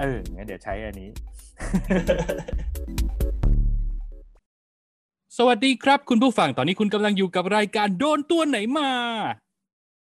[0.00, 1.10] เอองั้นเดี๋ยวใช้อันนี้
[5.38, 8.90] สวัสดีครับ คุณผู้ฟังตอนนี้คุณกำลังอยู่กับรายการโดนตัวไหนมา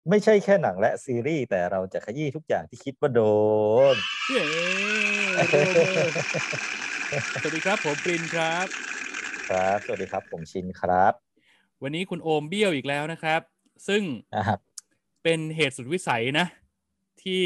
[0.09, 3.21] ไม่ใช่แค่หนังและซีรีส์ แต่เราจะขยี้ทุกอย่างที่คิดว่าโด
[3.95, 3.97] น
[4.31, 4.45] เย้
[7.43, 8.67] สวัสดีครับ ผมปรินครับ
[9.51, 11.13] ครับ สวัสดีครับ ผมชินครับ
[11.83, 13.41] วันนี้คุณโอมเบี้ยวอีกแล้วนะครับ
[13.89, 14.03] ซึ่ง
[14.37, 14.59] นะครับ
[15.23, 16.47] เป็นเหตุสุดวิสัยนะ
[17.23, 17.43] ที่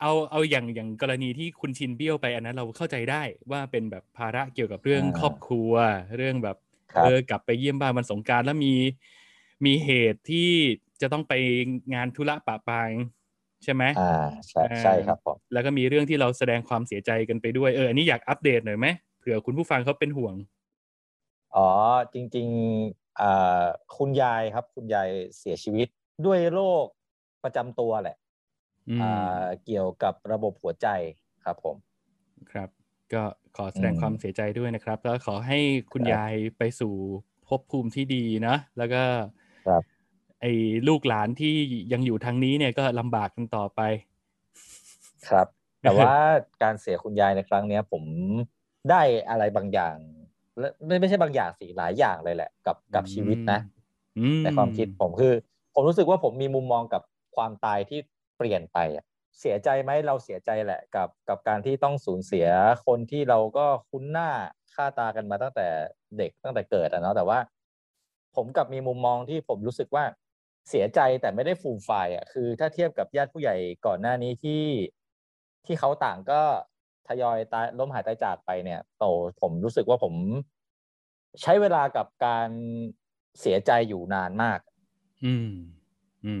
[0.00, 5.72] เอาเอาอย่างอย่างกรณีที่คุณชินเบี้ยวไปอันนั้นเราเข้าใจได้ว่าเป็นแบบภาระเกี่ยวกับเรื่องอ่าครอบครัว
[6.16, 6.56] เรื่องแบบ
[6.92, 8.74] ครับเออกลับไปเยี่ยมบ้านวันสงกรารแล้วมี
[9.66, 10.50] มีเหตุที่
[11.00, 11.32] จะต้องไป
[11.94, 12.90] งานธุระปะปาง
[13.64, 18.86] ใช่ไหมอ่าใช่อ่าใช่ครับผมแล้วก็มีเรื่องที่เราแสดงความเสียใจกันไปด้วยเอออันนี้อยากอัปเดตหน่อยไหม
[19.18, 20.34] เผื่อคุณผู้ฟังเขาเป็นห่วง
[21.56, 21.68] อ๋อ
[22.14, 23.64] จริงๆอ่า
[23.96, 25.88] คุณยายครับ คุณยายเสียชีวิต
[26.26, 26.86] ด้วยโรค
[27.44, 28.27] ประจำตัวแหละอืมอ่า
[29.64, 30.88] เกี่ยวกับระบบหัวใจ
[31.44, 31.76] ครับผม
[32.50, 32.68] ครับ
[33.12, 33.22] ก็
[33.56, 35.58] ขอแสดงอืมความเสียใจด้วยนะครับ แล้วขอให้
[35.92, 36.94] คุณครับยายไปสู่
[37.46, 39.02] ภพภูมิที่ดีนะ แล้วก็
[39.66, 39.98] ครับ
[40.40, 40.52] ไอ้
[40.88, 41.54] ลูกหลานที่
[41.92, 43.80] ยังอยู่ทางนี้เนี่ยก็ลำบากกันต่อไป
[45.28, 45.46] ครับ
[45.82, 46.12] แต่ว่า
[46.62, 48.02] การเสียคุณยายในครั้งเนี้ยผม
[48.90, 49.96] ได้อะไรบางอย่าง
[50.58, 53.60] และไม่ไม่ใช่บางอย่างสิหลายอย่างเลยแหละ กับกับชีวิตนะ
[54.18, 55.32] อืมในความคิดผมคือ
[55.74, 57.02] ผมรู้สึกว่าผมมีมุมมองกับ
[57.36, 58.00] ความตายที่
[58.38, 59.04] เปลี่ยนไปอะ
[59.40, 62.46] เสียใจไหมเราเสียใจแหละกับกับการที่ต้องสูญเสีย
[62.86, 64.30] คนที่เราก็คุ้นหน้า
[64.74, 65.66] ค่าตากันมาตั้งแต่
[66.18, 67.38] เด็กตั้งแต่เกิดอะเนาะแต่ว่า
[68.36, 70.04] ผมกับมีมุมมองที่ผมรู้สึกว่า
[70.70, 74.64] เสียใจแต่ไม่ได้ฟูมไฟอะคือ ถ้าเทียบกับญาติผู้ใหญ่ก่อนหน้านี้ที่
[75.66, 76.40] ที่เขาต่างก็
[77.08, 79.04] ทยอยตายล้มหายตายจากไปเนี่ยโต
[79.40, 80.14] ผมรู้สึกว่าผม
[81.40, 82.48] ใช้เวลากับการ
[83.40, 84.60] เสียใจอยู่นานมาก
[85.24, 85.48] อืม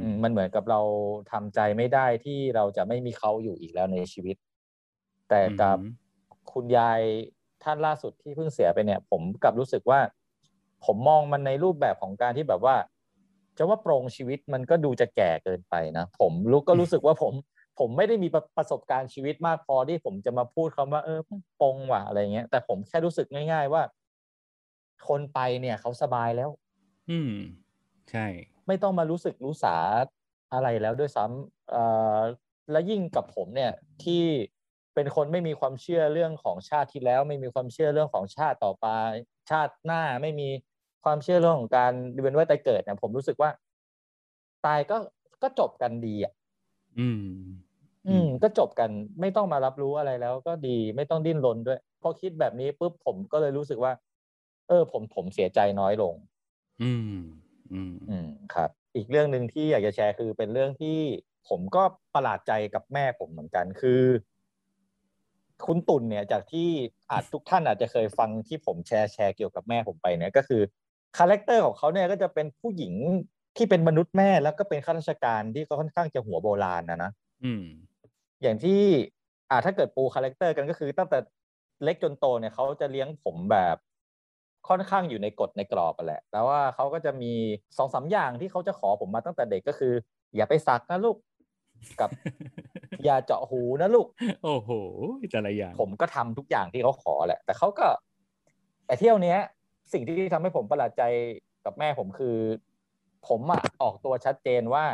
[0.00, 0.80] อืมมันเหมือนกับเรา
[1.32, 4.36] ทำใจไม่ได้ที่เราจะไม่มีเขาอยู่อีกแล้วในชีวิต
[5.28, 5.82] แต่กับอืม
[6.52, 7.00] คุณยาย
[7.62, 10.00] ท่านล่าสุดที่เพิ่งเสียไปเนี่ย ผมกลับรู้สึกว่า
[10.84, 12.76] ผมมองมันในรูปแบบของการที่แบบว่า
[13.58, 17.32] จะว่าโปรงชีวิตมันก็ดูจะแก่เกินไปนะผมรู้ก็รู้สึกว่าผม
[17.78, 21.20] ผมไม่ได้มีประประสบการณ์ชีวิตมากพอที่ผมจะมาพูดคำว่า เออ
[21.60, 23.82] ปรงว่ะอะไรเงี้ย แต่ผมแค่รู้สึกง่าย ๆ ว่า
[25.08, 26.50] คนไปเนี่ยเขาสบายแล้ว
[27.10, 27.30] อืม
[28.10, 28.26] ใช่
[28.68, 29.76] ไม่ต้องมารู้สึกรู้สา
[30.52, 31.82] อะไรแล้วด้วยซ้ำเอ่
[32.18, 32.20] อ
[32.72, 33.72] และยิ่งกับผมเนี่ย
[34.04, 34.24] ที่
[34.94, 38.86] เป็นคนไม่มีความเชื่อเรื่องของชาติที่แล้ว ไม่มีความเชื่อเรื่องของชาติต่อไป
[39.50, 40.48] ชาติหน้าไม่มี
[41.04, 43.50] ความเชื่อเรื่องของการเวียนว่ายตายเกิดเนี่ยผมรู้สึกว่า
[44.66, 44.96] ตายก็
[45.42, 46.32] ก็จบกันดีอะ
[46.98, 47.18] อืม
[48.08, 48.90] อืม ก็จบกัน
[49.20, 53.92] ไม่ต้องมารับรู้อะไรแล้ว ก็ดีไม่ต้องดิ้นรนด้วยพอคิดแบบนี้ปุ๊บผมก็เลยรู้สึกว่า
[54.68, 56.14] เออ ผมผมเสียใจน้อยลง
[56.80, 57.08] อืม
[57.72, 60.98] อืมอืมครับ อีกเรื่องหนึ่งที่อยากจะแชร์คือเป็นเรื่องที่
[61.48, 61.82] ผมก็
[62.14, 64.02] ประหลาดใจกับแม่ผมเหมือนกันคือ
[65.66, 66.68] คุณตุ่นเนี่ยจากที่
[67.10, 70.62] อาจทุกท่านอาจจะเคยฟังที่ผมแชร์แชร์เกี่ยวกับแม่ผมไปเนี่ยก็คือ
[71.18, 72.94] character ของเขาเนี่ยก็จะเป็นผู้หญิง
[73.56, 77.10] ที่เป็นมนุษย์แม่แล้วก็เป็นข้าราชการที่ก็ค่อนข้างจะหัวโบราณนะนะ
[77.44, 77.64] อืม
[78.42, 78.80] อย่างที่
[79.50, 81.18] อ่าถ้าเกิดปู character กันก็คือตั้งแต่
[81.84, 83.76] เล็กจนโตเนี่ยเขาจะเลี้ยงผมแบบ
[84.68, 87.32] ค่อนข้างอยู่ในกฎในกรอบอะแหละแล้วว่าเขาก็จะมี
[87.78, 89.92] สองสามอย่างที่เขาจะขอผมมาตั้งแต่เด็กก็คือ
[90.36, 91.16] อย่าไปสักนะลูก
[92.00, 92.10] กับ
[93.04, 94.06] อย่าเจาะหูนะลูก
[94.44, 94.70] โอ้โห
[95.32, 97.86] แต่ละอย่าง ผมก็ทำทุกอย่างที่เขาขอแหละ แต่เขาก็
[98.86, 99.38] แต่เที่ยวเนี้ย
[99.92, 101.02] สิ่งที่ทำให้ผมประหลาดใจ
[101.64, 102.36] กับแม่ผมคือ
[103.28, 104.84] ผมอะออกตัวชัดเจนว่า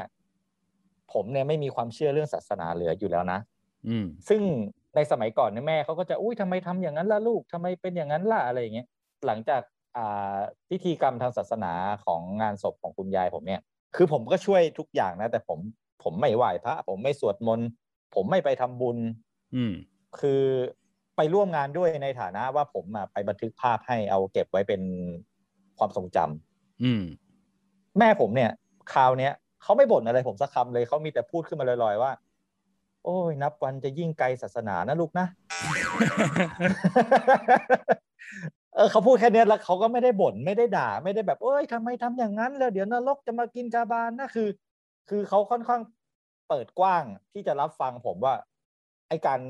[1.13, 3.39] ผมเนี่ยไม่มีความเชื่อเรื่องศาสนาเหลืออยู่แล้วนะ
[3.89, 4.43] อืมซึ่ง
[4.97, 8.87] ในสมัยก่อนเนี่ยแม่เขาก็จะอุ้ยทำไมทำอย่างนั้นล่ะลูกทำไมเป็นอย่างนั้นล่ะอะไรอย่างเงี้ย
[9.27, 9.74] หลังจากอ่า
[10.69, 11.73] พิธีกรรมทางศาสนา
[12.07, 13.61] ของงานศพของคุณยายผมเนี่ย
[13.97, 15.59] คือผมก็ช่วยทุกอย่างนะ แต่ผม
[16.03, 17.69] ผมไม่ไหว้พระผมไม่สวดมนต์
[18.15, 18.99] ผมไม่ไปทำบุญ
[19.55, 19.73] อืม
[20.21, 20.43] คือ
[21.17, 24.83] ไปร่วมงานด้วยในฐานะว่าผมอะไปบันทึกภาพให้เอาเก็บไว้เป็น
[25.79, 27.03] ความทรงจำอืม
[27.99, 28.51] แม่ผมเนี่ย
[28.93, 29.33] คราวเนี้ย
[29.63, 32.13] เขาไม่บ่นอะไรผมสักคำเลยเขามีแต่พูดขึ้นมาลอยๆว่า
[33.05, 35.27] โอ้ยนับวันจะยิ่งไกลศาสนานะลูกนะ
[38.75, 44.49] เออเขาพูดแค่เนี้ยแล้วเขาก็ไม่ได้บ่นไม่ได้ด่าไม่ได้แบบเอ้ยทำไมทำอย่างนั้น แล้วเดี๋ยวนรกจะมากินกาบานนะคือ
[45.09, 45.81] คือเขาค่อนข้าง
[46.49, 48.35] เปิดกว้างที่จะรับฟังผมว่า
[49.09, 49.41] ไอการ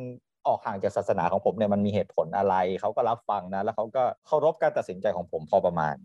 [0.46, 5.96] ออกห่างจากศาสนาของผมเนี่ยมันมีเหตุผลอะไรเขาก็รับฟังนะ แล้วเขาก็เคารพการตัดสินใจของผมพอประมาณ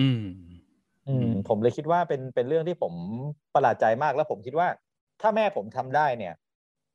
[0.00, 0.24] อืม
[1.08, 2.94] อืม ผมเลยคิดว่าเป็นเป็นเรื่องที่ผม
[3.54, 4.68] ประหลาดใจมากแล้วผมคิดว่า
[5.20, 6.34] ถ้าแม่ผมทำได้เนี่ย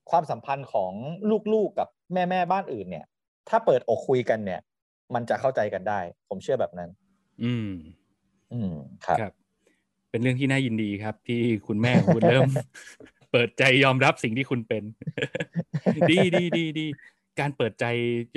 [0.09, 0.91] ความสัมพันธ์ของ
[1.53, 3.06] ลูกๆกับแม่แม่บ้านอื่นเนี่ย
[3.50, 4.62] ถ้าเปิดอกคุยกันเนี่ย
[5.16, 6.90] มันจะเข้าใจกันได้ ผมเชื่อแบบนั้น
[7.44, 7.72] อืม
[8.54, 8.74] อืม
[9.06, 9.34] ครับครับ
[10.10, 12.50] เป็นเรื่องที่น่ายินดีครับ ที่คุณแม่ของคุณเริ่ม
[13.32, 14.84] เปิดใจยอมรับสิ่งที่คุณเป็น
[16.12, 16.86] ดีดีดีดี
[17.40, 17.86] การเปิดใจ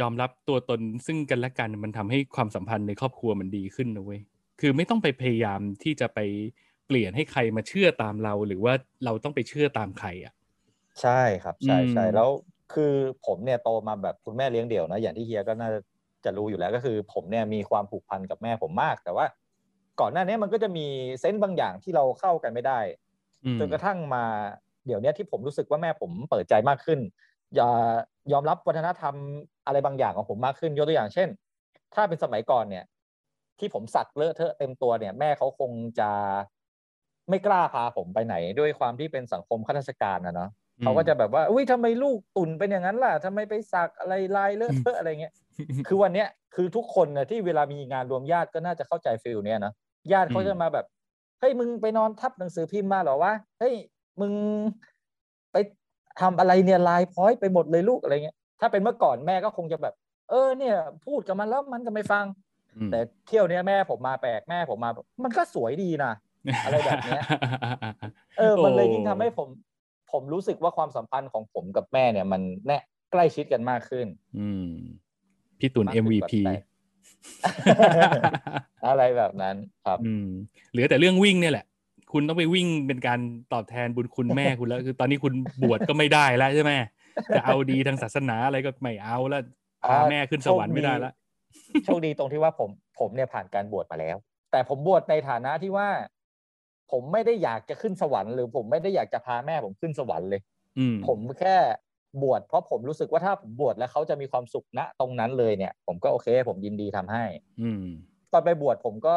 [0.01, 4.21] ยอมรับตัวตนซึ่งกันและกันมันทำให้ความสัมพันธ์ในครอบครัวมันดีขึ้นนะเว้ย
[4.61, 6.21] คือไม่ต้องไปพยายามที่จะไป
[6.87, 8.75] เปลี่ยนให้ใครมาเชื่อตามเรา หรือว่า
[9.05, 10.33] เราต้องไปเชื่อตามใครอะ
[11.03, 12.29] ใช่ครับ ใช่ใช่อืมแล้ว
[12.75, 12.93] คือ
[13.27, 15.81] ผมเนี่ยโตมาแบบคุณแม่เลี้ยงเดี่ยวนะอย่างที่เฮียก็น่าจะ
[16.39, 19.27] รู้อยู่แล้วก็คือผมเนี่ยมีความผูกพันกับแม่ผมมาก แต่ว่า
[20.01, 20.87] ก่อนหน้านี้มันก็จะมี
[21.21, 22.81] เซนต์บางอย่างที่เราเข้ากันไม่ได้
[23.45, 24.25] อืมจนกระทั่งมา
[24.87, 27.01] เดี๋ยวเนี้ยที่ผมรู้สึกว่าแม่ผมเปิดใจมากขึ้น
[27.55, 27.71] อย่า
[28.33, 29.15] ยอมรับวัฒนธรรม
[29.67, 31.29] อะไรบางอย่างของผมมากขึ้นยกตัวอย่างเช่น
[31.95, 32.85] ถ้าเป็นสมัยก่อนเนี่ย
[33.59, 36.11] ที่ผมสักเลอะเทอะเต็มตัวเนี่ย แม่เขาคงจะ
[37.29, 40.51] ไม่กล้าพาผมไปไหน ด้วยความที่เป็นสังคมข้าราชการนะเนาะ
[40.83, 45.35] เขาก็จะแบบว่าอุ้ยทำไมลูกตุ่นเป็นอย่างนั้นล่ะทำไมไปสักอะไรลายเลอะเทอะอะไรเงี้ย
[45.89, 49.73] คือวันเนี้ยคือทุกคนนะที่เวลามีงานรวมญาติก็น่าจะเข้าใจฟิลเนี้ยนะ
[50.13, 50.87] ญาติเขาอืมจะมาแบบ
[51.41, 53.75] เฮ้ยมึงไปนอนทับหนังสือพิมพ์มาเหรอวะเฮ้ย
[54.21, 54.33] มึง
[55.53, 55.57] ไป
[56.21, 59.95] ทำอะไรเนี่ยลายพร้อยไปหมดเลยลูกอะไรเงี้ยถ้าเป็นเมื่อก่อนแม่ก็คงจะแบบ
[60.31, 60.77] เออเนี่ย
[61.07, 62.25] พูดกับมันแล้วมันก็ไม่ฟัง
[62.77, 66.13] อืมแต่เที่ยวเนี้ยแม่ผมมาแปลกแม่ผมมาแบบมันก็สวยดีนะ
[66.65, 67.23] อะไรแบบเนี้ย
[68.39, 69.49] เออมันเลยยิ่งทำให้ผม
[70.13, 72.79] ผมรู้สึกว่าความสัมพันธ์ของผมกับแม่เนี่ย มันแน่
[73.13, 74.07] ใกล้ชิดกันมากขึ้น
[74.39, 74.71] อืม
[75.61, 76.63] พี่ตุนมากขึ้น MVP แบบ
[78.87, 79.57] อะไรแบบนั้น
[79.87, 80.27] ครับอืม
[80.71, 81.67] เหลือแต่เรื่องวิ่งเนี่ยแหละ
[82.13, 83.21] คุณต้องไปวิ่งเป็นการ
[83.53, 85.33] ตอบแทนบุญคุณแม่คุณแล้ว คือตอนนี้คุณ
[85.63, 86.73] บวชก็ไม่ได้แล้วใช่ไหม
[87.37, 89.43] จะเอาดีทางศาสนาอะไรก็ไม่เอาแล้ว
[89.89, 91.13] พาแม่ขึ้นสวรรค์ไม่ได้แล้ว
[91.85, 94.17] โชคดีตรงที่ว่าผมผมเนี่ยผ่านการบวชมาแล้ว
[94.51, 95.89] แต่ผมบวชในฐานะที่ว่า
[96.93, 100.41] ผมไม่ได้อยากจะขึ้นสวรรค์หรือผมไม่ได้อยากจะพาแม่ผมขึ้นสวรรค์เลย
[100.79, 101.57] อืมผมแค่
[102.23, 107.25] บวชเพราะผมรู้สึกว่าถ้าผมบวชแล้วเขาจะมีความสุขณตรงนั้นเลยเนี่ย ผมก็โอเค ผมยินดีทำให้
[107.61, 107.85] อืม
[108.33, 109.17] ตอนไปบวชผมก็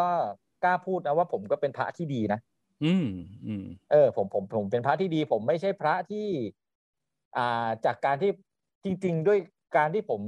[0.63, 2.39] กล้าพูดนะว่าผมก็เป็นพระที่ดีนะ
[2.83, 3.05] อืม
[3.45, 6.27] อืมเออ ผมผมผมเป็นพระที่ดี ผมไม่ใช่พระที่
[7.37, 8.31] อ่าจากการที่
[8.83, 9.39] จริง ๆ ด้วย
[9.77, 10.21] การที่ผม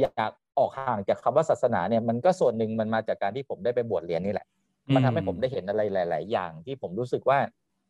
[0.00, 4.46] อยากออกห่างจากคำว่าศาสนาเนี่ยมันก็ส่วนหนึ่งมันมาจากการที่ผมได้ไปบวชเรียนนี่แหละ
[4.94, 7.38] มันทำให้ผมได้เห็นอะไรหลาย ๆ อย่างที่ผมรู้สึกว่า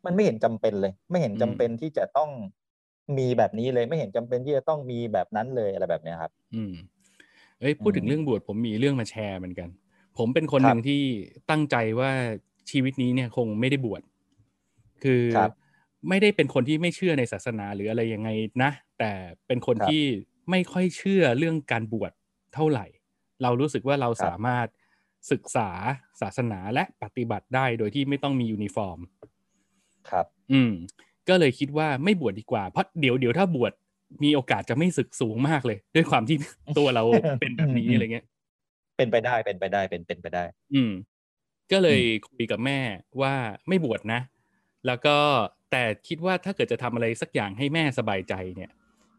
[0.05, 2.31] มันไม่เห็นจำเป็นเลย ไม่เห็นจำเป็นที่จะต้อง
[3.19, 6.73] มีแบบนี้เลยไม่เห็นจำเป็นที่จะต้องมีแบบนั้นเลยอะไรแบบเนี้ยครับ อืม
[7.61, 9.69] เอ้ยพูดถึงอืมเรื่องบวชผมมีเรื่องมาแชร์เหมือนกัน
[10.19, 11.03] ผมเป็นคนครับหนึ่งที่
[11.51, 12.11] ตั้งใจว่า
[12.71, 14.03] ชีวิตนี้เนี่ยคงไม่ได้บวช
[15.05, 15.51] คือครับ
[16.09, 18.29] ไม่ได้เป็นคนที่ไม่เชื่อในศาสนาหรืออะไรยังไง
[18.63, 19.13] นะ แต่
[19.47, 20.03] เป็นคนครับที่
[20.51, 22.13] ไม่ค่อยเชื่อเรื่องการบวช
[22.55, 22.87] เท่าไหร่
[23.43, 24.67] เรารู้สึกว่าเราครับสามารถ
[25.33, 25.71] ศึกษา
[26.21, 28.99] ศาสนาและปฏิบัติได้โดยที่ไม่ต้องมียูนิฟอร์ม
[30.11, 30.73] ครับ อืม
[31.29, 33.73] ก็เลยคิดว่าไม่บวชดีกว่าเพราะเดี๋ยวเดี๋ยวถ้าบวช
[34.25, 36.37] มีโอกาสจะไม่สึกสูงมากเลย ด้วยความที่
[36.79, 37.05] ตัวเรา
[37.41, 38.27] เป็นแบบนี้อืมอะไรเงี้ย
[38.97, 40.45] เป็นไปได้เป็นไปได้เป็นเป็นไปได้
[40.75, 40.93] อืม
[41.73, 42.79] ก็เลยคุยกับแม่
[43.21, 43.35] ว่า
[43.69, 44.21] ไม่บวชนะ
[44.87, 45.17] แล้วก็
[45.71, 48.71] แต่คิดว่าถ้าเกิดจะทำอะไรสักอย่างให้แม่สบายใจเนี่ย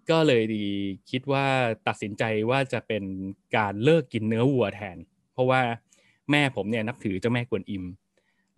[0.09, 0.65] ก็เลยดี
[1.11, 1.45] คิดว่า
[1.87, 3.03] ตัดสินใจว่าจะเป็น
[3.57, 4.97] การเลิกกินเนื้อวัวแทน
[5.33, 5.61] เพราะว่า
[6.31, 7.83] แม่ผมเนี่ยนับถือเจ้าแม่กวนอิม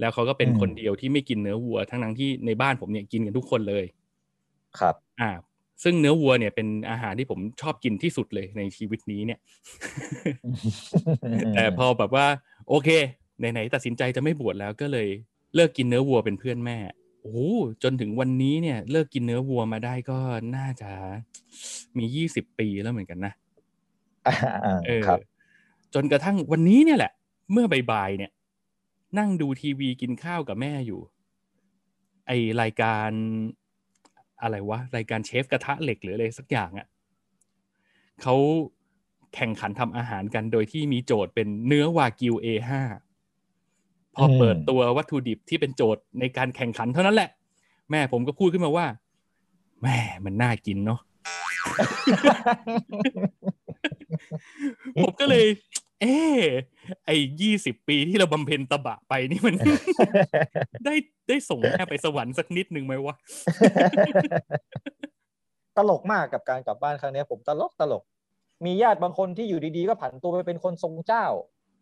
[0.01, 3.85] แล้วเขาก็เป็นอืมคนเดียวที่ไม่กินเนื้อวัว ทั้งนั้นที่ในบ้านผมเนี่ยกินกันทุกคนเลย
[4.79, 5.31] ครับ อ่า
[5.83, 9.39] ซึ่งเนื้อวัวเนี่ยเป็นอาหารที่ผมชอบกินที่สุดเลยในชีวิตนี้เนี่ย
[11.55, 12.25] แต่พอแบบว่า
[12.69, 12.89] โอเค
[13.39, 15.07] ไหนๆตัดสินใจจะไม่บวชแล้วก็เลย
[15.55, 16.77] เลิกกินเนื้อวัวเป็นเพื่อนแม่
[17.21, 17.39] โอ้โห
[17.83, 20.17] จนถึงวันนี้เนี่ย เลิกกินเนื้อวัวมาได้ก็
[20.55, 20.89] น่าจะ
[21.97, 23.33] มียี่สิบปีแล้วเหมือนกันนะ
[24.27, 25.19] อ่าเออครับ
[25.93, 27.11] จนกระทั่งวันนี้เนี่ยแหละ
[27.51, 28.31] เมื่อบ่ายๆเนี่ย
[29.17, 31.01] นั่งดูทีวีกินข้าวกับแม่อยู่
[32.27, 33.09] ไอรายการ
[34.41, 36.87] อะไรวะ รายการเชฟกระทะเหล็กหรืออะไรสักอย่างอะ่ะ
[38.21, 38.35] เขา
[39.35, 42.69] แข่งขันทำอาหารกันโดยที่มีโจทย์เป็นเนื้อวากิว A5
[44.15, 47.29] พอเปิดตัววัตถุดิบที่เป็นโจทย์ในการแข่งขันเท่านั้นแหละ
[47.91, 48.85] แม่ผมก็พูดขึ้นมาว่า
[49.83, 50.99] แม่มันน่ากินเนาะ
[55.03, 55.45] ผมก็เลย
[56.01, 56.05] เอ
[56.39, 56.41] อ
[57.05, 59.55] ไอ้ยี่สิบปีที่เราบำเพ็ญตบะไปนี่มัน
[60.85, 60.95] ได้
[61.27, 63.15] ได้ส่งแม่ไปสวรรค์สักนิดนึงไหมวะ
[65.77, 68.03] ตลกมากกับการกลับบ้านครั้งเนี้ยผมตลกตลก
[68.65, 71.25] มีญาติบางคนที่อยู่ดีๆ ก็ผันตัวไปเป็นคนทรงเจ้า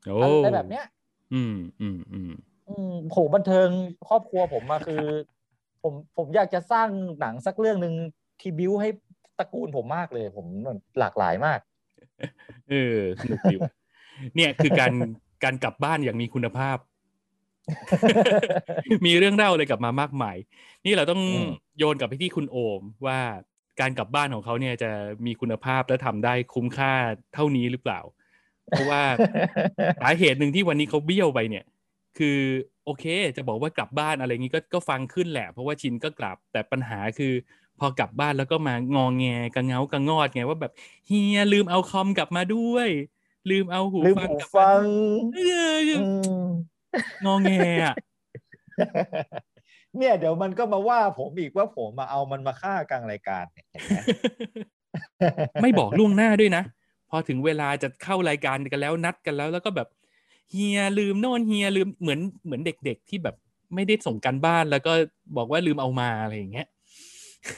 [0.06, 0.86] โอ้อะไรแบบเนี้ย
[1.34, 2.32] อืมอืมอืม
[2.70, 3.70] อืมโหบันเทิง
[4.08, 5.03] ครอบครัวผมมาคือ
[5.84, 6.89] ผมผมอยากจะสร้าง
[7.20, 7.94] หนังสักเรื่องหนึ่ง
[8.39, 8.89] ที่บิวให้
[9.39, 10.46] ตระกูลผมมากเลย ผม
[11.00, 11.60] หลากหลายมาก
[12.70, 13.72] เออสนุกดีว่ะ
[14.35, 14.93] เนี่ยคือการ
[15.43, 16.77] การกลับบ้านอย่างมีคุณภาพ
[19.05, 20.38] มีเรื่องเล่าอะไรกลับมามากมาย
[20.85, 23.19] นี่เราต้องอืมโยนกลับไปที่คุณโอมว่า
[23.79, 24.89] การกลับบ้านของเขาเนี่ยจะ
[25.25, 26.93] มีคุณภาพและทำได้คุ้มค่า
[27.33, 27.99] เท่านี้หรือเปล่า
[28.69, 29.03] เพราะว่า
[30.01, 31.65] สาเหตุหนึ่งที่วันนี้เขาเบี้ยวไปเนี่ย
[32.17, 32.38] คือ
[32.85, 33.05] โอเค
[33.38, 37.33] จะบอกว่ากลับบ้านอะไรงี้ก็ก็ฟังขึ้นแหละ เพราะว่าชินก็กลับแต่ปัญหาคือ
[37.79, 40.73] พอกลับบ้านแล้วก็มางองแงกระเงากระงอดไงว่าแบบ
[41.07, 42.89] เฮียลืมเอาคอมกลับมาด้วย
[43.50, 44.84] ลืมเอาหูลืมฟังหูกลับมาฟัง
[45.36, 45.39] เอ
[45.75, 46.08] ออื
[46.41, 46.46] ม
[47.25, 47.51] งอแง
[47.84, 47.96] อะ
[49.98, 54.00] เนี่ยเดี๋ยวมันก็มาว่าผมอีกว่าผมมาเอามันมาฆ่ากลางรายการเนี่ยเห็นไหม
[55.62, 56.63] ไม่บอกล่วงหน้าด้วยนะ
[57.10, 59.88] พอถึงเวลาจะเข้ารายการกันแล้วนัดกันแล้วแล้วก็แบบ
[60.51, 63.36] เฮียลืมโน่นเฮียลืมเหมือนเหมือนเด็กๆที่แบบ
[63.75, 64.93] ไม่ได้ส่งกันบ้านแล้วก็
[65.38, 66.67] บอกว่าลืมเอามาอะไรอย่างเงี้ย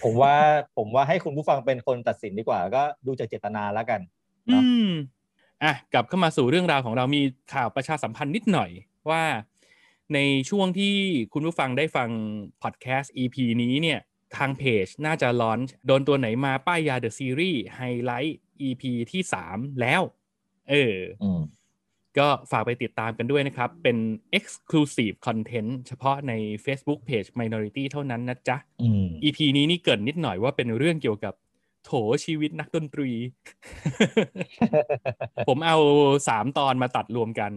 [0.03, 0.35] ผมว่า
[0.77, 4.01] ผมว่าให้คุณผู้ฟังเป็นคนตัดสินดีกว่า ก็ดูจากเจตนาแล้วกัน
[4.49, 4.89] อืม
[5.63, 7.21] อะกลับเข้ามาสู่เรื่องราวของเรามี
[7.53, 8.71] ข่าวประชาสัมพันธ์นิดหน่อย
[9.09, 9.23] ว่า
[10.13, 10.95] ในช่วงที่
[11.33, 12.09] คุณผู้ฟังได้ฟัง
[12.61, 13.99] พอดแคสต์ EP นี้เนี่ย
[14.37, 18.37] ทางเพจน่าจะลอนโดนตัวไหนมาป้ายยาเดอะซีรีส์ไฮไลท์
[18.67, 20.01] EP ที่3แล้ว
[20.69, 21.41] เอออืม
[22.19, 23.97] ก็ฝากไปติดตามกันด้วยนะครับ เป็น
[24.37, 26.33] Exclusive Content เฉพาะใน
[26.65, 31.33] Facebook Page Minority เท่านั้นนะจ๊ะอืม EP นี้นี่เกรินนิดหน่อยว่าเป็นเรื่องเกี่ยวกับ
[31.85, 31.91] โถ
[32.25, 33.09] ชีวิตนักดนตรี
[35.47, 35.77] ผมเอา
[36.27, 37.51] สามตอนมาตัดรวมกัน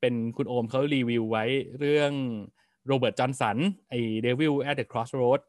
[0.00, 1.44] เป็นคุณโอมเขารีวิวไว้
[1.78, 2.12] เรื่อง
[2.86, 3.56] โรเบิร์ตจอห์นสัน
[3.88, 5.40] ไอ้ Devil at the Crossroad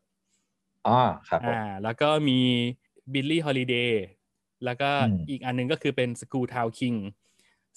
[0.88, 2.40] อ๋อครับผมอ่า แล้วก็มี
[3.14, 4.04] บิลลี่ฮอลิเดย์
[4.66, 6.98] แล้วก็อืมอีกอันหนึ่งก็คือเป็น School Town King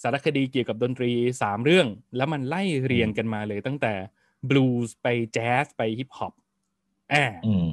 [0.01, 3.93] สารคดีเกี่ยวกับดนตรีสามเรื่อง แล้วมันไล่เรียงกันมาเลยตั้งแต่
[4.49, 6.33] บลูส์ไปแจ๊สไปฮิปฮอป
[7.13, 7.67] อ่าอืม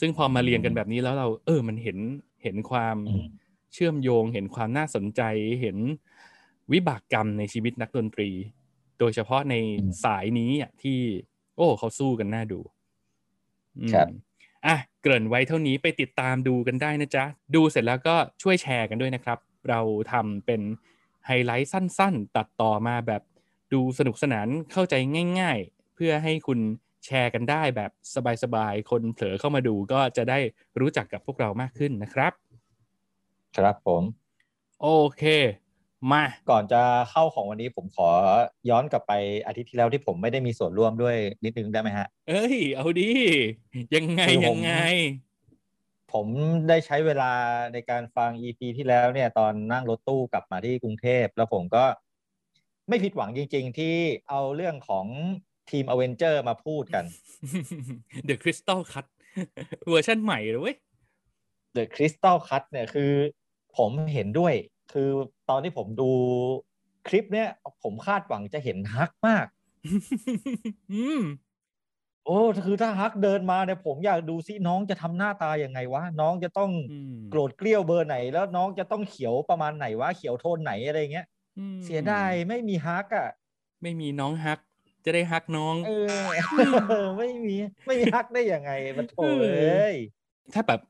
[0.00, 1.98] ซึ่งพอมาเรียงกันแบบนี้แล้วเรา เออ มันเห็น
[2.42, 3.26] เห็นความอืม
[3.72, 5.22] เชื่อมโยง เห็นความน่าสนใจ
[5.62, 5.76] เห็น
[6.72, 8.30] วิบากกรรมในชีวิตนักดนตรี
[8.98, 9.54] โดยเฉพาะใน
[10.04, 10.98] สายนี้อะที่
[11.56, 12.60] โอ้เขาสู้กันน่าดู
[13.80, 14.08] อืมครับ
[14.66, 17.24] อะเกริ่นไว้เท่านี้ไปติดตามดูกันได้นะจ๊ะ
[17.54, 19.38] ดูเสร็จแล้วก็ช่วยแชร์กันด้วยนะครับ
[19.68, 19.80] เรา
[20.12, 20.60] ทำเป็น
[21.26, 23.22] ไฮไลท์สั้น ๆ ตัดต่อมาแบบ
[23.72, 24.94] ดูสนุกสนานเข้าใจ
[25.40, 26.58] ง่าย ๆ เพื่อให้คุณ
[27.04, 27.90] แชร์กันได้แบบ
[28.42, 30.38] สบายๆ คนเผลอเข้ามาดูก็จะได้
[30.80, 32.32] รู้จักกับพวกเรามากขึ้นนะครับ
[33.56, 34.02] ครับผม
[34.82, 35.24] โอเค
[36.12, 38.08] มาก่อนจะเข้าของวันนี้ผมขอ
[38.70, 39.12] ย้อนกลับไป
[39.46, 43.10] อาทิตย์ที่แล้วที่ผมไม่ได้มีส่วนร่วมด้วยนิดนึงได้ไหมฮะ เอ้ย เอาดิ
[43.94, 44.72] ยังไงคือผมยังไง
[46.12, 46.26] ผม
[46.68, 47.32] ได้ใช้เวลา
[47.72, 51.84] ในการฟัง EP ที่แล้วเนี่ยตอนนั่งรถตู้กลับมาที่กรุงเทพแล้วผมก็
[52.88, 53.96] ไม่ผิดหวังจริง ๆ ที่
[54.28, 55.06] เอาเรื่องของ
[55.70, 57.04] ทีมอเวนเจอร์มาพูดกัน
[58.28, 59.06] The Crystal Cut
[59.88, 60.76] เวอร์ชันใหม่เลยเว้ย
[61.76, 63.12] The Crystal Cut เนี่ยคือ
[63.76, 64.54] ผมเห็นด้วย
[64.92, 65.08] คือ
[65.48, 66.10] ตอนที่ผมดู
[67.08, 67.48] คลิปเนี่ย
[67.82, 69.46] ผมคาดหวังจะเห็นฮักมาก
[70.92, 71.22] อืม
[72.24, 81.26] โอ้คือถ้าฮักเดินมาเนี่ยผมอยากดูซิน้องจะทำหน้าตายังไงวะ น้องจะต้องอืมโกรธเกลี้ยวเบอร์ไหน แล้วน้องจะต้องเขียวประมาณไหนวะเขียวโทนไหนอะไรเงี้ย
[81.58, 83.28] อืมเสียดายไม่มีฮักอะ
[83.82, 84.58] ไม่มีน้องฮัก
[85.08, 85.90] จะได้ฮักน้อง เอ
[87.02, 89.96] อ ไม่มี ไม่มีฮักได้ยังไงมันโถเออเอ้ย
[90.54, 90.80] ถ้าแบบ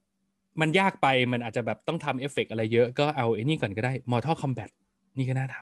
[0.60, 4.70] มันยากไปมันอาจจะแบบต้องทำเอฟเฟกต์อะไรเยอะก็เอาไอ้นี่ก่อนก็ได้ Mortal Kombat
[5.16, 5.56] นี่ก็น่าท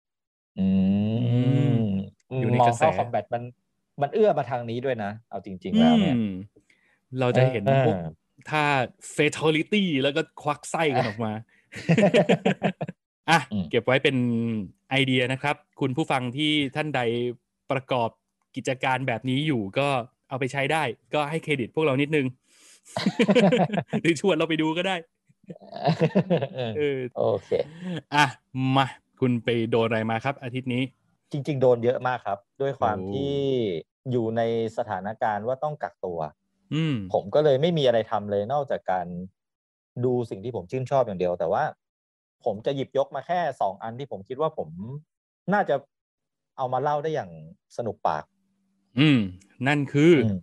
[0.00, 0.66] ำอื
[1.72, 1.74] ม
[2.40, 3.42] อยู่ในมอกงระแสเข้าคอมแบทมัน
[4.02, 6.32] มันเอื้อมาทางนี้ด้วยนะ เอาจริง ๆ แล้วเนี่ยอืม
[7.20, 7.98] เราจะเห็นเออพวก
[8.50, 8.64] ท่า
[9.16, 11.32] fatality แล้วก็ควักไส้กันออกมา
[13.30, 14.16] อะอืมเก็บไว้เป็น
[14.90, 17.00] ไอเดียนะครับ คุณผู้ฟังที่ท่านใด
[17.72, 18.08] ประกอบ
[18.56, 19.88] กิจการแบบนี้อยู่ก็
[20.28, 20.82] เอาไปใช้ได้
[21.14, 22.26] ก็ให้เครดิตพวกเรานิดนึง
[24.00, 24.96] หรือชวนเราไปดูก็ได้
[26.76, 27.50] เออโอเค
[28.14, 28.24] อะ
[28.76, 28.86] มา
[29.20, 30.82] คุณไปโดนอะไรมาครับ อาทิตย์นี้
[31.32, 33.34] จริง ๆ โดนเยอะมากครับ ด้วยความโอ้ที่
[34.10, 34.42] อยู่ใน
[34.76, 36.18] สถานการณ์ว่าต้องกักตัว
[36.74, 39.06] อืมผมก็เลยไม่มีอะไรทำเลยนอกจากการ
[40.04, 41.64] ดูสิ่งที่ผมชื่นชอบอย่างเดียว แต่ว่า
[42.44, 44.68] ผมจะหยิบยกมาแค่สองอันที่ผมคิดว่าผม
[45.52, 45.74] น่าจะ
[46.56, 47.30] เอามาเล่าได้อย่าง
[47.76, 48.24] สนุกปาก
[48.98, 49.20] อืม
[49.66, 50.36] นั่นคืออืม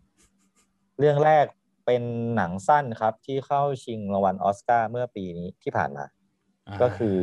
[0.99, 1.45] เรื่องแรก
[1.85, 2.03] เป็น
[2.35, 6.05] หนังสั้นครับ ที่เข้าชิงรางวัลออสการ์เมื่อปีนี้ที่ผ่านมา
[6.67, 7.19] อ่าก็คือ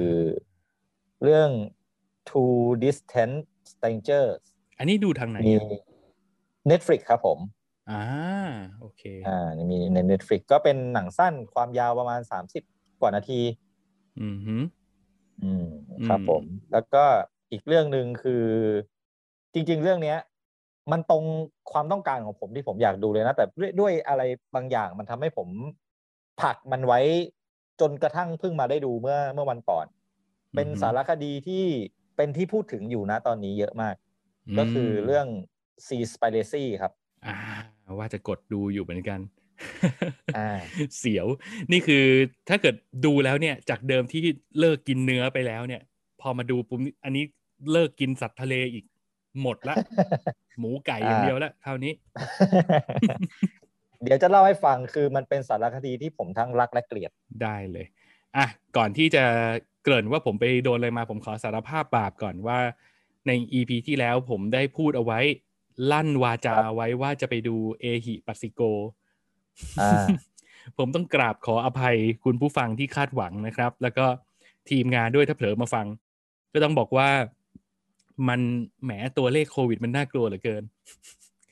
[1.23, 1.51] เรื่อง
[2.29, 3.37] Two Distant
[3.71, 4.41] Strangers
[4.79, 5.69] อันนี้ดูทางไหนมีอะ
[6.71, 7.39] Netflix ครับผม
[7.91, 8.03] อ่า
[8.81, 12.21] โอเค อ่า มีใน Netflix ก็เป็นหนังสั้นความยาวประมาณ
[12.63, 13.41] 30กว่านาที
[14.21, 14.57] อืมฮึ
[15.43, 15.67] อืม
[16.09, 17.05] ครับอืมผม แล้วก็
[17.53, 18.45] อีกเรื่องหนึ่งคือ
[19.55, 20.19] จริง ๆ เรื่องเนี้ย
[20.93, 21.25] มันตรง
[21.73, 24.23] ความต้องการของผมที่ผมอยากดูเลยนะ แต่ด้วยด้วยอะไร
[24.55, 25.49] บางอย่างมันทำให้ผม
[26.41, 27.01] ผลักมันไว้
[27.81, 29.87] จนกระทั่งเพิ่งมาได้ดูเมื่อเมื่อวันก่อน
[30.55, 31.65] เป็นอือฮึสารคดีที่
[32.17, 33.95] เป็นที่พูดถึงอยู่นะตอนนี้เยอะมาก
[34.59, 35.27] ก็คือเรื่อง
[35.87, 36.93] Sea Spiracy ครับ
[37.27, 37.37] อ่า
[37.99, 39.21] ว่าจะกดดูอยู่เหมือนกัน
[40.37, 40.51] อ่า
[40.99, 41.27] เสียว
[41.73, 42.05] นี่คือ
[42.49, 42.75] ถ้าเกิด
[43.05, 44.23] ดูแล้วเนี่ย จากเดิมที่
[44.59, 45.83] เลิกกินเนื้อไปแล้วเนี่ย
[46.21, 47.25] พอมาดูปุ๊บอันนี้
[47.73, 48.85] เลิกกินสัตว์ทะเลอีก
[49.43, 49.75] หมดละ
[50.59, 51.93] หมูไก่อย่างอ่าเดียวแล้วคราวนี้
[54.03, 57.11] เดี๋ยวจะเล่าให้ฟังคือมันเป็นสารคดีที่ผมทั้งรักและเกลียด
[57.43, 57.87] ได้เลย
[58.37, 58.47] อะ
[58.77, 59.25] ก่อนที่จะ
[59.83, 62.59] เกริ่นว่าผมไปโดนอะไรมาผมขอสารภาพบาปก่อนว่า
[63.27, 65.21] ใน EP ที่แล้วผมได้พูดเอาไว้
[65.93, 68.61] ลั่นวาจาครับไว้ว่าจะไปดูเอหิปัสสิโก
[69.81, 70.07] อ่า
[70.79, 74.07] ผมต้องกราบขออภัยคุณผู้ฟังที่คาดหวังนะครับ แล้วก็
[74.71, 75.87] ทีมงานด้วยถ้าเผลอมาฟัง
[76.53, 77.09] ก็ต้องบอกว่า
[78.29, 78.41] มัน
[78.85, 80.65] แหมตัวเลขโควิดมันน่ากลัวเหลือเกิน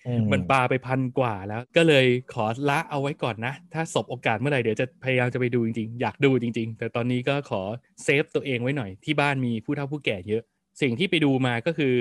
[0.06, 7.62] อืมันปาไปพันกว่าแล้ว ก็เลยขอละเอาไว้ก่อนนะ ถ้าสบโอกาสเมื่อไหร่เดี๋ยวจะพยายามจะไปดูจริงๆ อยากดูจริง ๆ แต่ตอนนี้ก็ขอ
[8.02, 10.42] save ตัวเองไว้หน่อย ที่บ้านมีผู้เฒ่าผู้แก่เยอะ
[10.80, 11.96] สิ่งที่ไปดูมาก็คือ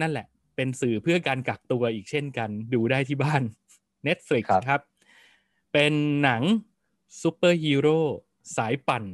[0.00, 0.26] นั่นแหละ
[0.56, 3.42] เป็นสื่อเพื่อการกักตัวอีกเช่นกัน ดูได้ที่บ้าน
[4.06, 4.80] Netflix ครับครับ
[5.72, 6.42] เป็นหนัง
[7.20, 8.00] ซูเปอร์ฮีโร่
[8.56, 9.04] สายปั่น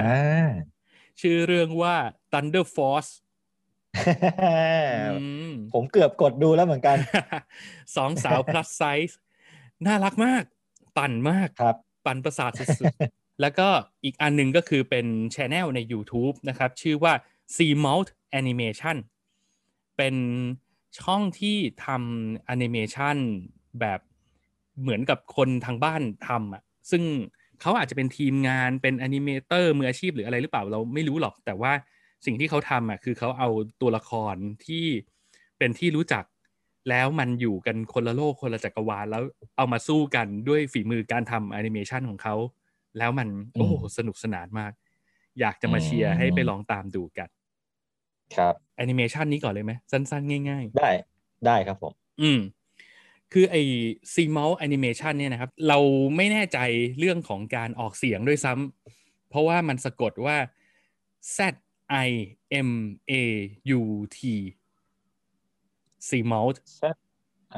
[0.00, 0.48] อ่า
[1.22, 1.96] ชื่อเรื่องว่า
[2.32, 3.10] Thunder Force
[5.20, 6.96] อืมผมเกือบกดดูแล้วเหมือนกัน
[7.96, 9.14] สองสาว plus size
[9.86, 10.42] น่ารักมาก
[10.96, 11.76] ปั่นมากครับ
[12.06, 13.68] ปั่นประสาทสุดๆ แล้วก็
[14.04, 17.12] อีกอันหนึ่งก็คือเป็นช anel ใน YouTube นะครับ ชื่อว่า
[17.54, 18.96] c m o u t Animation
[19.96, 20.16] เป็น
[21.00, 23.16] ช่องที่ทำแอนิเมชัน
[23.80, 24.00] แบบ
[24.80, 27.02] เหมือนกับคนทางบ้านทำอะ ซึ่ง
[27.62, 31.72] เขาอาจจะเป็นทีมงานเป็นแอนิเมเตอร์มืออาชีพหรืออะไรหรือเปล่าเราไม่รู้หรอก แต่ว่า
[32.26, 33.48] สิ่งที่เขาทำอะคือเขาเอา
[33.80, 34.84] ตัวละครที่
[35.58, 36.24] เป็นที่รู้จัก
[36.90, 39.22] แล้วมันอยู่กันคนละโลกคนละจักรวาลแล้ว
[39.56, 42.34] เอามาสู้กันด้วยฝีมือการทำแอนิเมชันของเขา
[42.98, 44.72] แล้วมันโอ้โหสนุกสนานมาก
[45.40, 47.28] อยากจะมาเชียร์ให้ไปลองตามดูกัน
[48.36, 50.90] ครับแอนิเมชันนี้ก่อนเลยไหมสั้นๆ ง่ายได้
[51.46, 52.38] ได้ครับผมๆอืม
[53.32, 53.62] คือไอ้
[54.14, 55.78] ซีม u ลแอนิเมชันเนี่ยนะครับ เรา
[56.16, 56.58] ไม่แน่ใจ
[56.98, 60.36] เรื่องของการออกเสียงด้วยซ้ำเพราะว่ามันสะกดว่า
[61.36, 61.38] Z
[62.06, 62.10] I
[62.68, 62.70] M
[63.10, 63.12] A
[63.78, 63.80] U
[64.16, 64.18] T
[66.08, 66.48] ซีม u l
[66.80, 66.82] Z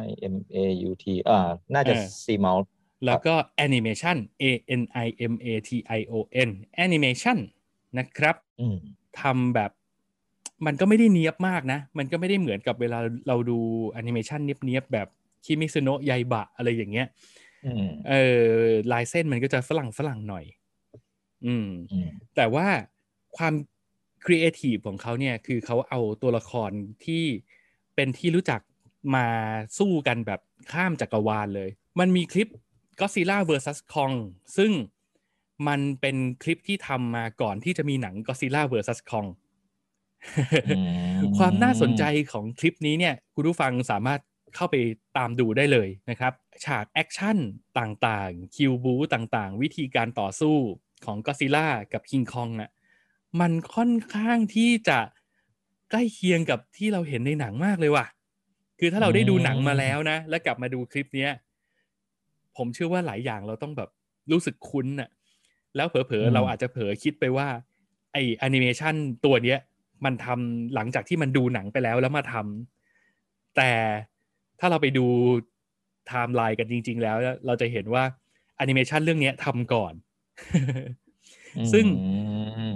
[0.06, 0.56] I M A
[0.88, 1.38] U T อ่า
[1.74, 2.66] น่าจะเออ C Mount
[3.06, 3.34] แล้วก็
[3.66, 4.44] animation A
[4.80, 6.14] N I M A T I O
[6.48, 6.50] N
[6.84, 7.38] animation
[7.98, 8.76] นะครับอืม
[9.20, 9.70] ทำแบบ
[10.66, 13.58] มันก็ไม่ได้เนียบมากนะ มันก็ไม่ได้เหมือนกับเวลาเราดู
[13.90, 15.08] แอนิเมชันเนียบๆแบบ
[15.44, 17.09] คิมิซุโนะไยบะอะไรอย่างเงี้ย
[17.66, 18.14] อืมเอ
[18.46, 20.44] อลายเส้นมันก็จะฝรั่งฝรั่งหน่อย
[21.46, 22.66] อืมอืม แต่ว่า
[23.37, 23.54] ความ
[24.24, 26.70] ครีเอทีฟของเขาเนี่ยคือเขาเอาตัวละคร
[27.04, 27.24] ที่
[27.94, 28.61] เป็นที่รู้จัก
[29.14, 29.26] มา
[29.78, 30.40] สู้กันแบบ
[30.72, 32.48] ข้ามจักรวาลเลย มันมีคลิป
[33.00, 34.14] Godzilla vs Kong
[34.57, 34.72] ซึ่ง
[35.68, 39.28] มันเป็นคลิปที่ทำมาก่อนที่จะมีหนัง Godzilla vs Kong
[40.70, 40.80] อื
[41.18, 44.20] มความน่าสนใจของคลิปนี้เนี่ย คุณผู้ฟังสามารถ
[44.54, 44.76] เข้าไป
[45.16, 46.32] ตามดูได้เลยนะครับ
[46.64, 47.36] ฉากแอคชั่น
[47.78, 50.56] ต่างๆ คิวบู๊ต่างๆ วิธีการต่อสู้
[51.04, 52.70] ของก็อดซิลล่ากับคิงคองอะ
[53.40, 54.98] มันค่อนข้างที่จะ
[55.90, 58.06] ใกล้เคียงกับที่เราเห็นในหนังมากเลยว่ะ
[58.78, 61.32] คือถ้าเราได้ดูหนังมาแล้วนะ แล้วกลับมาดูคลิปเนี้ย
[62.56, 63.90] ผมเชื่อว่าหลายอย่างเราต้องแบบ
[64.32, 65.10] รู้สึกคุ้นน่ะ
[65.76, 67.48] แล้วเผลออืมๆเราอาจจะเผลอคิดไปว่า
[68.12, 69.58] ไอ้แอนิเมชันตัวเนี้ย
[70.04, 73.70] มันทำหลังจากที่มันดูหนังไปแล้วแล้วมาทำแต่
[74.64, 75.07] ถ้าเราไปดู
[76.09, 78.05] ไทม์ไลน์กันจริง ๆ แล้ว เราจะเห็นว่า
[78.57, 79.94] แอนิเมชันเรื่องเนี้ยทำก่อน
[81.72, 81.92] ซึ่งอื
[82.70, 82.72] ม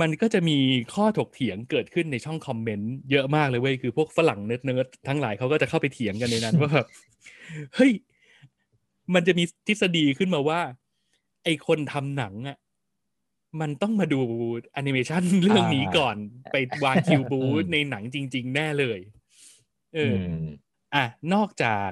[0.00, 0.58] มันก็จะมี
[0.94, 6.88] ข้อถกเถียงเกิดขึ้นในช่องคอมเมนต์เยอะมากเลยเว้ย คือพวกฝรั่งเนิร์ดๆทั้งหลายเขาก็จะเข้าไปเถียงกันในนั้นว่าแบบ
[7.74, 7.92] เฮ้ย
[9.14, 10.60] มันจะมีทฤษฎีขึ้นมาว่า
[11.44, 12.56] ไอ้คนทำหนังอะ
[13.60, 14.20] มันต้องมาดู
[14.72, 16.16] แอนิเมชันเรื่องนี้ก่อน
[16.50, 18.98] ไปวางคิวบู๊อืมในหนังจริง ๆ แน่เลย
[19.94, 20.10] เออื
[20.94, 21.90] ออมอะนอกจาก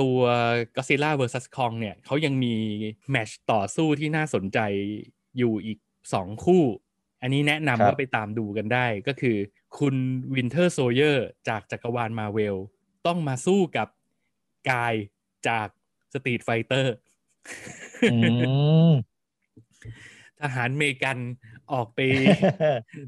[0.00, 0.18] ตัว
[0.76, 2.54] Godzilla vs Kong เนี่ยเขายังมี
[3.10, 4.58] แมตช์ต่อสู้ที่น่าสนใจ
[5.38, 5.78] อยู่อีก
[6.14, 6.64] สองคู่
[7.22, 9.36] อันนี้แนะนำครับว่าไปตามดูกันได้ก็คือ
[9.78, 9.94] คุณ
[10.34, 12.56] Winter Soldier จากจักรวาลมาเวล
[13.06, 13.88] ต้องมาสู้กับ
[14.70, 14.94] กาย
[15.48, 15.68] จาก
[16.12, 16.94] Street Fighter
[18.12, 18.16] อื
[18.90, 18.92] ม
[20.40, 21.18] ทหารเมกัน
[21.72, 22.00] ออกไป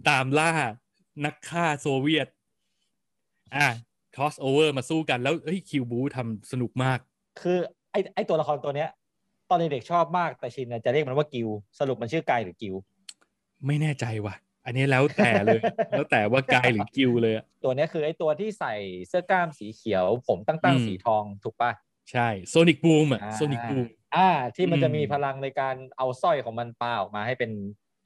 [0.09, 0.53] ตามล่า
[1.25, 2.29] นักฆ่าโซเวียต
[3.57, 3.69] อะ
[4.19, 6.99] crossover มาสู้กันแล้วเฮ้ยคิวบู๊ทำสนุกมาก
[7.41, 7.59] คือ
[7.91, 8.91] ไอ้ไอ้ตัวละครตัวเนี้ย
[9.51, 12.75] ตอนเด็กๆชอบมากแต่ชินน่ะจะเรียกมันว่ากิว สรุปมันชื่อกายหรือกิว
[13.67, 15.61] ไม่แน่ใจว่ะ อันนี้แล้วแต่เลย
[15.93, 18.75] แล้วแต่ว่ากายหรือกิวเลยอะตัวเนี้ยคือไอ้ตัวที่ใส่
[19.09, 21.71] เสื้อกล้ามสีเขียว ผมตั้งอืมๆสีทองถูกปะ
[22.11, 27.51] ใช่ Sonic Boom อะอ่า Sonic Boomอ่า ที่มันจะอืมมีพลังในการเอาสร้อยของมันปาออกมาให้เป็น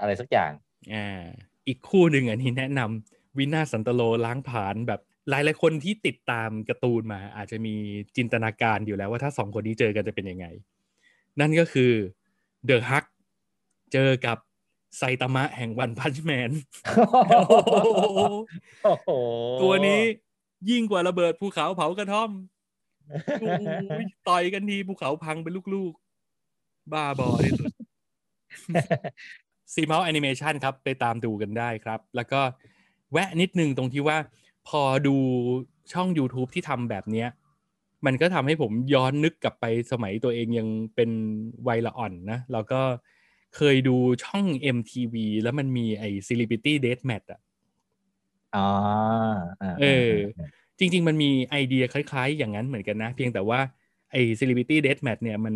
[0.00, 0.52] อะไรสักอย่าง
[0.92, 1.24] อ่า
[1.66, 7.74] อีกคู่หนึ่งอันนี้แนะนำวินาศสันตโลล้างผลาญแบบ หลายหลายๆคนที่ติดตามการ์ตูนมา อาจจะมี
[8.16, 10.46] จินตนาการอยู่แล้วว่าถ้าสองคนนี้เจอกันจะเป็นยังไง
[11.40, 11.92] นั่นก็คือ
[12.66, 13.04] The Hulk
[13.92, 14.38] เจอกับ
[14.98, 16.50] ไซตามะแห่ง One Punch Man
[18.84, 19.08] โอ้โห
[19.62, 20.00] ตัวนี้
[20.70, 22.30] ยิ่งกว่าระเบิดภูเขาเผากระท่อม
[23.40, 27.72] โอ้ยต่อยกันทีภูเขาพังเป็นลูกๆ บ้าบอที่สุด
[29.72, 32.40] ซีเมาส์แอนิเมชันครับ ไปตามดูกันได้ครับ แล้วก็
[33.12, 34.16] แวะนิดนึงตรงที่ว่า
[34.68, 35.16] พอดู
[35.92, 37.28] ช่อง YouTube ที่ทำแบบเนี้ย
[38.06, 41.10] มันก็ทำให้ผมย้อนนึกกลับไปสมัยตัวเองยังเป็น
[41.68, 42.80] วัยละอ่อนนะ แล้วก็
[43.56, 47.40] เคยดูช่อง MTV แล้วมันมีไอ้ Celebrity Deathmatch อะ
[48.54, 48.60] อ๋อ
[49.60, 50.12] อ่าเออ
[50.78, 53.60] จริง ๆ มันมีไอเดียคล้าย ๆ อย่างนั้นเหมือนกันนะ เพียงแต่ว่า
[54.10, 55.54] ไอ้ Celebrity Deathmatch เนี่ยมัน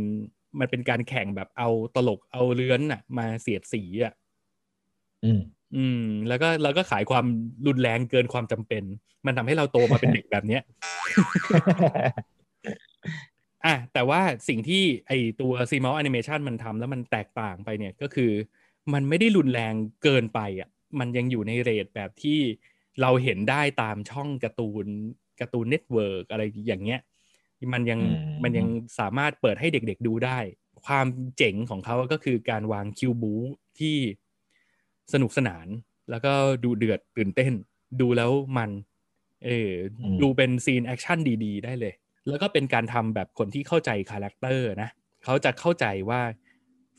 [0.61, 4.12] มันเป็นการแข่งแบบเอาตลกเอาเลื้อนน่ะ มาเสียดสีอะ
[5.23, 5.38] อืม
[5.74, 7.26] อืม แล้วก็แล้วก็ขายความ
[7.66, 8.83] รุนแรงเกินความจำเป็น
[9.26, 10.62] มันทำให้เราโตมาเป็นเด็กแบบเนี้ย
[13.64, 18.33] อะแต่ว่าสิ่งที่ไอ้ตัว c m o u Animation มันทำแล้วมันแตกต่างไปเนี่ยก็คือ
[18.92, 22.40] มันไม่ได้รุนแรงเกินไปอะ มันยังอยู่ใน rate แบบที่
[23.00, 24.87] เราเห็นได้ตามช่องการ์ตูน
[25.40, 27.00] Cartoon Network อะไรอย่างเงี้ย
[27.72, 28.66] มันยังอืมมันยัง
[28.98, 30.38] สามารถเปิดให้เด็กๆดูได้
[30.87, 33.35] ความเจ๋งของเขาก็คือการวางคิวบู๊
[33.79, 33.96] ที่
[35.12, 35.66] สนุกสนาน
[36.11, 36.33] แล้วก็
[36.64, 37.53] ดูเดือดตื่นเต้น
[38.01, 38.71] ดูแล้วมัน
[39.45, 39.71] เออ
[40.03, 41.95] อมดูเป็น scene action ดีๆ ได้เลย
[42.29, 44.88] แล้วก็เป็นการทำแบบคนที่เข้าใจ character นะ
[45.25, 46.21] เขาจะเข้าใจว่า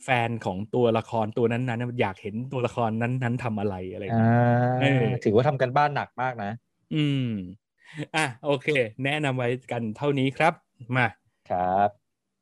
[0.04, 4.32] แฟนของตัวละครตัวนั้นๆอยากเห็นตัวละครนั้นๆทำอะไรอะไรอย่างอ่าเงี้ย
[4.78, 6.50] เออถือว่าทำการบ้านหนักมากนะ
[6.94, 7.24] อืม
[8.14, 8.68] อะโอเค
[9.04, 10.54] แนะนำไว้กันเท่านี้ครับ
[10.96, 11.06] มา
[11.48, 11.90] ครับ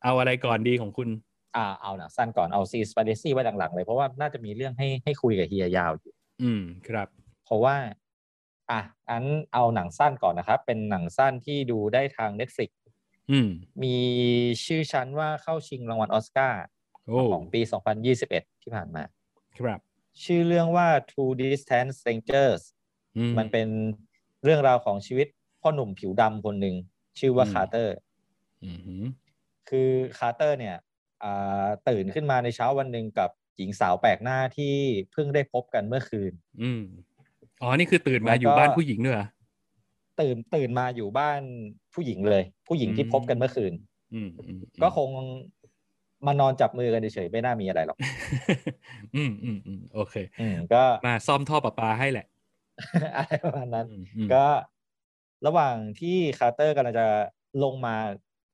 [0.03, 1.09] เอาอะไรก่อนดีของคุณ
[1.57, 7.09] อ่าเอาหนังสั้นก่อนเอา Seaspiracy ไว้หลังๆเลยเพราะว่าน่าจะมีเรื่องให้ให้คุยกับเฮียยาวอยู่ อืมครับ
[7.45, 7.77] เพราะว่า
[8.71, 12.71] อะอันเอาหนังสั้นก่อนนะครับ เป็นหนังสั้นที่ดูได้ทาง Netflix
[13.31, 13.49] อืม
[13.83, 13.97] มี
[14.65, 16.63] ชื่อชั้นว่าเข้าชิงรางวัลออสการ์
[17.07, 17.61] โอ้ของปี
[18.13, 19.03] 2021 ที่ผ่านมา
[19.59, 19.81] ครับ
[20.25, 22.63] ชื่อเรื่องว่า Two Distant Strangers
[23.17, 23.69] อืม มันเป็น
[24.45, 25.27] เรื่องราวของชีวิต
[25.61, 26.77] พ่อหนุ่มผิวดำคนหนึ่ง
[27.19, 27.95] ชื่อว่าอืมคาร์เตอร์
[28.65, 29.05] อืมหืม
[29.69, 30.83] คือคาร์เตอร์เนี่ยอ่า
[31.89, 34.75] ตื่นขึ้นมาในเช้าวันหนึ่งกับหญิงสาวแปลกหน้าที่
[35.13, 36.83] เพิ่งได้พบกันเมื่อคืน อืม
[37.63, 39.29] อ๋อ นี่คือตื่นมาแล้วก็อยู่บ้านผู้หญิงด้วยเหรอ
[40.21, 41.41] ตื่นตื่นมาอยู่บ้าน
[41.95, 43.73] ผู้หญิงเลย ผู้หญิงที่อืมพบกันเมื่อคืน
[44.15, 45.09] อืมอืมก็คง
[46.27, 47.99] มานอนจับมือกันเฉยๆไม่น่ามีอะไรหรอก
[49.17, 52.27] อืมอืมอืมโอเค อืมก็มาซ่อมท่อประปาให้แหละ
[53.17, 54.45] อะไรประมาณนั้นอืมอืมก็
[55.47, 57.07] ระหว่างที่คาร์เตอร์กำลังจะ
[57.63, 57.97] ลงมา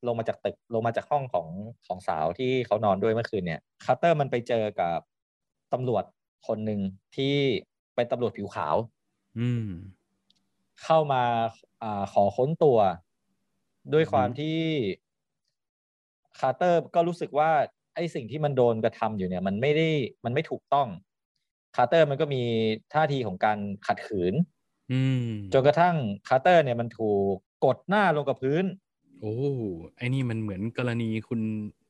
[0.06, 1.48] ลงมาจากตึกลงมาจากห้องของ
[1.86, 4.98] ของสาวที่เขานอนด้วยเมื่อคืนเนี่ยคาร์เตอร์มันไปเจอกับ
[5.72, 6.04] ตำรวจ
[6.46, 6.80] คนหนึ่ง
[7.16, 7.34] ที่
[7.94, 8.76] เป็นตำรวจผิวขาว
[9.38, 9.68] อืม
[10.82, 11.22] เข้ามา
[11.82, 12.78] อาขอค้นตัว
[13.92, 14.60] ด้วยความอืมที่
[16.38, 17.50] คาร์เตอร์ก็รู้สึกว่า
[17.94, 19.88] ไอ้สิ่งที่มันโดนกระทำอยู่เนี่ย มันไม่ได้
[20.24, 20.88] มันไม่ถูกต้อง
[21.76, 22.42] คาร์เตอร์มันก็มี
[22.92, 24.34] ท่าทีของการขัดขืน
[24.90, 25.96] อืมจนกระทั่ง
[26.28, 27.34] คาร์เตอร์เนี่ยมันถูก
[27.64, 28.64] กดหน้าลงกับพื้น
[29.22, 29.34] โอ้
[29.96, 31.40] ไอ้นี่มันเหมือนกรณีคุณ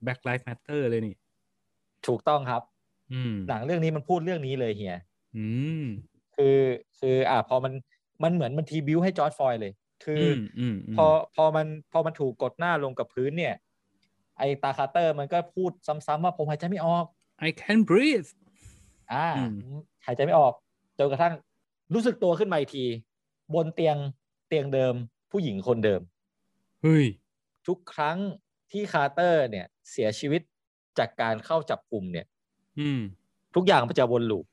[0.04, 1.16] Black Lives Matter เลยนี่
[2.06, 2.62] ถูกต้องครับ
[3.12, 4.98] อืมหนังเรื่องนี้มันพูดเรื่องนี้เลยเฮีย
[5.36, 5.46] อื
[5.82, 5.84] ม
[6.36, 6.58] คือ
[6.98, 7.72] คืออ่าพอมัน
[8.22, 9.72] มันเหมือนมัน tribute ให้ George Floyd เลย
[10.04, 13.54] คือมออืมมพอพอมันพอมันถูกกดหน้าลงกับพื้นเนี่ย
[14.38, 17.04] ไอตาคาร์เตอร์มันก็พูดซ้ำๆว่าผมหายใจไม่ออก
[17.48, 18.30] I can breathe
[19.12, 19.42] อ่าอื
[19.76, 20.52] มหายใจไม่ออก
[20.98, 21.34] จนกระทั่ง
[21.94, 22.84] รู้สึกตัวขึ้นมาอีกที
[23.54, 23.96] บนเตียง
[24.48, 24.94] เตียงเดิม
[25.30, 26.00] ผู้หญิงคนเดิม
[26.82, 27.04] เฮ้ย
[27.66, 28.18] ทุกครั้ง
[28.72, 30.42] ที่คาร์เตอร์เนี่ย เสียชีวิต
[30.98, 32.26] จากการเข้าจับกลุ่มเนี่ย
[32.80, 33.00] อืม
[33.54, 34.46] ทุกอย่างมันจะวนลูป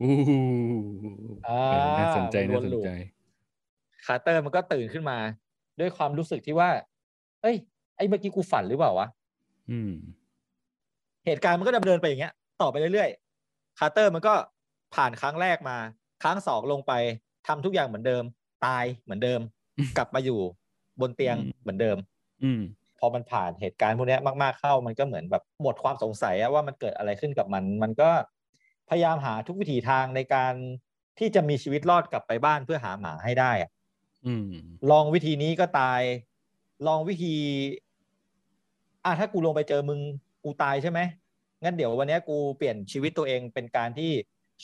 [0.00, 0.38] อู้หู
[1.48, 2.90] อ่าเออน่าสนใจมันวน่านสนลูปใจ
[4.06, 5.18] คาร์เตอร์มันก็ตื่นขึ้นมา
[5.80, 6.70] ด้วยความรู้สึกที่ว่า
[7.42, 7.56] เอ้ย
[7.96, 9.08] ไอ้เมื่อกี้กูฝันหรือเปล่าวะ
[9.70, 9.92] อืม
[11.26, 14.34] เหตุการณ์มันก็ดำเนินไปอย่างเงี้ย ต่อไปเรื่อยๆ คาร์เตอร์มันก็
[14.94, 15.78] ผ่านครั้งแรกมา
[16.22, 16.92] ครั้งสองลงไป
[17.46, 18.24] ทำทุกอย่างเหมือนเดิม
[18.66, 19.40] ตายเหมือนเดิม
[19.78, 20.40] อืมกลับมาอยู่
[21.00, 21.96] บนเตียงอืมเหมือนเดิม
[22.44, 22.60] อืม
[22.98, 28.10] พอมันผ่านเหตุการณ์พวกเนี้ยมากๆเข้า มันก็เหมือนแบบหมดความสงสัยอะว่ามันเกิดอะไรขึ้นกับมัน มันก็
[28.88, 30.54] พยายามหาทุกวิถีทางในการ
[31.18, 33.70] ที่จะมีชีวิตรอดกลับไปบ้านเพื่อหาหมาให้ได้อะ
[34.26, 34.50] อืม
[34.90, 36.00] ลองวิธีนี้ก็ตาย
[36.86, 37.34] ลองวิธี
[39.04, 40.00] อะถ้ากูลงไปเจอมึง
[40.44, 41.00] กูตายใช่ไหม
[41.62, 44.10] งั้นเดี๋ยววันเนี้ยกูเปลี่ยนชีวิตตัวเองเป็นการที่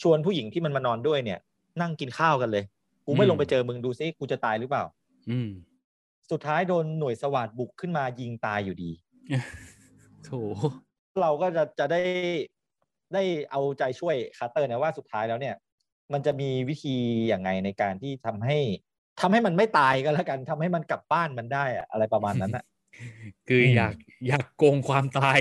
[0.01, 1.39] ชวนผู้หญิงที่มันมานอนด้วยเนี่ย
[1.81, 2.63] นั่งกินข้าวกันเลย
[3.05, 4.83] กูไม่อืมลงไปเจอมึงดูซิกูจะตายหรือเปล่า
[5.29, 5.49] อืม
[6.31, 8.91] สุดท้ายโดนหน่วยสวัสดบุกขึ้นมายิงตายอยู่ดี
[10.25, 10.29] โถ
[11.21, 12.01] เราก็จะจะได้
[13.13, 15.55] ได้เอาใจช่วยคาร์เตอร์นะว่าสุดท้ายแล้วเนี่ย
[16.13, 16.95] มันจะมีวิธี
[17.27, 18.57] อย่างไงในการที่ทำให้
[19.21, 22.63] ทำให้มันไม่ตายก็แล้วกันทำให้มันกลับบ้านมันได้อะอะไรประมาณนั้นอะ
[23.47, 23.93] คืออมอยาก
[24.27, 25.39] อยากโกงความตาย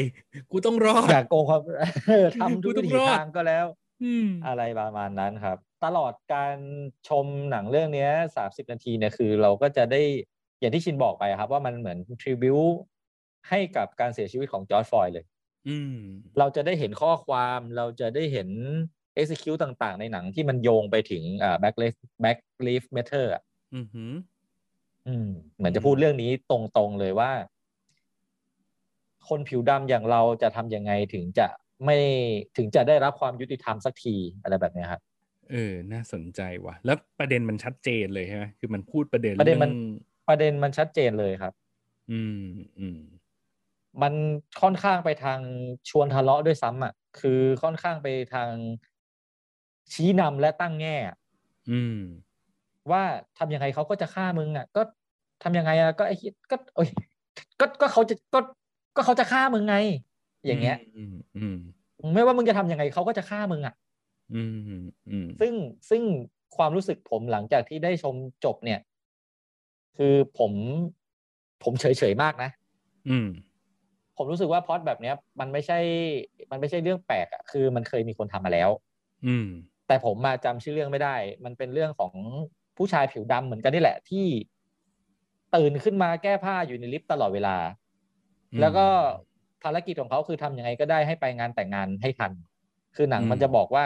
[0.51, 1.63] กูต้องรอดอยากโกงความ
[2.41, 3.67] ทำทุกกูต้วิองถีรอดทางก็แล้ว
[4.03, 6.57] อืมอะไรประมาณนั้นครับ ตลอดการ
[7.09, 10.03] ชมหนังเรื่องเนี้สามสิบนาทีเนี่ยคือ เราก็จะได้
[10.63, 12.59] อย่างที่ชินบอกไปครับ ว่ามันเหมือนทริบิว
[13.49, 15.25] ให้กับการเสียชีวิตของจอร์จฟลอยด์เลย
[15.69, 15.97] อืม
[16.39, 18.49] เราจะได้เห็นข้อความเราจะได้เห็น
[19.21, 23.43] execute ต่างๆ ในหนังที่มันโยงไปถึงอ่า back life back life matter อะ
[23.75, 24.15] อืมหืม
[25.09, 27.31] อืม เหมือนจะพูดเรื่องนี้ตรงๆเลยว่า
[29.29, 31.47] คนผิวดำอย่างเราจะทำยังไงถึงจะ
[31.85, 31.97] ไม่
[32.57, 35.01] ถึงจะได้รับความยุติธรรมสักทีอะไรแบบเนี้ยครับ
[35.51, 39.77] เออ น่าสนใจว่ะ แล้วประเด็นมันชัดเจนเลยใช่ไหมคือมันพูดประเด็นประเด็นมันอง
[40.33, 41.53] ประเด็นมันชัดเจนเลยครับ
[42.13, 42.45] อืม
[42.79, 42.99] อืม
[44.03, 44.15] มัน
[44.63, 45.41] ค่อนข้างไปทาง
[45.89, 48.53] ชวนทะเลาะด้วยซ้ำอะ คือค่อนข้างไปทาง
[49.93, 50.97] ชี้นำและตั้งแง่
[51.71, 51.99] อืม
[52.91, 53.03] ว่า
[53.39, 54.83] ทำยังไงเขาก็จะฆ่ามึงอะ ก็
[55.43, 56.89] ทำยังไงอะก็ไอ้เหี้ยก็โอ้ย
[57.61, 58.41] ก็ก็เขาจะก็
[58.97, 59.77] ก็เขาจะฆ่ามึงไง
[60.47, 61.57] อย่างเงี้ย อืมอืม
[62.15, 63.75] ไม่ว่ามึงจะทำยังไงเขาก็จะฆ่ามึงอะ
[64.35, 64.51] อืม
[65.09, 65.53] อืมซึ่ง
[65.91, 66.03] ซึ่ง
[66.57, 68.15] ความรู้สึกผมหลังจากที่ได้ชม
[68.45, 68.81] จบเนี่ย
[69.99, 70.53] คือผม
[71.65, 72.51] ผมเฉยๆมากนะ
[73.09, 73.29] อืม
[74.17, 75.79] ผมรู้สึกว่าพล็อดแบบเนี้ย มันไม่ใช่
[76.51, 78.71] มันไม่ใช่เรื่องแปลกอะคือมันเคยมีคนทำมาแล้ว
[79.27, 79.47] อืม
[79.87, 82.13] แต่ผมมาจำชื่อเรื่องไม่ได้ มันเป็นเรื่องของ
[82.77, 84.27] ผู้ชายผิวดำเหมือนกันนี่แหละ ที่
[85.55, 87.57] ตื่นขึ้นมาแก้ผ้าอยู่ในลิฟต์ตลอดเวลา
[88.53, 88.87] อืมแล้วก็
[89.63, 92.33] ภารกิจของเขาคือทำยังไงก็ได้ให้ไปงานแต่งงานให้ทัน
[92.97, 93.85] คือหนังอืมมันจะบอกว่า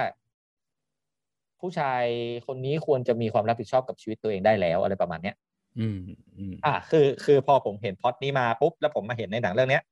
[1.60, 2.02] ผู้ชาย
[2.46, 5.36] คนนี้ควรจะมีความรับผิดชอบกับชีวิตตัวเองได้แล้วอะไรประมาณเนี้ย
[5.78, 5.98] อืม
[6.38, 9.82] อืมอะคือคือพอผมเห็นพล็อตนี้มาปุ๊บแล้วผมมาเห็นในหนังเรื่องเนี้ย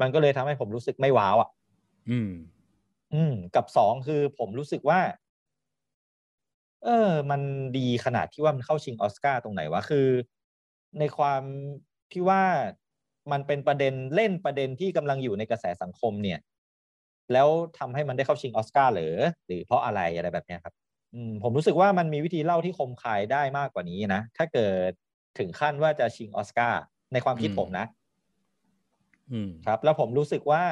[0.00, 1.48] มันก็เลยทำให้ผมรู้สึกไม่ว้าวอะ
[2.10, 2.30] อืม
[3.14, 5.00] อืม กับสองคือผมรู้สึกว่า
[6.84, 7.40] เออ มัน
[7.78, 10.08] ดีขนาดที่ว่ามันเข้าชิงออสการ์ตรงไหนวะคือ
[10.98, 11.42] ในความ
[12.12, 12.42] ที่ว่า
[13.32, 16.38] มันเป็นประเด็นเล่นประเด็นที่กำลังอยู่ในกระแสสังคมเนี่ย
[17.32, 19.14] แล้วทำให้มันได้เข้าชิงออสการ์หรือ
[19.46, 20.74] หรือเพราะอะไรอะไรแบบเนี้ยครับ
[21.14, 24.92] อืมผมรู้สึกว่ามันมีวิธีเล่าที่คมคายได้มากกว่านี้นะ ถ้าเกิด
[25.38, 27.86] ถึงขั้นว่าจะชิงออสการ์ในความคิดอืมผมนะ
[29.32, 30.62] อืมครับ แล้วผมรู้สึกว่า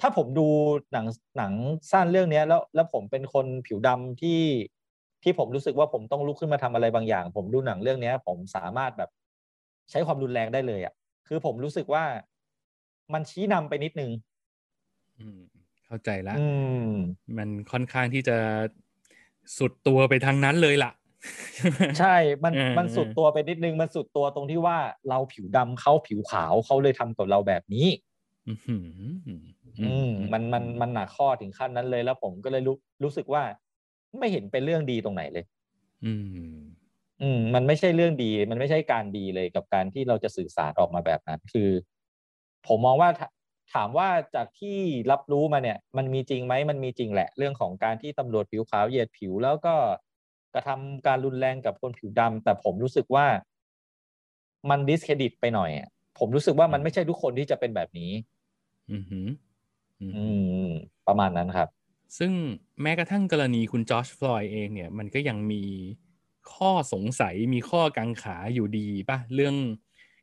[0.00, 0.48] ถ้าผมดู
[0.92, 1.52] หนังหนัง
[1.92, 4.40] สั้นเรื่องเนี้ยแล้ว แล้วผมเป็นคนผิวดำที่
[5.22, 9.10] ที่ผมรู้สึกว่าผมต้องลุกขึ้นมาทำอะไรบางอย่าง ผมดูหนังเรื่องเนี้ยผมสามารถแบบ
[9.90, 10.94] ใช้ความรุนแรงได้เลยอะ่ะ
[11.28, 12.04] คือผมรู้สึกว่า
[13.12, 14.10] มันชี้นำไปนิดนึง
[15.18, 15.40] อืม
[15.86, 16.46] เข้าใจละอื
[16.86, 16.88] ม
[17.38, 18.36] มันค่อนข้างที่จะ
[19.58, 20.92] สุดตัวไปทางนั้นเลยล่ะ
[21.98, 27.86] ใช่มันเออมันสุดตัวไปนิดนึงมันสุดตัวตรงที่ว่าเราผิวดำเขาผิวขาวเขาเลยทำกับเราแบบนี้
[28.48, 29.44] อืมอืม
[29.80, 33.42] อืมมันมันมันหนักข้อถึงขั้นนั้นเลยแล้วผมก็เลยรู้รู้สึกว่า
[34.18, 35.44] ไม่เห็นเป็นเรื่องดีตรงไหนเลย
[36.04, 36.58] อืม
[37.22, 41.70] อืม มันไม่ใช่เรื่องดี มันไม่ใช่การดีเลยกับการที่เราจะสื่อสารออกมาแบบนั้น คือ
[42.66, 43.22] ผมมองว่าถ
[43.74, 44.78] ถามว่าจากที่
[45.10, 49.74] รับรู้มาเนี่ย มันมีจริงไหมมันมีจริงแหละ เรื่องของการที่ตำรวจผิวขาวเหยียดผิวแล้วก็
[50.54, 53.26] กระทำการรุนแรงกับคนผิวดำแต่ผมรู้สึกว่า
[54.70, 55.88] มันดิสเครดิตไปหน่อยอะ
[56.18, 58.10] ผมรู้สึกว่ามันไม่ใช่ทุกคนที่จะเป็นแบบนี้
[58.90, 59.30] อืมอืม
[60.00, 60.24] อืมอื
[60.68, 60.70] ม
[61.06, 61.68] ประมาณนั้นครับ
[62.18, 62.32] ซึ่ง
[62.82, 65.62] แม้กระทั่งกรณีคุณ George Floyd เองเนี่ย มันก็ยังมี
[66.54, 69.56] ข้อสงสัยมีข้อกังขาอยู่ดีป่ะ เรื่อง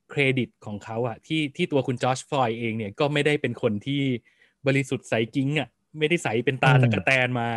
[0.10, 4.02] เครดิตของเขาอะที่ที่ตัวคุณ George Floyd เองเนี่ยก็ไม่ได้เป็นคนที่
[4.68, 7.48] บริสุทธิ์ใสกิ๊งอะไม่ได้ใสเป็นตาอืมตั๊กแตนมา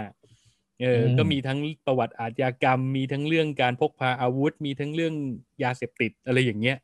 [0.82, 5.14] เอออมก็มีทั้งประวัติอาชญากรรม มีทั้งเรื่องการพกพาอาวุธ มีทั้งเรื่อง
[5.62, 6.76] ยาเสพติดอะไรอย่างเงี้ย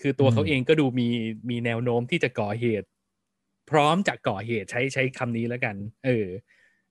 [0.00, 1.08] คือตัวเขาเองก็ดูมี
[1.50, 2.86] มีแนวโน้มที่จะก่อเหตุ
[3.70, 6.26] พร้อมจะก่อเหตุใช้ใช้คำนี้แล้วกัน เออ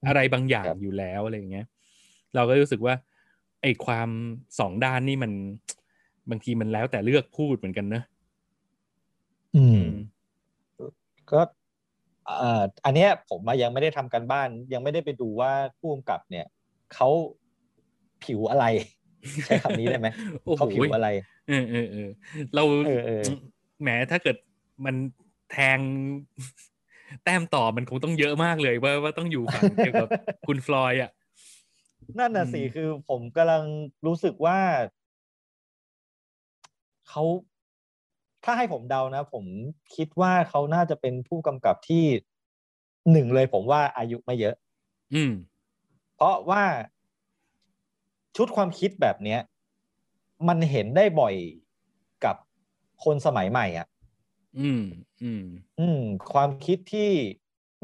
[0.07, 1.65] อะไรบางอย่างครับอยู่แล้วอะไรอย่างเงี้ย
[2.35, 2.95] เราก็รู้สึกว่า
[3.61, 4.09] ไอ้ความ
[4.59, 5.31] สองด้านนี่มัน
[6.29, 8.03] บางทีมันแล้วแต่เลือกพูดเหมือนกันเนอะ
[9.55, 9.83] อืม
[11.31, 16.45] ก็เอ่ออันเนี้ยผมมายังไม่ได้ทำการบ้าน ยังไม่ได้ไปดูว่าผู้กำกับเนี่ย
[16.93, 17.09] เขา
[18.23, 18.65] ผิวอะไร
[19.45, 20.07] ใช้คำนี้ได้ไหม
[20.43, 21.07] โอ้โหเขาผิวอะไร
[21.47, 22.09] เออเออเออ
[22.55, 23.23] เราเออเออ
[23.81, 24.35] แหมถ้าเกิด
[24.85, 24.95] มัน
[25.51, 25.79] แทง
[27.23, 30.09] แต้มต่อมันคงต้องเยอะมากเลยว่าว่าต้องอยู่ฝั่งเกี่ยวกับ
[30.47, 31.11] คุณฟลอยด์อะ
[32.19, 33.63] นั่นน่ะสิอืมคือผมกำลัง
[34.05, 34.59] รู้สึกว่า
[37.09, 37.23] เขา
[38.43, 39.45] ถ้าให้ผมเดานะ ผม
[39.95, 42.05] คิดว่าเขาน่าจะเป็นผู้กำกับที่
[43.11, 44.55] หนึ่งเลยผมว่าอายุไม่เยอะ
[45.13, 45.33] อืม
[46.15, 46.63] เพราะว่า
[48.35, 49.39] ชุดความคิดแบบเนี้ย
[50.47, 51.35] มันเห็นได้บ่อย
[52.25, 52.35] กับ
[53.03, 53.87] คนสมัยใหม่อะ
[54.59, 54.83] อืม
[55.21, 55.43] อืม
[55.79, 56.01] อืม
[56.33, 57.11] ความคิดที่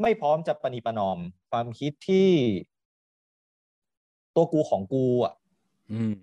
[0.02, 1.18] ไม่พร้อมจะปณีประนอม
[1.50, 2.28] ความคิดที่
[4.34, 5.34] ตัวกูของกูอะ
[5.92, 6.14] อืม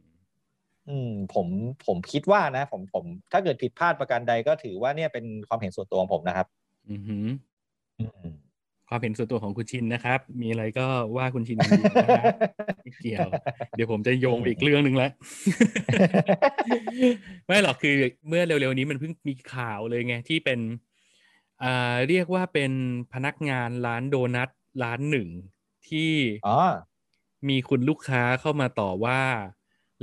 [0.89, 1.47] อืมผม
[1.85, 6.47] ผมคิดว่านะ ผมผม ถ้าเกิดผิดพลาดประการใดก็ถือว่าเนี่ยเป็นความเห็นส่วนตัวของผมนะครับ
[6.89, 7.25] อือหือ
[7.99, 8.29] อืม
[8.89, 10.85] ความเห็นส่วนตัวของคุณชินนะครับ มีอะไรก็
[11.17, 12.25] ว่าคุณชินดีๆนะฮะ
[12.83, 13.29] ไม่เกี่ยว
[13.75, 15.11] เดี๋ยวผมจะโยงไปอีกเรื่องหนึ่งแล้ว
[17.47, 17.95] ไม่หรอกคือ
[18.27, 20.59] เมื่อเร็วๆนี้มันเพิ่งมีข่าวเลยไงที่เป็น
[21.63, 22.71] อ่าเรียกว่าเป็น
[23.13, 24.49] พนักงานร้านโดนัท
[24.83, 25.27] ร้านหนึ่ง
[25.87, 26.11] ที่
[26.47, 26.57] อ๋อ
[27.49, 29.21] มีคุณลูกค้าเข้ามาต่อว่า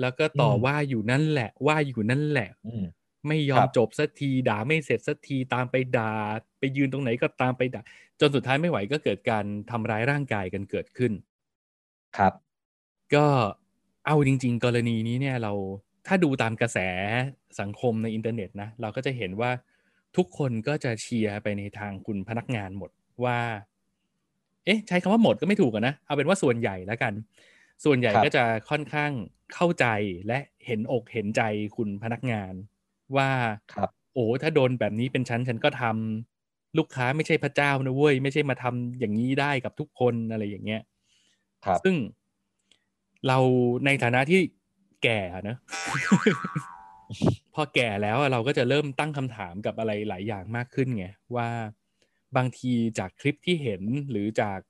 [0.02, 2.84] แล้วก็ต่ออมว่าอยู่นั่นแหละ ว่าอยู่นั่นแหละอืม
[3.28, 6.12] ไม่ยอคมรับจบสักทีด่าไม่เสร็จสักทีตามไปด่า
[6.58, 7.82] ไปยืนตรงไหนก็ตามไปด่า
[8.20, 11.12] จนสุดท้ายไม่ไหวก็เกิดการทำร้ายร่างกายกันเกิดขึ้น
[12.16, 12.32] ครับ
[13.14, 13.26] ก็
[14.06, 15.52] เอาจริง ๆ กรณีนี้เนี่ยเรา
[16.06, 16.78] ถ้าดูตามกระแส
[17.60, 19.50] สังคมในอินเทอร์เน็ตนะ เราก็จะเห็นว่า
[20.16, 22.90] ทุกคนก็จะเชียร์ไปในทางคุณพนักงานหมด
[23.24, 23.38] ว่า
[24.64, 27.12] เอ๊ะ ใช้คำว่าหมดก็ไม่ถูกอะนะ เอาเป็นว่าส่วนใหญ่แล้วกัน
[27.84, 29.12] ส่วนใหญ่ครับก็จะค่อนข้าง
[29.54, 29.86] เข้าใจ
[30.26, 31.42] และเห็นอกเห็นใจ
[31.76, 32.54] คุณพนักงาน
[33.16, 33.30] ว่า
[33.74, 40.82] ครับโอ้ถ้าโดนแบบนี้เป็นฉันฉันก็ทำลูกค้าไม่ใช่พระเจ้านะเว้ยไม่ใช่มาทำอย่างนี้ได้กับทุกคนอะไรอย่างเงี้ย
[41.64, 41.96] ครับซึ่ง
[43.26, 43.38] เรา
[43.84, 44.40] ในฐานะที่
[45.02, 45.56] แก่อะนะ
[47.54, 51.48] พอแก่แล้วอะเราก็จะเริ่มตั้งคำถามกับอะไรหลายอย่างมากขึ้นไงว่า
[52.36, 54.60] บางทีจากคลิปที่เห็นหรือจาก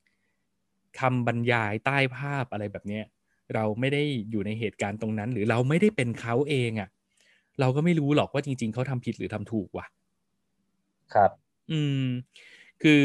[1.01, 3.05] คำบรรยายใต้ภาพอะไรแบบเนี้ย
[3.55, 6.89] เราไม่ได้อยู่ในเหตุการณ์ตรงนั้น หรือเราไม่ได้เป็นเขาเองอะ่ะ
[7.61, 9.87] เราก็ไม่รู้หรอกว่าจริง ๆเขาทำผิดหรือทำถูกว่ะ
[11.15, 11.31] ครับ
[11.71, 12.05] อืม
[12.83, 13.05] คือ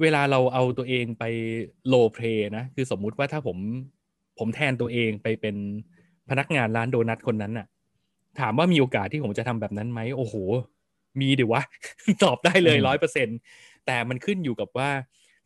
[0.00, 1.24] เวลาเราเอาตัวเองไป
[1.88, 2.24] โลเพล
[2.56, 3.56] นะ คือสมมุติว่าถ้าผม
[4.38, 5.56] ผมแทนตัวเองไปเป็น
[6.30, 7.66] พนักงานร้านโดนัทคนนั้นน่ะ
[8.40, 10.34] ถามว่ามีโอกาสที่ผมจะทำแบบนั้นไหมโอ้โห
[11.20, 11.62] มีดิวะ
[12.24, 13.28] ตอบได้เลยอืมร้อยเปอร์เซ็น
[13.86, 14.90] แต่มันขึ้นอยู่กับว่า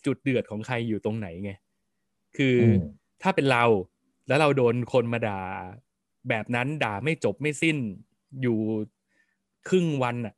[0.06, 1.52] จุดเดือดของใครอยู่ตรงไหนไง
[2.36, 2.78] คืออม
[3.22, 3.64] ถ้าเป็นเรา
[4.28, 5.40] แล้วเราโดนคนมาด่า
[6.28, 7.76] แบบนั้นด่าไม่จบไม่สิ้น
[8.42, 8.58] อยู่
[9.68, 10.34] ครึ่งวันน่ะ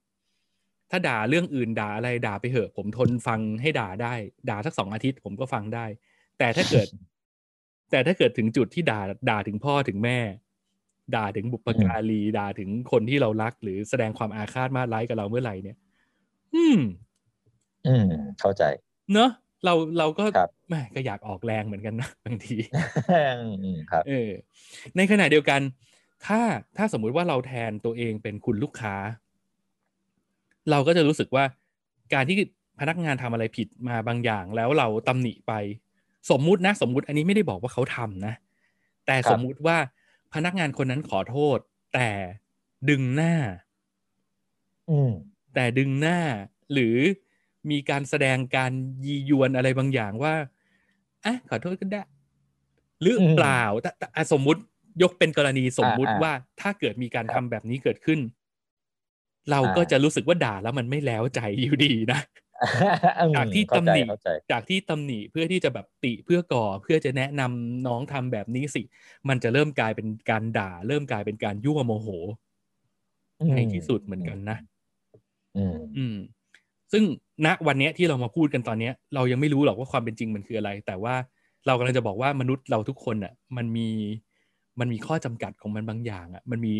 [0.90, 4.14] ถ้าด่าเรื่องอื่นด่าอะไรด่าไปเหอะ ผมทนฟังให้ด่าได้
[4.50, 5.87] ด่าสักสองอาทิตย์ผมก็ฟังได้
[6.38, 6.87] แต่ถ้าเกิด
[7.90, 9.00] แต่ถ้าเกิดถึงจุดที่ด่า
[9.31, 10.18] ด่าถึงพ่อถึงแม่
[11.16, 15.77] ด่าถึงบุปการีด่าถึงคนที่เรารัก หรือแสดงความอาฆาตมาดร้ายกับเราเมื่อไหร่เนี่ย
[16.55, 16.81] อืม
[17.87, 18.07] อืม
[18.40, 18.62] เข้าใจ
[19.12, 19.31] เนอะ
[19.64, 22.57] เราเราก็ครับแหม่ก็อยากออกแรงเหมือนกันนะบางที
[23.44, 24.31] อืมครับเออ
[24.96, 25.61] ในขณะเดียวกัน
[26.27, 26.40] ถ้า
[26.77, 28.94] ถ้าสมมุติว่าเราแทนตัวเองเป็นคุณลูกค้า
[30.70, 31.44] เราก็จะรู้สึกว่า
[32.14, 32.37] การที่
[32.81, 35.53] พนักงานทำอะไรผิดมาบางอย่างแล้วเราตำหนิไป
[36.31, 38.35] สมมุตินะ สมมุติอันนี้ไม่ได้บอกว่าเขาทำนะ
[39.07, 39.77] แต่ครับสมมุติว่า
[40.35, 41.59] พนักงานคนนั้นขอโทษ
[41.94, 42.11] แต่
[42.90, 43.35] ดึงหน้า
[44.90, 45.12] อืม
[45.55, 46.18] แต่ดึงหน้า
[46.72, 46.96] หรือ
[47.70, 48.72] มีการแสดงการ
[49.07, 50.35] ยียวนอะไรบางอย่างว่า
[51.24, 52.03] อะขอโทษก็ได้
[53.03, 54.61] หรืออมเปล่าแต่แต่อะสมมุติ
[55.03, 58.20] ยกเป็นกรณีสมมุติอ่าอ่าว่าถ้าเกิดมีการครัทำบแบบนี้เกิดขึ้น
[59.50, 62.20] เราอ่าก็จะรู้สึกว่าด่าแล้วมันไม่แล้วใจอยู่ดีนะ
[63.20, 68.83] อืมจากที่เข้าตำใจหนิเข้าใจจากที่ตำหนิเพื่อที่จะแบบติเพื่อก่อเพื่อจะแนะนำน้องทำแบบนี้สิ
[69.29, 72.09] มันจะเริ่มกลายเป็นการด่า เริ่มกลายเป็นการยั่วโมโห
[73.55, 74.57] ในที่สุดเหมือนกันนะ
[75.55, 76.16] อืมอืม
[76.94, 77.04] ซึ่ง
[77.46, 81.14] ณวันเนี้ยที่เรามาพูดกันตอนเนี้ยเรายังไม่รู้หรอกว่าความเป็นจริงมันคืออะไร แต่ว่า
[81.66, 83.88] เรากำลังจะบอกว่ามนุษย์เราทุกคนอะมันมี
[84.80, 86.74] มันมีข้อจำกัดของมันบางอย่างอะมันมี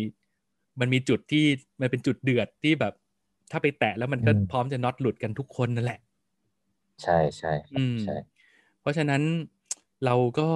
[0.79, 1.45] มันมีจุดที่
[1.81, 2.93] มันเป็นจุดเดือดที่แบบ
[3.51, 5.99] ถ้าไปแตะแล้วมันก็อืมพร้อมจะน็อตหลุดกันทุกคนนั่นแหละ
[7.03, 8.15] ใช่ใช่ครับอืมใช่
[8.81, 9.21] เพราะฉะนั้น
[10.05, 10.49] เราก็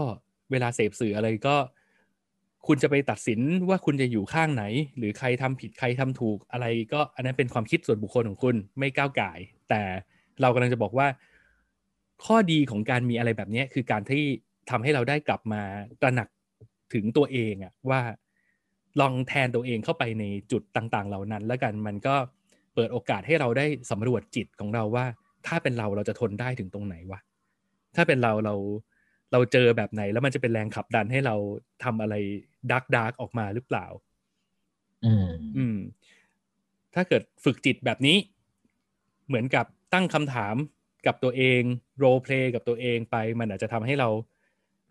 [0.52, 1.56] เวลาเสพสื่ออะไรก็
[2.67, 4.63] คุณจะไปตัดสินว่าคุณจะอยู่ข้างไหน
[4.98, 9.32] หรือใครทำผิดใครทำถูกอะไรก็อันนั้นเป็นความคิดส่วนบุคคลของคุณไม่ก้าวไก่
[9.69, 9.82] แต่
[10.41, 11.08] เรากำลังจะบอกว่า
[12.26, 14.24] ข้อดีของการมีอะไรแบบนี้คือการที่
[14.69, 15.62] ทำให้เราได้กลับมา
[16.02, 16.28] ตระหนัก
[16.94, 18.02] ถึงตัวเองอะว่า
[19.00, 22.15] ลองแทนตัวเองเข้าไปในจุดต่าง ๆ เหล่านั้น แล้วกันมันก็
[22.75, 25.06] เปิดโอกาสให้เราได้สำรวจจิตของเราว่า
[25.48, 27.19] ถ้าเป็นเราเราจะทนได้ถึงตรงไหนวะ
[27.96, 28.56] ถ้าเป็นเราเรา
[29.32, 31.36] เราเจอแบบไหน แล้วมันจะเป็นแรงขับดันให้เรา
[31.84, 32.15] ทำอะไร
[32.71, 33.86] dark dark ออกมาหรือเปล่า
[35.06, 35.27] อืม
[35.58, 35.77] อืม
[36.94, 38.17] ถ้าเกิดฝึกจิตแบบนี้
[39.27, 40.56] เหมือนกับตั้งคำถาม
[41.08, 41.62] กับตัวเอง
[41.98, 44.10] roleplay กับตัวเองไป มันอาจจะทำให้เรา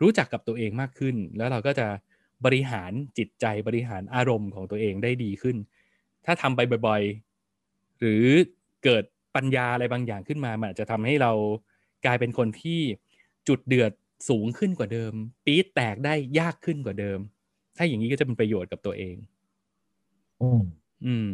[0.01, 1.87] รู้จักกับตัวเองมากขึ้น แล้วเราก็จะ
[2.45, 5.57] บริหารจิตใจบริหารอารมณ์ของตัวเองได้ดีขึ้น
[6.25, 8.25] ถ้าทำไปบ่อยๆ หรือ
[8.83, 9.03] เกิด
[9.35, 11.31] ปัญญาอะไรบางอย่างขึ้นมา มันอาจจะทำให้เรา
[12.05, 12.79] กลายเป็นคนที่
[13.47, 13.91] จุดเดือด
[14.27, 15.13] สูงขึ้นกว่าเดิม
[15.45, 17.19] ปี๊ดแตกได้ยากขึ้นกว่าเดิม
[17.77, 19.15] ถ้าอย่างนี้ก็จะเป็นประโยชน์กับตัวเอง
[20.41, 20.63] อืม
[21.05, 21.33] อืม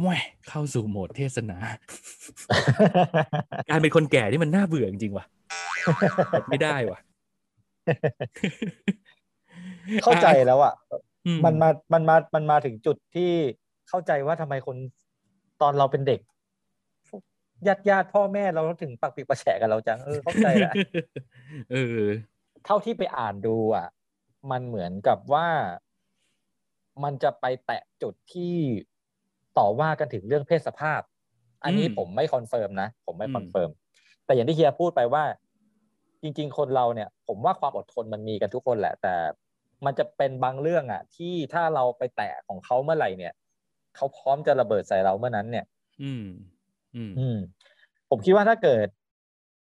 [0.00, 0.10] แหว
[0.48, 1.58] เข้าสู่โหมดเทศนา
[3.70, 5.26] การเป็นคนแก่ที่มันน่าเบื่อจริงๆว่ะ
[6.48, 6.98] ไม่ได้ว่ะ
[10.02, 10.74] เข้าใจแล้วอะ
[11.26, 13.30] อืมันมา มันมา มันมาถึงจุดที่
[13.88, 14.76] เข้าใจว่าทำไมคน
[15.62, 16.20] ตอนเราเป็นเด็ก
[17.66, 20.74] ญาติญาติพ่อแม่เราถึงปักปิกประแฉกันเราจังเออเข้าใจแล้ว
[21.72, 22.02] เออ
[22.64, 23.88] เท่าที่ไปอ่านดูอะ
[24.50, 25.48] มันเหมือนกับว่า
[27.04, 28.54] มันจะไปแตะจุดที่
[29.58, 31.00] ต่อว่ากันถึงเรื่องเพศสภาพ
[31.64, 33.70] อันนี้อืมผมไม่ confirm นะ ผมไม่อืม confirm
[34.24, 35.24] แต่อย่างที่เฮียพูดไปว่า
[36.22, 39.14] จริง ๆ คนเราเนี่ย ผมว่าความอดทนมันมีกันทุกคนแหละ แต่
[39.84, 43.34] มันจะเป็นบางเรื่องอะ ที่ถ้าเราไปแตะของเขาเมื่อไหร่เนี่ย
[43.96, 45.64] เขาพร้อมจะระเบิดใส่เราเมื่อนั้นเนี่ย
[46.02, 46.24] อืม
[46.96, 47.36] อืมอืม
[48.10, 48.86] ผมคิดว่าถ้าเกิด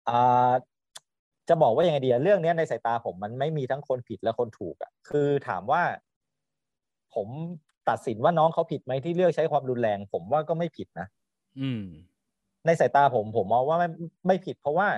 [0.08, 0.52] อ่า
[1.48, 5.82] จะบอกว่ายังไงดีอะเรื่องเนี้ยในสายตาผมมันไม่มีทั้งคนผิดและคนถูกอะคือถามว่า
[7.14, 7.28] ผม
[7.88, 11.06] ตัดสินว่าน้องเขาผิดไหมที่เลือกใช้ความรุนแรง ผมว่าก็ไม่ผิดนะ
[11.58, 11.82] อืม
[12.66, 13.88] ในสายตาผมผมมองว่าไม่
[14.26, 14.88] ไม่ผิด เพราะว่า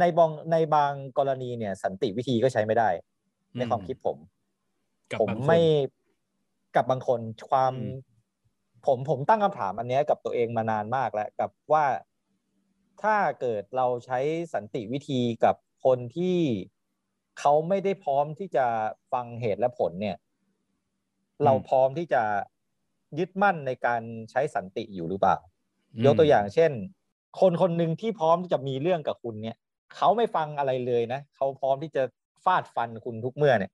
[0.00, 2.88] ในบางในบางกรณีเนี่ย สันติวิธีก็ใช้ไม่ได้
[3.56, 4.16] ในความคิดผม
[5.12, 5.58] กับผมบางคนไม่
[6.74, 7.90] กับบางคนความอืม
[8.86, 11.84] ผมผมตั้งคำถามอันเนี้ยกับตัวเองมานานมากแล้วกับว่า
[13.02, 14.18] ถ้าเกิดเราใช้
[14.54, 16.38] สันติวิธีกับคนที่
[17.40, 18.66] เขาไม่ได้พร้อมที่จะ
[19.12, 20.16] ฟังเหตุและผลเนี่ย
[21.44, 22.22] เราพร้อมที่จะ
[23.18, 25.36] ยึดมั่นในการใช้สันติอยู่หรือเปล่า
[26.04, 26.72] ยกตัวอย่างเช่น
[27.40, 29.56] คนคนหนึ่งที่พร้อมที่จะมีเรื่องกับคุณเนี่ย
[29.94, 32.02] เขาไม่ฟังอะไรเลยนะเขาพร้อมที่จะ
[32.44, 33.72] ฟาดฟันคุณทุกเมื่อเนี่ย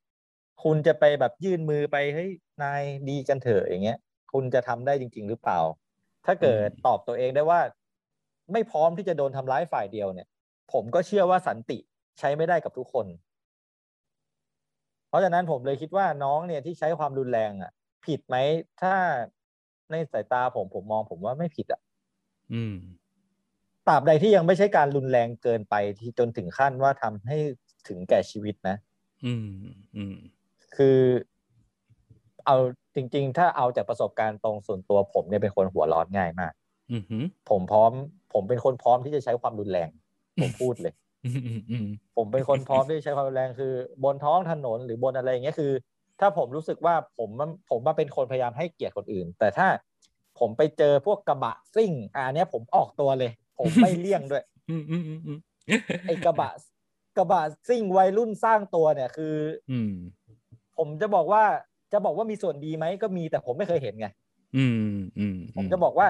[0.65, 2.31] คุณจะไปแบบยื่นมือไปเฮ้ย
[2.63, 3.99] นายดีกันเถอะอย่างเงี้ย
[4.33, 5.61] คุณจะทำได้จริง ๆ หรือเปล่า
[6.27, 7.61] ถ้าเกิดตอบตัวเองได้ว่า
[8.53, 10.29] ไม่พร้อมที่จะโดนทำร้ายฝ่ายเดียวเนี่ย
[10.73, 11.79] ผมก็เชื่อว่าสันติ
[12.19, 13.07] ใช้ไม่ได้กับทุกคน
[15.09, 17.73] เพราะฉะนั้นผมเลยคิดว่าน้องเนี่ยที่ใช้ความรุนแรงอะ
[18.07, 18.37] ผิดไหม
[18.83, 18.95] ถ้า
[19.91, 21.81] ในสายตาผมผมมองผมว่าไม่ผิดอะ
[22.53, 22.77] อืม
[23.89, 27.37] ตราบใดที่ยังไม่ใช่การรุนแรงเกินไปที่จนถึงขั้นว่าทำให้
[27.89, 28.77] ถึงแก่ชีวิตนะ
[29.25, 29.49] อืม
[29.97, 30.17] อืม
[30.77, 30.99] คือ
[32.47, 32.57] เอา
[32.95, 36.53] จริง ๆ ถ้าเอาจากประสบการณ์ตรงส่วนตัวผมเนี่ยเป็นคนหัวร้อนง่ายมาก
[36.91, 37.93] อืมอืมผมพร้อม
[38.35, 39.89] ผมเป็นคนพร้อมที่จะใช้ความรุนแรง
[40.43, 41.41] ผมพูดเลยอืม
[41.71, 41.87] อืม
[42.17, 43.73] ผมเป็นคนพร้อมที่จะใช้ความรุนแรงคือ
[44.05, 45.73] บนท้องถนนหรือบนอะไรอย่างเงี้ยคือ
[46.21, 47.29] ถ้าผมรู้สึกว่าผม
[47.71, 49.67] ผมมาเป็นคนพยายามให้เกียรติคนอื่น แต่ถ้า
[50.39, 55.39] ผมไปเจอพวกกระบะซิ่งอะอันเนี้ยผมออกตัวเลย ผมไม่เลี่ยงด้วยอืมอืมอืม
[56.07, 56.51] ไอ้กระบะ
[57.17, 59.35] กระบะซิ่งวัยรุ่นสร้างตัวเนี่ยคือ
[59.71, 59.93] อืม
[60.77, 61.45] ผมจะบอกว่า
[61.93, 64.07] จะบอกว่ามีส่วนดีไหมก็มีแต่ผมไม่เคยเห็นไง
[64.57, 66.09] อืมอืมผมจะบอกว่า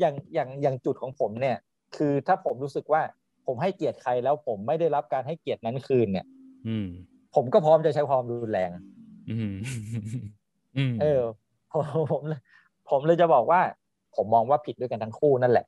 [0.00, 1.56] อย่างอย่างอย่างจุดของผมเนี่ย
[1.96, 3.02] คือถ้าผมรู้สึกว่า
[3.46, 6.26] ผมให้เกียรติใครแล้วผมไม่ได้รับการให้เกียรตินั้นคืนเนี่ย
[6.68, 6.88] อืม
[7.34, 8.70] ผมก็พร้อมจะใช้ความรุนแรง
[9.30, 9.54] อืม
[10.76, 11.22] อืมเออ
[11.72, 12.22] ผมผม
[12.90, 13.60] ผมเลยจะบอกว่า
[14.16, 15.66] ผมมองว่าผิดด้วยกันทั้งคู่นั่นแหละ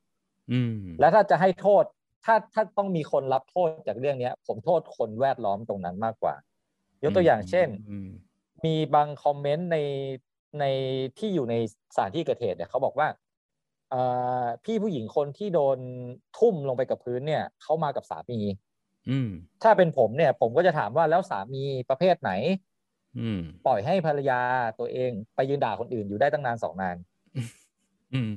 [0.51, 1.83] อืม แล้วถ้าจะให้โทษ
[2.25, 6.35] ถ้าถ้าต้องมีคนรับโทษจากเรื่องเนี้ย ผมโทษคนแวดล้อมตรงนั้นมากกว่า
[7.03, 7.97] ยกตัวอย่างเช่นอื
[8.65, 9.77] มมีบางคอมเมนต์ใน
[10.59, 10.65] ใน
[11.17, 11.55] ที่อยู่ใน
[11.95, 13.07] สถานที่เกิดเหตุเนี่ยเขาบอกว่า
[13.89, 14.01] เอ่
[14.43, 15.77] อพี่ผู้หญิงคนที่โดน
[16.37, 18.39] ทุ่มลงไปกับพื้นเนี่ยเขามากับสามี
[19.09, 19.29] อืม
[19.63, 22.31] ถ้าเป็นผมเนี่ย ผมก็จะถามว่าแล้วสามีประเภทไหน
[23.19, 24.41] อืมปล่อยให้ภรรยา
[24.79, 26.97] ตัวเองไปยืนด่าคนอื่นอยู่ได้ตั้งนานสองนาน
[28.13, 28.33] อืม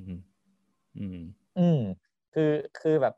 [0.99, 1.20] อืม
[1.59, 1.81] อืม
[2.35, 2.51] คือ
[2.81, 3.14] คือแบบ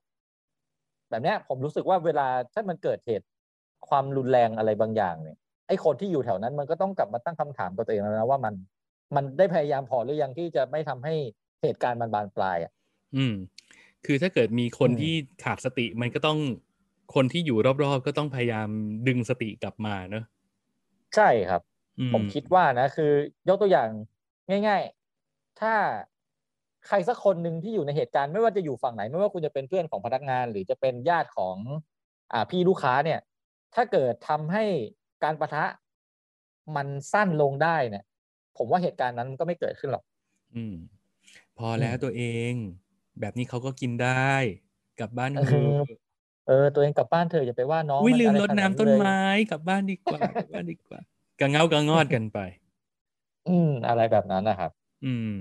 [1.11, 3.27] แบบเนี้ย ผมรู้สึกว่าเวลาถ้ามันเกิดเหตุ
[3.89, 5.37] ความรุนแรงอะไรบางอย่างเนี่ย
[5.71, 8.55] ไอ้คนที่อยู่แถวนั้นมันก็ต้องกลับมาตั้งคำถามกับตัวเองแล้วนะว่ามัน
[9.17, 11.15] มันได้พยายามพอหรือยังที่จะไม่ทำให้
[11.63, 12.73] เหตุการณ์มันบานปลายอะ
[13.17, 13.35] อืม
[14.07, 15.15] คือถ้าเกิดมีคนอืมที่
[15.45, 16.39] ขาดสติมันก็ต้อง
[17.15, 18.69] คนที่อยู่รอบๆ ก็ต้องพยายาม
[19.09, 20.25] ดึงสติกลับมาเนอะ
[21.15, 21.63] ใช่ครับ
[21.99, 23.13] อืผมคิดว่านะ คือ
[23.49, 23.89] ยกตัวอย่าง
[24.67, 24.83] ง่าย
[25.23, 25.73] ๆ ถ้า
[26.87, 31.57] ใครสักคนหนึ่งที่อยู่ในเหตุการณ์ไม่ว่าจะอยู่ฝั่งไหน ไม่ว่าคุณจะเป็นเพื่อนของพนักงาน หรือจะเป็นญาติของ
[32.33, 33.21] อ่าพี่ลูกค้าเนี่ย
[33.75, 34.65] ถ้าเกิดทำให้
[35.25, 35.65] การประทะ
[36.77, 38.05] มันสั้นลงได้เนี่ย
[38.57, 40.05] ผมว่าเหตุการณ์นั้นมันก็ไม่เกิดขึ้นหรอก
[40.55, 40.75] อืม
[41.59, 42.53] พอแล้วอืมตัวเอง
[43.21, 44.33] แบบนี้เขาก็กินได้
[45.01, 45.71] กลับบ้านเอเถออะ
[46.47, 51.01] เออ ตัวเองกลับบ้านเธอะอย่าไปว่าน้องอุ้ยมันลืมอะไรรดขนาน้ำดต้นเลยไม้กลับบ้านดีกว่ากลับบ้านดีกว่า
[51.41, 52.39] กะเงากะงอดกันไป
[53.49, 54.71] อืม อะไรแบบนั้นนะครับ
[55.05, 55.39] อืม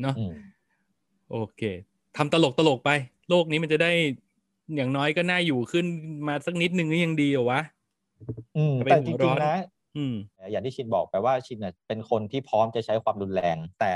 [0.00, 0.32] เนาะอืม
[1.30, 1.62] โอเค
[2.16, 2.90] ทำตลกตลกไป
[3.28, 3.92] โลกนี้มันจะได้
[4.76, 5.86] อย่างน้อยก็น่าอยู่ขึ้น
[6.28, 7.60] มาสักนิดนึงก็ยังดีเหรอวะ
[8.56, 9.54] อืมอย่าไปแต่หัจวร้ริงอนๆนะ
[9.96, 10.14] อืม
[10.50, 13.94] อย่างที่ชินบอกไปว่าชินเนี่ยเป็นคนที่พร้อมจะใช้ความรุนแรง แต่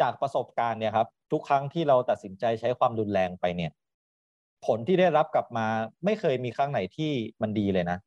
[0.00, 3.72] จากประสบการณ์เนี่ยครับ ทุกครั้งที่เราตัดสินใจใช้ความรุนแรงไปเนี่ย
[4.66, 5.66] ผลที่ได้รับกลับมา
[6.04, 7.10] ไม่เคยมีครั้งไหนที่
[7.42, 7.98] มันดีเลยนะ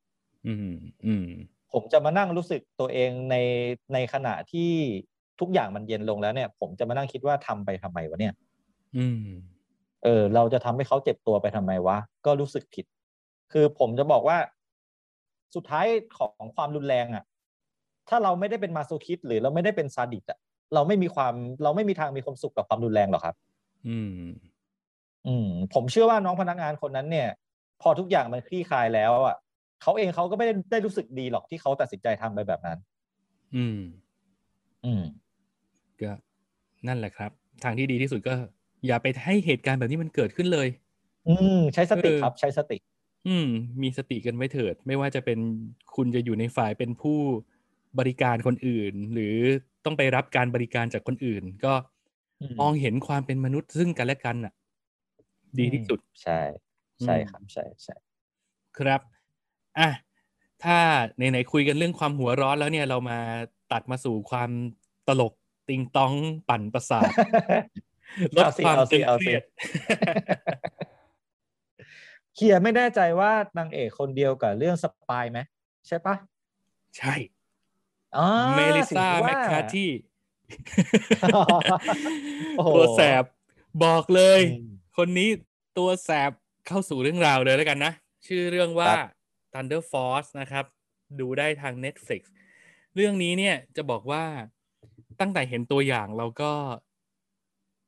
[0.48, 0.72] อืม
[1.06, 1.28] อืม
[1.74, 3.36] ผมจะมานั่งรู้สึกตัวเองใน
[3.94, 4.72] ในขณะที่
[5.40, 8.34] ทุกอย่างมันเย็นลงแล้วเนี่ย ผมจะมานั่งคิดว่าทำไปทำไมวะเนี่ย
[8.98, 9.28] อืม
[10.04, 12.86] เออ เราจะทำให้เขาเจ็บตัวไปทำไมวะ ก็รู้สึกผิด
[13.52, 14.38] คือผมจะบอกว่า
[15.56, 15.86] สุดท้าย
[16.18, 17.24] ของความรุนแรงอะ่ะ
[18.10, 20.40] ถ้าเราไม่ได้เป็นมาโซคิสหรือเราไม่ได้เป็นซาดิสอะ
[20.74, 21.34] เราไม่มีความ
[21.64, 23.36] เราไม่มีทางมีความสุขกับความรุนแรงหรอกครับ
[23.88, 24.24] อืม
[25.28, 27.30] อืม ผมเชื่อว่าน้องพนักงานคนนั้นเนี่ย
[27.82, 29.38] พอทุกอย่างมันคลี่คลายแล้วอะ
[29.82, 32.78] เขาเองเขาก็ไม่ได้ได้รู้สึกดีหรอกที่เขาตัดสินใจทำไปแบบนั้น
[33.56, 33.80] อืม
[34.86, 35.04] อืม
[36.02, 36.12] ก็
[36.88, 37.32] นั่นแหละครับ
[37.64, 38.34] ทางที่ดีที่สุดก็
[38.88, 40.68] อย่าไปให้เหตุการณ์แบบนี้มันเกิดขึ้นเลย
[41.28, 42.78] อืม ใช้สติเออครับ ใช้สติ
[43.28, 43.48] อืม
[43.82, 45.40] มีสติกันไว้เถิด ไม่ว่าจะเป็น
[45.96, 47.20] คุณจะอยู่ในฝ่ายเป็นผู้
[48.00, 49.36] บริการคนอื่น หรือ
[49.86, 51.74] ต้องไปรับการบริการจากคนอื่น ก็
[52.42, 54.54] อืมมองเห็นความเป็นมนุษย์ซึ่งกันและกันน่ะ
[55.60, 56.40] ดีที่สุด ใช่
[57.04, 57.96] ใช่อืมครับ ใช่ใช่
[58.78, 59.02] ครับ
[59.80, 59.90] อะ
[60.64, 60.78] ถ้า
[61.16, 63.20] ไหนๆคุยกันเรื่องความหัวร้อนแล้วเนี่ยเรามา
[63.72, 64.50] ตัดมาสู่ความ
[65.08, 65.34] ตลก
[65.70, 66.14] ติงตอง
[66.50, 67.12] ปั่นประสาท
[68.36, 69.44] ลดเอาสิความเอาสิตึงเอาเคสิรียด
[72.36, 75.40] เคียร์ไม่แน่ใจว่านางเอกคนเดียวกับเรื่องสปายไหม
[75.88, 76.16] ใช่ปะ
[76.98, 77.14] ใช่
[78.18, 79.90] อ๋อเมลิซาถึงแมว่าคคาที่
[82.58, 83.24] โอ้โหตัวแสบ
[83.84, 85.30] บอกเลยอืมคนนี้
[85.78, 86.32] ตัวแสบ
[86.68, 87.92] เข้าสู่เรื่องราวเลยแล้วกันนะ
[88.28, 89.10] ชื่อเรื่องว่าครับ
[89.54, 90.66] Thunder Force นะครับ
[91.20, 92.22] ดูได้ทาง Netflix
[92.96, 94.24] เรื่องนี้เนี่ยจะบอกว่า
[95.20, 96.52] ตั้งแต่เห็นตัวอย่างเราก็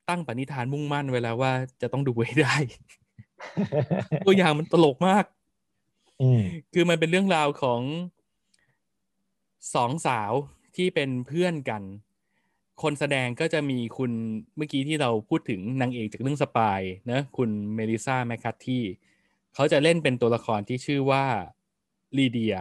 [0.10, 2.56] ตั้งปณิธานมุ่งมั่นไว้แล้วว่าจะต้องดูให้ได้
[4.26, 5.26] ตัวอย่างมันตลกมาก
[6.22, 6.42] อืม
[6.74, 7.82] คือมันเป็นเรื่องราวของ
[9.76, 10.32] สองสาว
[10.76, 11.84] ที่เป็นเพื่อนกัน
[12.82, 14.12] คนแสดงก็จะมีคุณ
[14.58, 16.82] เมื่อกี้ที่เราพูดถึงนางเอกจากเรื่อง Spy
[17.12, 18.84] นะคุณ Melissa McCarthy ที่
[19.56, 21.26] เขาจะเล่นเป็นตัวละครที่ชื่อว่า
[22.18, 22.56] ลีเดีย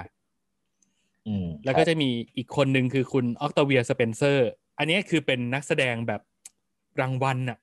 [1.27, 4.49] อืมแล้วก็จะมีอีกคนหนึ่งคือคุณ Octavia Spencer
[4.79, 6.21] อันนี้คือเป็นนักแสดงแบบ
[7.01, 7.59] รางวัลน่ะ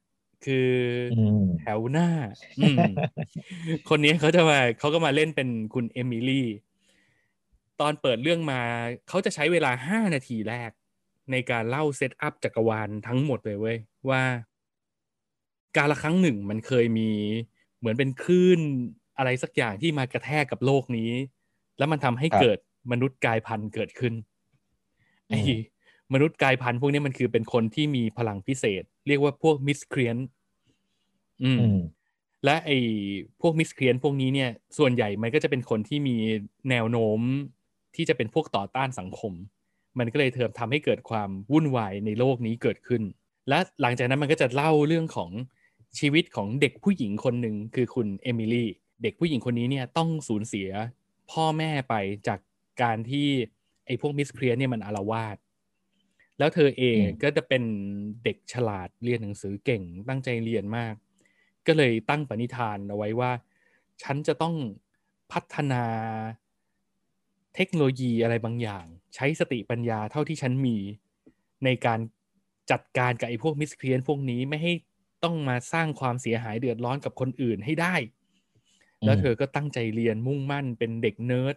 [0.46, 0.70] คือ
[1.14, 2.10] อืมแถวหน้า
[2.60, 2.84] อืม
[3.90, 6.48] คนนี้เขาจะมาเขาก็มาเล่นเป็นคุณเอมิลี่
[7.82, 8.62] ตอนเปิดเรื่องมา
[9.08, 10.72] เขาจะใช้เวลาห้านาทีแรก
[11.32, 13.78] ในการเล่าเซตอัพจักรวาลทั้งหมดเลยเว้ย
[14.10, 14.24] ว่า
[15.78, 17.12] การละครั้งหนึ่งมันเคยมี
[17.80, 18.60] เหมือนเป็นคลื่น
[19.18, 21.12] อะไรสักอย่างที่มากระแทกกับโลกนี้
[21.78, 22.58] แล้วมันทำให้ครับเกิด
[22.92, 24.14] มนุษย์กลายพันธุ์เกิดขึ้น
[25.32, 25.42] อืมไอ้
[26.14, 30.18] มนุษย์กลายพันธุ์พวกนี้มันคือเป็นคนที่มีพลังพิเศษ เรียกว่าพวกมิสเครียน
[31.44, 31.80] อืมอืม
[32.46, 32.78] และไอ้
[33.42, 36.16] พวกมิสเครียนพวกนี้เนี่ย ส่วนใหญ่มันก็จะเป็นคนที่มี
[36.70, 37.20] แนวโน้ม
[37.96, 39.34] ที่จะเป็นพวกต่อต้านสังคม
[40.00, 43.02] มันก็เลยเทิมทำให้เกิดความวุ่นวายในโลกนี้เกิดขึ้น
[43.50, 45.32] และหลังจากนั้นมันก็จะเล่าเรื่องของ
[46.00, 48.70] ชีวิตของเด็กผู้หญิงคนหนึ่งคือคุณเอมิลี่
[49.04, 50.70] เด็กผู้หญิงคนนี้เนี่ยต้องสูญเสีย
[51.32, 51.96] พ่อแม่ไป
[52.28, 52.40] จาก
[52.82, 53.28] การที่
[53.86, 55.38] ไอ้พวกมิสเครียนเนี่ยมันอารวาส
[56.42, 57.64] แล้วเธอเองอืมก็จะเป็น
[58.24, 60.94] เด็กฉลาดเรียนหนังสือเก่งตั้งใจเรียนมาก
[61.68, 63.32] ก็เลยตั้งปณิธานเอาไว้ว่า
[64.04, 64.56] ฉันจะต้อง
[65.32, 65.84] พัฒนา
[67.56, 68.86] เทคโนโลยีอะไรบางอย่าง
[69.16, 70.78] ใช้สติปัญญาเท่าที่ฉันมี
[71.66, 72.00] ในการ
[72.72, 74.74] จัดการกับไอ้พวก miscreant พวกนี้ไม่ให้
[75.24, 77.96] ต้องมาสร้างความเสียหายเดือดร้อนกับคนอื่นให้ได้
[79.06, 81.56] แล้วเธอก็ตั้งใจเรียนมุ่งมั่นเป็นเด็กเนิร์ด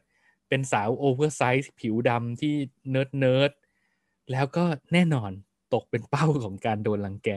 [0.48, 2.54] เป็นสาว oversize ผิวดำที่
[2.90, 3.52] nerd nerd
[4.32, 5.30] แล้วก็แน่นอน
[5.74, 7.30] ตกเป็นเป้าของการโดนรังแก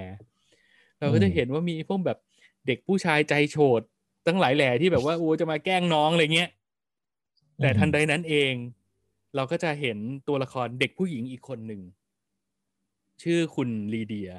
[0.99, 2.19] เราก็จะเห็นว่ามีพวกแบบ
[2.67, 3.81] เด็กผู้ชายใจโฉด
[4.25, 6.49] ตั้งหลายแหล่ที่แบบว่าโอ้จะมาแกล้งน้องอะไรเงี้ย
[7.57, 8.53] แต่ทันใดนั้นเอง
[9.35, 11.81] เราก็จะเห็นตัวละครเด็กผู้หญิงอีกคนหนึ่ง
[13.23, 14.31] ชื่อคุณลีเดีย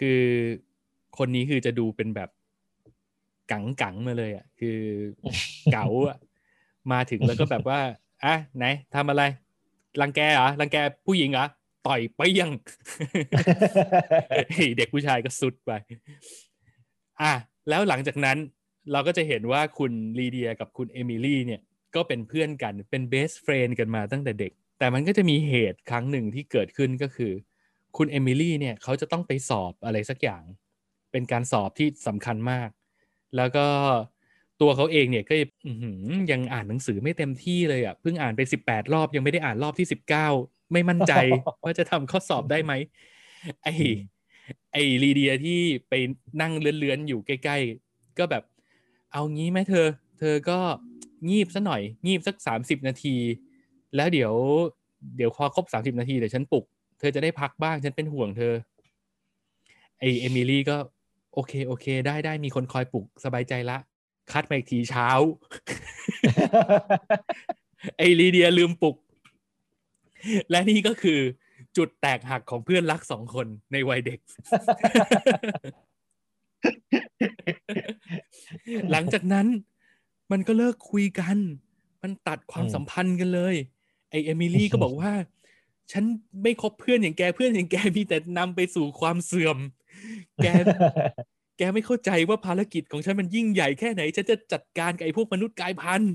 [0.00, 0.22] คือ
[1.18, 2.30] คนนี้คือจะดูเป็นแบบ
[3.50, 4.78] กังกังๆมาเลยอะคือ
[5.72, 6.18] เก๋าอะ
[6.92, 7.80] มาถึงแล้วก็แบบว่า
[8.24, 8.64] อะไหน
[8.94, 9.22] ทำอะไร
[10.00, 10.76] รังแกเหรอรังแก
[11.06, 11.46] ผู้หญิงเหรอ
[11.86, 12.50] ต่อยไปยัง
[14.30, 15.70] เฮ้ยเด็กผู้ชายก็ทรุดไป
[17.20, 17.32] อะ
[17.68, 18.38] แล้วหลังจากนั้น
[18.92, 21.60] เราก็จะเห็นว่าคุณลีเดียกับคุณเอมิลี่เนี่ย
[21.94, 27.32] ก็เป็นเพื่อนกันเป็น best friend กันมาตั้งแต่เด็ก แต่มันก็จะมีเหตุครั้งหนึ่งที่เกิดขึ้นก็คือ
[27.96, 30.42] คุณเอมิลี่เนี่ยเขาจะต้องไปสอบอะไรสักอย่าง
[31.12, 32.70] เป็นการสอบที่สำคัญมาก
[33.36, 33.66] แล้วก็
[34.60, 35.34] ตัวเขาเองเนี่ยก็
[35.66, 35.98] อื้อหือ
[36.30, 40.28] ยังอ่านหนังสือไม่เต็มที่เลยอะเพิ่งอ่านไปสิบแปดรอบยังไม่ได้อ่านรอบที่สิบเก้า
[40.72, 41.12] ไม่มั่นใจ
[41.64, 42.72] ว่าจะทำข้อสอบได้ไหม
[43.62, 43.68] ไอ
[44.72, 45.94] ไอลีเดียที่ไป
[46.40, 48.42] นั่งเลื้อนๆอยู่ใกล้ ๆ ก็แบบ
[49.12, 49.86] เอางี้ไหมเธอ
[50.18, 50.58] เธอก็
[51.28, 53.16] งีบซะหน่อย งีบสักสามสิบนาที
[53.96, 54.34] แล้วเดี๋ยว
[55.16, 56.64] เดี๋ยวพอครบสามสิบนาทีเดี๋ยวฉันปลุก
[56.98, 58.54] เธอจะได้พักบ้างฉันเป็นห่วงเธอ
[59.98, 60.76] ไอเอมิลี่ก็
[61.34, 63.78] โอเคโอเค ได้ได้มีคนคอยปลุกสบายใจละ
[64.32, 65.08] ตัดมาอีกทีเช้า
[67.96, 68.96] ไอลีเดียลืมปลุก
[70.50, 71.20] และนี่ก็คือ
[71.76, 74.20] จุดแตกหักของเพื่อนรักสองคนในวัยเด็ก
[78.90, 79.46] หลังจากนั้น
[80.32, 81.36] มันก็เลิกคุยกัน
[82.02, 83.54] มันตัดความอืมสัมพันธ์กันเลย
[84.10, 85.12] ไอเอมิลี่ก็บอกว่า
[85.92, 86.04] ฉัน
[86.42, 89.58] ไม่คบเพื่อนอย่างแกเพื่อนอย่างแกมีแต่นำไปสู่ความเสื่อม
[90.42, 90.46] แก
[91.58, 96.12] แกไม่เข้าใจว่าภารกิจของฉันมันยิ่งใหญ่แค่ไหน ฉันจะจัดการกับไอ้พวกมนุษย์กลายพันธุ์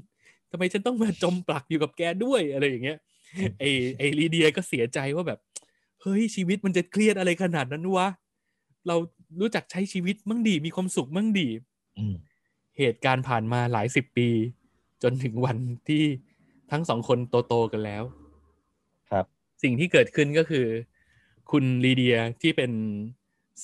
[0.52, 3.00] ทำไมฉันต้องมาจมปลักอยู่กับแกด้วยอะไรอย่างเงี้ย
[3.60, 5.40] ไอ้ไอ้ลีเดียก็เสียใจว่าแบบ
[6.02, 8.08] เฮ้ยชีวิตมันจะเครียดอะไรขนาดนั้นวะ
[8.88, 8.96] เรา
[9.42, 11.48] รู้จักใช้ชีวิตมั่งดี มีความสุขมั่งดี
[11.98, 12.16] อืม
[12.78, 14.30] เหตุการณ์ผ่านมาหลายสิบปี
[15.04, 16.04] จนถึงวันที่
[16.72, 18.04] ทั้งสองคนโตๆกันแล้ว
[19.12, 19.26] ครับ
[19.64, 20.66] สิ่งที่เกิดขึ้นก็คือ
[21.52, 22.72] คุณลีเดียที่เป็น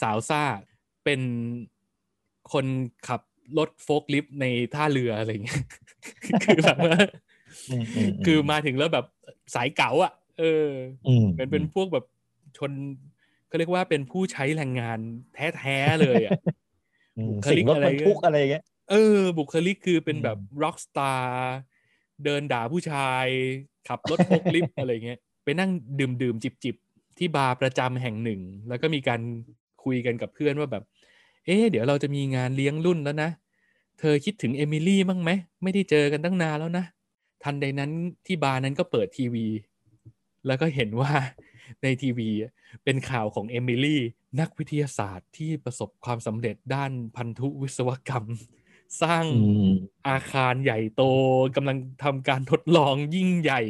[0.02, 0.44] สาวซ่า
[1.06, 1.22] เป็น
[2.54, 2.66] คน
[3.08, 3.22] ขับ
[3.58, 5.62] รถโฟล์คลิฟต์ในท่าเรืออะไรอย่างเงี้ย
[6.44, 6.96] คือแบบว่า
[7.70, 9.06] อืมอืมคือมาถึงแล้วแบบ
[9.56, 10.66] สายเก๋าอะ เออ
[11.06, 12.06] อืมเหมือนเป็นพวกแบบ
[12.58, 12.72] ชน
[13.48, 15.00] เขาเรียกว่าเป็นผู้ใช้แรงงาน
[15.58, 16.36] แท้ๆเลยอะ
[17.18, 21.56] อืมบุคลิสิงห์รถอะไรบรรทุกอะไรอย่างเงี้ยเออ บุคลิกคือเป็นอืมแบบร็อกสตาร์
[22.24, 23.26] เดินด่าผู้ชาย
[23.88, 29.22] ขับรถโฟกลิฟต์อะไรเงี้ยไปนั่งดื่มดื่มจิบจิบๆที่บาร์ประจำแห่งหนึ่ง แล้วก็มีการ
[29.84, 30.84] คุยกันกับเพื่อนว่าแบบ
[31.46, 33.30] เอ๊ะเดี๋ยวเราจะมีงานเลี้ยงรุ่นแล้วนะ
[34.00, 35.30] เธอคิดถึงเอมิลี่บ้างไหม
[35.64, 36.86] ไม่ได้เจอกันตั้งนานแล้วนะ
[37.44, 37.92] ทันใดนั้น
[38.26, 39.48] ที่บาร์นั้นก็เปิดทีวี
[40.48, 41.14] แล้วก็เห็นว่า
[41.84, 42.52] ในทีวีอะ
[42.84, 44.02] เป็นข่าวของเอมิลี่
[44.40, 48.26] นักวิทยาศาสตร์ที่ประสบความสำเร็จด้านพันธุวิศวกรรม
[49.02, 49.40] สร้างอื
[49.70, 49.72] ม
[50.10, 51.04] อาคารใหญ่โต
[51.56, 53.62] กำลังทำการทดลองยิ่งใหญ่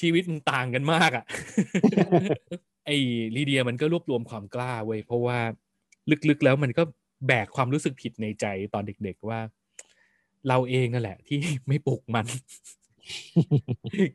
[0.00, 1.24] ชีวิตมันต่างกันมากอะ่ะ
[2.86, 2.96] ไอ้
[3.36, 5.38] ลีเดียมันก็รวบรวมความกล้าเว้ยเพราะว่า
[6.28, 6.82] ลึกๆแล้วมันก็
[7.26, 9.40] แบกความรู้สึกผิดในใจตอนเด็ก ๆว่า
[10.48, 11.38] เราเองนั่นแหละ ที่
[11.68, 12.26] ไม่ปลุกมัน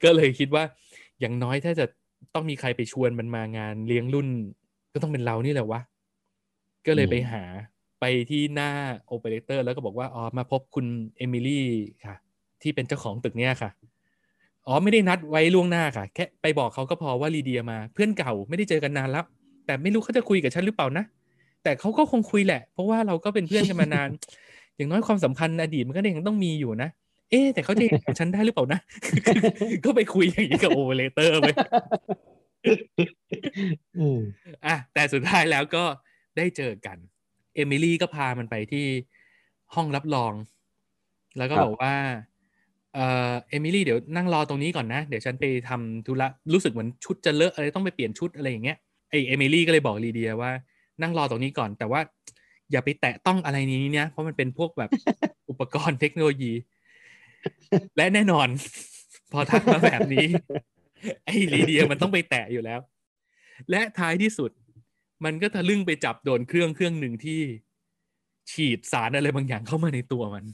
[0.04, 0.64] ก็เลยคิดว่า
[1.20, 1.86] อย่างน้อยถ้าจะ
[2.34, 4.28] ต้องมีใครไปชวนมันมางานเลี้ยงรุ่น
[4.94, 5.82] ก็ต้องเป็นเรานี่แหละวะ
[6.86, 7.44] ก็เลยไปหา
[8.00, 8.70] ไปที่หน้า
[9.08, 10.86] โอเปอเรเตอร์แล้วก็บอกว่าอ๋อมาพบคุณ
[11.18, 11.68] เอมิลี่
[12.06, 12.16] ค่ะ
[12.62, 13.70] ที่เป็นเจ้าของตึกเนี้ยค่ะ
[14.68, 19.26] อ๋อไม่ได้นัดไว้ล่วงหน้าค่ะ แค่ไปบอกเขาก็พอว่าลีเดียมา เพื่อนเก่าไม่ได้เจอกันนานแล้ว
[19.66, 21.06] แต่ไม่รู้เขาจะคุยกับฉันหรือเปล่านะ
[21.66, 24.10] แต่เขาก็คงคุยแหละ เพราะว่าเราก็เป็นเพื่อนกันมานาน
[24.76, 26.90] อย่างน้อยความสัมพันธ์อดีตมันก็ยังต้องมีอยู่นะ
[27.30, 28.80] เอ๊ะแต่เขาจะเห็นกับฉันได้หรือเปล่านะ
[29.86, 31.50] ก็ไปคุยอย่างนี้กับโอเปอเรเตอร์ไป
[34.00, 34.20] อืม
[34.66, 35.84] อะแต่สุดท้ายแล้วก็
[36.38, 36.98] ได้เจอกัน
[37.56, 38.86] เอมิลี่ก็พามันไปที่
[39.76, 40.34] ห้องรับรอง
[41.38, 41.96] แล้วก็ครับบอกว่า
[42.94, 43.00] เอ
[43.32, 48.78] อเอมิลี่เดี๋ยวนั่งรอตรงนี้ก่อนนะ เดี๋ยวฉันไปทำธุระรู้สึกเหมือนชุดจะเลอะอะไรต้องไปเปลี่ยนชุดอะไรอย่างเงี้ย
[49.10, 50.52] ไอเอมิลี่ก็เลยบอกลีเดียว่า
[51.02, 52.02] นั่งรอตรงนี้ก่อน แต่ว่า
[52.72, 54.90] อย่าไปแตะต้องอะไรนี้เนี่ยเพราะมันเป็นพวกแบบ
[55.50, 56.54] อุปกรณ์เทคโนโลยี
[57.98, 58.48] และแน่นอน
[59.32, 60.28] พอทักมาแบบนี้
[61.26, 62.80] ไอ้ลีเดียมันต้องไปแตะอยู่แล้ว
[63.70, 64.52] และท้ายที่สุด
[65.26, 67.42] มันก็ทะลึ่งไปจับโดนเครื่องเครื่องหนึ่งที่
[68.52, 70.46] ฉีดสารอะไรบางอย่างเข้ามาในตัวมัน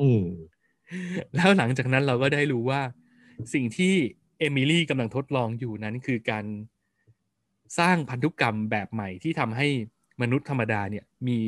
[0.00, 0.24] อืม
[1.34, 2.80] แล้วหลังจากนั้นเราก็ได้รู้ว่า
[3.54, 3.94] สิ่งที่
[4.38, 6.44] เอมิลี่กำลังทดลองอยู่นั้นคือการ
[7.78, 9.66] สร้างพันธุกรรมแบบใหม่ที่ทำให้
[10.22, 11.38] มนุษย์ธรรมดาเนี่ย มี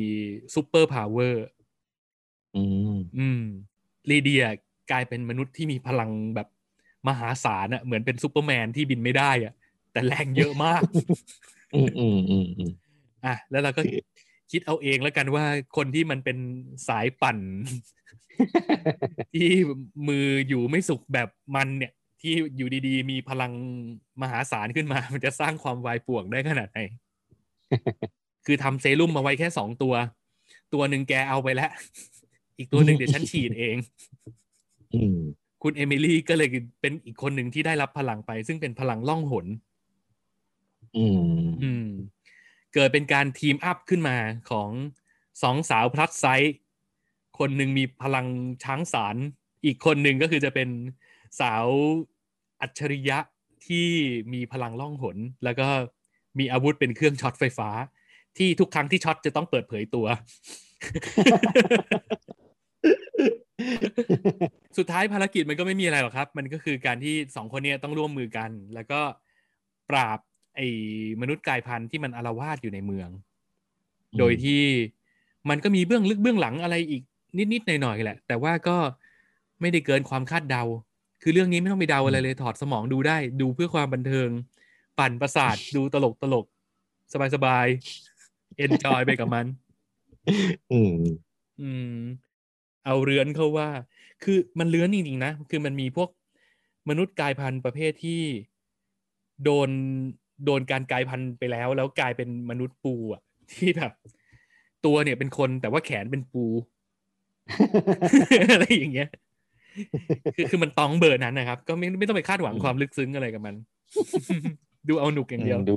[0.53, 1.45] superpower
[2.55, 2.63] อื
[2.95, 3.41] มอืม
[4.09, 4.45] ลีเดีย
[4.91, 6.47] กลายเป็นมนุษย์ที่มีพลังแบบ
[7.07, 9.53] มหาศาลอะเหมือนเป็นซูเปอร์แมนที่บินไม่ได้อะ
[9.91, 10.81] แต่แรงเยอะมาก
[11.75, 12.71] อืมอืมอืมอืม
[13.25, 13.81] อะแล้วเราก็
[14.51, 15.45] คิดเอาเองแล้วกันว่า
[15.77, 16.37] คนที่มันเป็น
[16.87, 17.37] สายปั่น
[19.33, 19.49] ที่
[20.07, 21.91] มืออยู่ไม่สุขแบบมันเนี่ย
[22.21, 23.51] ที่อยู่ดีๆ มีพลัง
[24.21, 26.79] มหาศาลขึ้นมา มันจะสร้างความวายป่วงได้ขนาดไหน
[28.45, 29.93] คือทำเซรุ่มมาไว้แค่สองตัว
[30.73, 31.71] ตัวหนึ่งแกเอาไปแล้ว
[32.57, 33.77] อีกตัวหนึ่งเดี๋ยวฉันฉีดเอง
[34.93, 35.19] อืม
[35.63, 36.49] คุณเอมิลี่ก็เลย
[36.81, 39.45] เป็นอีกคนหนึ่งที่ได้รับพลังไป ซึ่งเป็นพลังล่องหน
[40.97, 41.85] อืมอืม
[42.73, 44.17] เกิดเป็นการ team up ขึ้นมา
[44.49, 44.69] ของ
[45.43, 46.55] สองสาว plus size
[47.39, 48.25] คนหนึ่งมีพลัง
[48.63, 49.15] ช้างสาร
[49.65, 50.69] อีกคนหนึ่งก็คือจะเป็น
[51.39, 51.67] สาว
[52.61, 53.17] อัจฉริยะ
[53.65, 53.87] ที่
[54.33, 55.67] มีพลังล่องหน แล้วก็
[56.39, 57.69] มีอาวุธเป็นเครื่องช็อตไฟฟ้า
[58.37, 60.05] ที่ทุกครั้งที่ช็อตจะต้องเปิดเผยตัว
[64.77, 69.01] สุดท้ายภารกิจมันก็ไม่มีอะไรหรอกครับ มันก็คือการที่สองคนนี้ต้องร่วมมือกัน แล้วก็
[69.89, 70.19] ปราบ
[70.55, 70.67] ไอ้
[71.21, 73.09] มนุษย์กายพันธุ์ที่มันอารวาสอยู่ในเมือง
[74.19, 74.63] โดยที่
[75.49, 77.03] มันก็มีเบื้องลึกเบื้องหลังอะไรอีก
[77.53, 78.77] นิดๆหน่อยๆแหละ แต่ว่าก็
[79.61, 80.63] ไม่ได้เกินความคาดเดา
[81.21, 84.29] คือเรื่องนี้ไม่ต้องไปเดาอะไรเลยถอดสมองดูได้ ดูเพื่อความบันเทิง
[84.99, 86.45] ปั่นประสาทดูตลกตลก
[87.35, 89.45] สบายๆเอนจอยไปกับมัน
[90.71, 90.95] อืม
[91.61, 91.95] อืม
[92.85, 93.69] เอาเรือนเขาว่า
[94.23, 96.09] คือมันเลื้อนจริงๆนะ คือมันมีพวก
[96.89, 98.21] มนุษย์กลายพันธุ์ประเภทที่
[99.43, 99.69] โดน
[100.45, 103.91] โดนการกลายพันธุ์ไปแล้ว แล้วกลายเป็นมนุษย์ปูอะ ที่แบบ
[104.85, 106.45] ตัวเนี่ยเป็นคนแต่ว่าแขนเป็นปู
[108.53, 109.09] อะไรอย่างเงี้ย
[110.35, 113.55] คือคือมันตองเบอร์นั้นนะครับ ก็ไม่ไม่ต้องไปคาดหวังอืมความลึกซึ้งอะไรกับมัน
[114.87, 115.75] ดูเอาหนุกอย่างเดียวอืมดู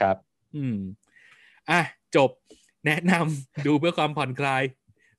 [0.00, 0.16] ครับ
[0.56, 0.76] อืม
[1.70, 1.80] อะ
[2.16, 2.30] จบ
[2.86, 4.62] แนะนำดูเพื่อความผ่อนคลาย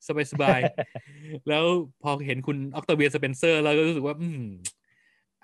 [0.06, 1.64] สบายสบายๆแล้ว
[2.02, 4.42] พอเห็นคุณออกตเวียสเปนเซอร์แล้วก็รู้สึกว่า อืม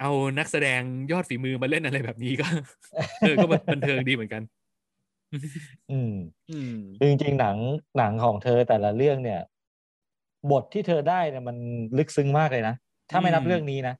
[0.01, 0.81] เอานักแสดง
[1.13, 2.47] ยอดฝีมือมาเล่นอะไรแบบนี้ก็
[3.21, 4.43] เออก็บันเทิงดีเหมือนกัน
[5.91, 6.15] อืม
[6.51, 7.57] อืมคือจริงๆหนัง
[7.99, 9.41] หนังของเธอแต่ละเรื่องเนี่ย
[10.51, 11.57] บทที่เธอได้เนี่ยมัน
[11.99, 12.75] ลึกซึ้งมากเลยนะ
[13.11, 13.95] ถ้าไม่นับอืมเรื่องนี้นะ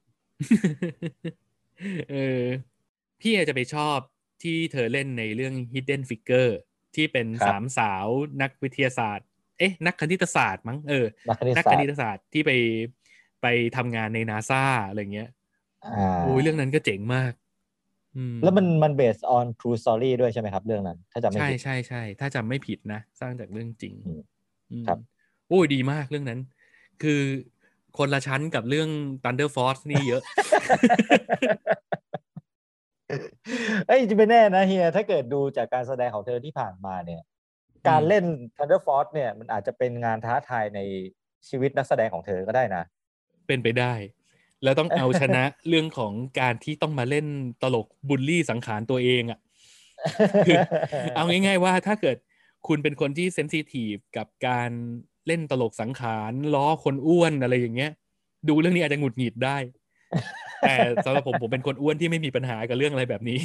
[2.11, 2.43] เออ
[3.21, 3.97] พี่อาจจะไปชอบ
[4.43, 6.51] ที่เธอเล่นในเรื่อง Hidden Figure
[6.95, 8.05] ที่เป็นครับสามสาว
[8.41, 9.27] นักวิทยาศาสตร์
[9.59, 12.51] เอ๊ะ นักคณิตศาสตร์มั้งเออ นักคณิตนักศาคสตณิตร์ศาสตร์ที่ไป
[13.41, 15.29] ไปทำงานในนาซาอะไรเงี้ย
[15.85, 17.33] อ่าโอ้ยเรื่องนั้นก็เจ๋งมาก
[18.15, 24.21] อืมแล้วมันมัน based on true story ด้วยใช่ไหมครับ เรื่องนั้น ถ้าจำไม่ใช่ผิดใช่ใช่ถ้าจำไม่ผิดนะ สร้างจากเรื่องจริงอืม
[24.71, 26.39] อืมครับโอ้ยดีมากเรื่องนั้น
[27.03, 27.21] คือ
[27.97, 28.89] คนละชั้นกับเรื่อง
[29.23, 30.21] Thunder Force นี่เยอะ
[33.87, 37.21] เอ้ยจะไม่แน่นะเฮีย ถ้าเกิดดูจากการแสดงของเธอที่ผ่านมาเนี่ย
[37.89, 38.23] การเล่น
[38.57, 40.79] Thunder Force เนี่ย มันอาจจะเป็นงานท้าทายใน
[41.49, 42.83] ชีวิตนักแสดงของเธอก็ได้นะ
[43.47, 43.93] เป็นไปได้
[44.63, 47.25] แล้วต้องเอาชนะเรื่องของการที่ต้องมาเล่น
[47.63, 49.39] ตลกบูลลี่สังขารตัวเองอะ่ะ
[50.47, 50.57] คือ
[51.15, 52.17] เอาง่าย ๆ ว่าถ้าเกิด
[52.67, 54.71] คุณเป็นคนที่เซนซิทีฟกับการ
[55.27, 57.91] เล่นตลกสังขารล้อคนอ้วนอะไรอย่างเงี้ย
[58.49, 59.57] ดูเรื่องนี้อาจจะหงุดหงิดได้
[60.61, 63.39] แต่สำหรับผมผมเป็นคนอ้วนที่ไม่มีปัญหากับเรื่องอะไรแบบนี้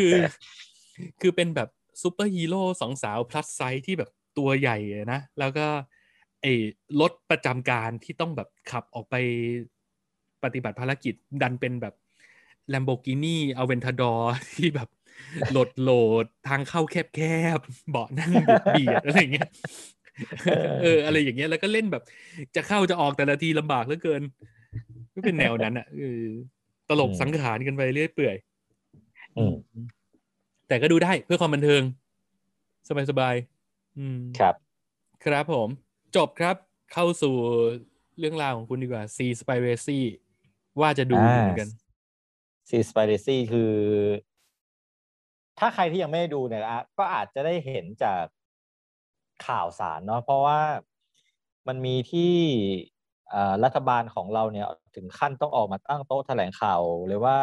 [0.00, 0.14] คือ
[1.20, 1.68] คือเป็นแบบ
[2.02, 4.78] ซูเปอร์ฮีโร่สองสาว plus ไซส์ที่แบบตัวใหญ่
[5.12, 5.66] นะ แล้วก็
[6.42, 6.52] ไอ้
[7.00, 9.14] รถประจำการที่ต้องแบบขับออกไป
[10.44, 11.94] ปฏิบัติภารกิจดันเป็นแบบ
[12.72, 14.20] Lamborghini Aventador
[14.56, 14.88] ที่แบบ
[15.50, 15.90] โหลดโหล
[16.24, 17.20] ดทางเข้าแค
[17.58, 18.32] บๆเบาะนั่ง
[18.72, 19.48] เบียดๆอะไรอย่างเงี้ย
[20.82, 22.02] เออ อะไรอย่างเงี้ยแล้วก็เล่นแบบ
[22.56, 24.22] จะเข้าจะออกแต่ละทีลำบากเหลือเกิน
[25.14, 26.24] ก็เป็นแนวนั้นอะเออ
[26.88, 28.36] ตลกอืมสังขารกันไปเรื่อยเปื่อย
[29.36, 29.54] อืม
[30.68, 31.82] แต่ก็ดูได้เพื่อความบันเทิง
[33.10, 34.54] สบายๆอืมครับ
[35.24, 35.68] ครับผม
[36.16, 36.56] จบครับ
[36.92, 37.34] เข้าสู่
[38.18, 39.98] เรื่องราวของคุณดีกว่า C Spiracy
[40.80, 41.68] ว่าจะดูอ่าเหมือนกัน
[42.68, 43.72] ซีสไปเรซี่คือ
[45.58, 48.24] ถ้าใครที่ยังไม่ได้ดูเนี่ยอะก็อาจจะได้เห็นจาก
[49.46, 50.60] ข่าวสารเนาะเพราะว่า
[51.68, 52.32] มันมีที่
[53.32, 57.38] อ่ารัฐบาลของเราเนี่ยถึงขั้นต้องออกมาตั้งโต๊ะแถลงข่าวเลยว่า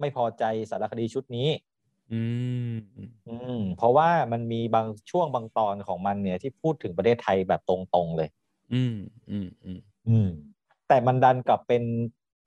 [0.00, 1.48] ไม่พอใจสารคดีชุดนี้
[2.12, 2.20] อื
[2.72, 2.76] ม
[3.28, 8.28] อืม เพราะว่ามันมีบางช่วงบางตอนของมันเนี่ยที่พูดถึงประเทศไทยแบบตรงๆเลย
[8.72, 8.96] อืม
[9.30, 10.28] อืมอืมอืม
[10.88, 11.82] แต่มันดันกลับเป็น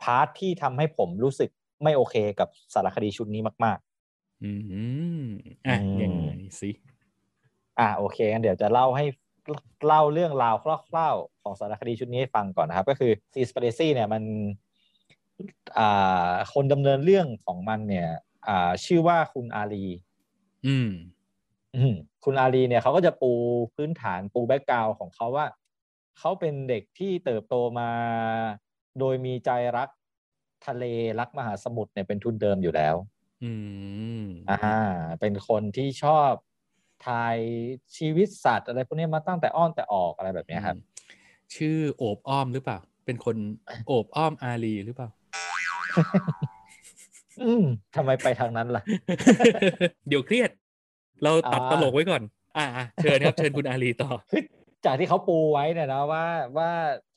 [0.02, 1.50] พาร์ทที่ทำให้ผมรู้สึก
[1.84, 3.80] ไม่โอเคกับสารคดีชุดนี้มาก
[4.44, 4.52] อื
[5.22, 5.26] ม
[5.68, 6.30] อะอืมยังไง
[6.62, 9.06] สิๆอะโอเคงั้นเดี๋ยวจะเล่าให้
[9.88, 10.56] เล่าเรื่องราว
[10.90, 14.24] คร่าวๆของสารคดีชุดนี้ให้ฟังก่อนนะครับ ก็คือ Seaspiracy เนี่ยมัน
[15.78, 18.10] อ่าคนดำเนินเรื่องของมันเนี่ย
[18.48, 19.86] อ่า ชื่อว่าคุณอาลี
[20.68, 20.90] อืม
[21.76, 21.94] อืม
[22.26, 23.32] คุณอาลีเนี่ยเขาก็จะปู
[23.76, 25.46] พื้นฐานปู background ของเขาว่า
[26.20, 27.90] เขาเป็นเด็กที่เติบโตมา
[29.00, 29.90] โดยมีใจรัก
[30.68, 30.84] ทะเล
[31.20, 32.96] รักมหาสมุทรเนี่ยเป็นทุนเดิมอยู่แล้ว
[33.44, 33.52] อื
[34.22, 34.78] มอ่า
[35.20, 36.32] เป็นคนที่ชอบ
[37.08, 37.38] ถ่าย
[37.98, 40.78] ชีวิตสัตว์อะไรพวกนี้มาตั้งแต่อ้อนแต่ออกอะไรแบบเนี้ยครับ
[41.56, 43.36] ชื่อโอบอ้อมหรือเปล่า เป็นคน
[43.88, 45.10] โอบอ้อมอารีหรือเปล่า
[47.44, 47.64] อืม
[47.96, 48.84] ทำไมไปทางนั้นล่ะ
[50.08, 50.50] เดี๋ยวเครียด
[51.24, 52.22] เราตัดอ่าตลกไว้ก่อน
[52.58, 54.44] อ่าอ่าเชิญครับ เชิญคุณอารีต่อคือ
[54.86, 56.26] จากที่เขาปูไว้เนี่ยนะว่า
[56.58, 56.70] ว่า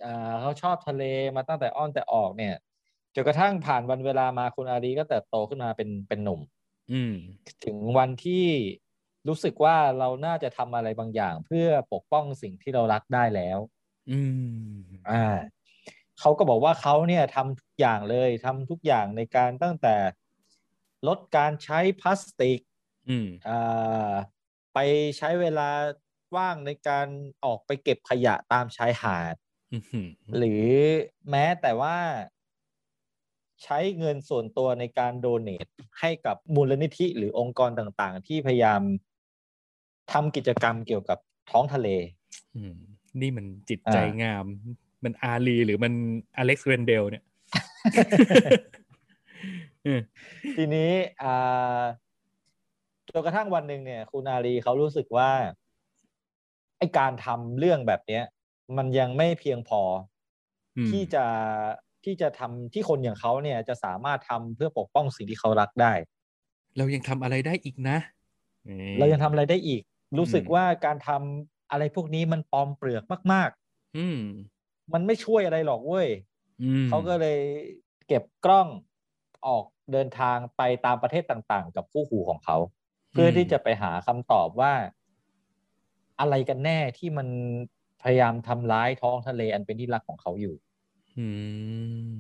[0.05, 1.03] อ่าเขาชอบทะเล
[1.37, 2.55] มาตั้งแต่อ้อนแต่ออกเนี่ย
[3.15, 6.41] จนกระทั่งผ่านวันเวลามาคุณอารีก็เติบโตขึ้นมาเป็นเป็นหนุ่ม
[6.93, 7.15] อืม
[7.65, 8.47] ถึงวันที่
[9.29, 13.59] รู้สึกว่าเราน่าจะทำอะไรบางอย่าง เพื่อปกป้องสิ่งที่เรารักได้แล้ว
[14.11, 14.21] อื
[14.73, 14.79] ม
[15.11, 15.25] อ่า
[16.21, 19.97] เขาก็บอกว่าเขาเนี่ยทำทุกอย่างเลยทำทุกอย่างในการตั้งแต่
[21.09, 22.61] ลดการใช้พลาสติก
[23.09, 24.13] อืมอ่า
[24.75, 24.79] ไป
[25.19, 25.69] ใช้เวลา
[26.37, 27.07] ว่างในการ
[27.45, 29.35] ออกไปเก็บขยะตามชายหาด
[29.73, 30.65] อืมหรือ
[31.31, 31.97] แม้แต่ว่า
[33.65, 35.67] ใช้เงินส่วนตัวในการโดเนท
[36.01, 38.81] ให้กับมูลนิธิหรือองค์กรต่างๆ ที่พยายาม
[40.13, 41.19] ทำกิจกรรมเกี่ยวกับ
[41.51, 41.89] ท้องทะเล
[42.57, 42.75] อืม
[43.21, 44.45] นี่มันจิตใจอ่างงาม
[45.05, 45.93] มันอารีหรือมัน
[46.37, 47.25] อเล็กซ์เรนเดลเนี่ย
[49.87, 50.01] อืม
[50.57, 50.91] ทีนี้
[51.23, 51.83] อ่า
[53.13, 55.31] จนกระทั่งวันหนึ่งเนี่ย คุณอารีเขารู้สึกว่า
[56.79, 58.25] ไอการทำเรื่องแบบเนี้ย
[58.77, 59.83] มันยังไม่เพียงพอ
[60.77, 61.25] ออืมที่จะ
[62.09, 65.93] ที่ที่จะทำที่คนอย่างเขาเนี่ยจะสามารถทำเพื่อปกป้องสิ่งที่เขารักได้
[66.77, 67.99] เรายังทำอะไรได้อีกนะ
[68.69, 69.83] นี่เรายังทำอะไรได้อีก
[70.19, 73.51] รู้สึกอืมว่าการทำอะไรพวกนี้มันปลอมเปลือกมาก
[73.97, 76.09] อืมๆมันไม่ช่วยอะไรหรอกเว้ย
[76.63, 77.41] อืมเขาก็เลย
[78.09, 78.69] เก็บกล้อง
[79.47, 82.57] ออกเดินทางไปตามประเทศต่างๆ กับคู่หูของเขา
[83.13, 84.73] เพื่อที่จะไปหาคำตอบว่า
[86.21, 87.29] อะไรกันแน่ที่มัน
[88.03, 90.55] พยายามทำร้ายท้องทะเลอันเป็นที่รักของเขาอยู่
[91.17, 91.27] อื
[92.17, 92.19] ม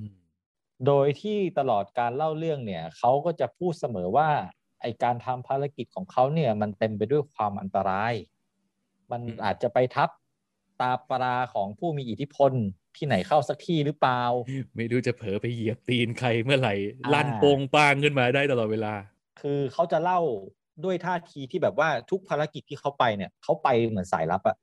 [0.86, 4.28] โดยที่ตลอดการเล่าเรื่องเนี่ยเขาก็จะพูดเสมอว่า
[4.80, 8.14] ไอการทำภารกิจของเขาเนี่ย มันเต็มไปด้วยความอันตราย
[9.10, 10.10] มันอาจจะไปทับ
[10.80, 12.52] ตาปลาของผู้มีอิทธิพล
[12.96, 14.22] ที่ไหนเข้าสักที่หรือเปล่า
[14.76, 16.74] ไม่รู้จะเผลอไปเหยียบตีนใครเมื่อไหร่
[17.04, 18.94] อ่าลั่นโปงปางขึ้นมาได้ตลอดเวลา
[19.40, 20.20] คือเขาจะเล่า
[20.84, 24.56] ด้วยท่าทีที่แบบว่าทุกภารกิจที่เขาไปเนี่ยเขาไปเหมือนสายลับอะ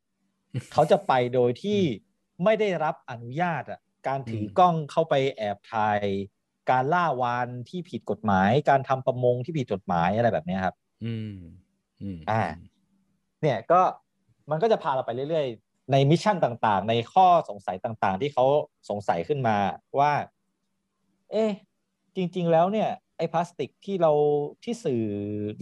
[0.73, 1.79] เขาจะไปโดยที่
[2.43, 5.99] ไม่ได้รับอนุญาตอะ การถือมกล้องเข้าไปแอบถ่าย
[6.69, 11.35] การล่าวานที่ผิดกฎหมาย การทำประมงที่ผิดกฎหมายอะไรแบบเนี้ยครับอืม
[12.01, 12.41] อืมอ่า
[13.41, 13.81] เนี่ยก็
[14.51, 18.45] มันก็จะพาเราไปเรื่อยๆ ในมิชชั่นต่างๆ ในข้อสงสัยต่างๆ ที่เขา
[18.89, 19.57] สงสัยขึ้นมา
[19.99, 20.13] ว่า
[21.31, 21.51] เอ๊ะ
[22.15, 24.11] จริง ๆ แล้วเนี่ยไอ้พลาสติกที่เรา
[24.63, 25.03] ที่สื่อ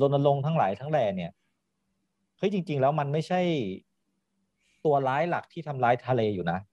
[0.02, 1.32] รณรงค์ทั้งหลายทั้งแหล่เนี่ย
[2.38, 3.42] เฮ้ยจริง ๆ แล้วมันไม่ใช่
[4.86, 6.60] ตัวร้ายหลักที่ทำร้ายทะเลอยู่นะ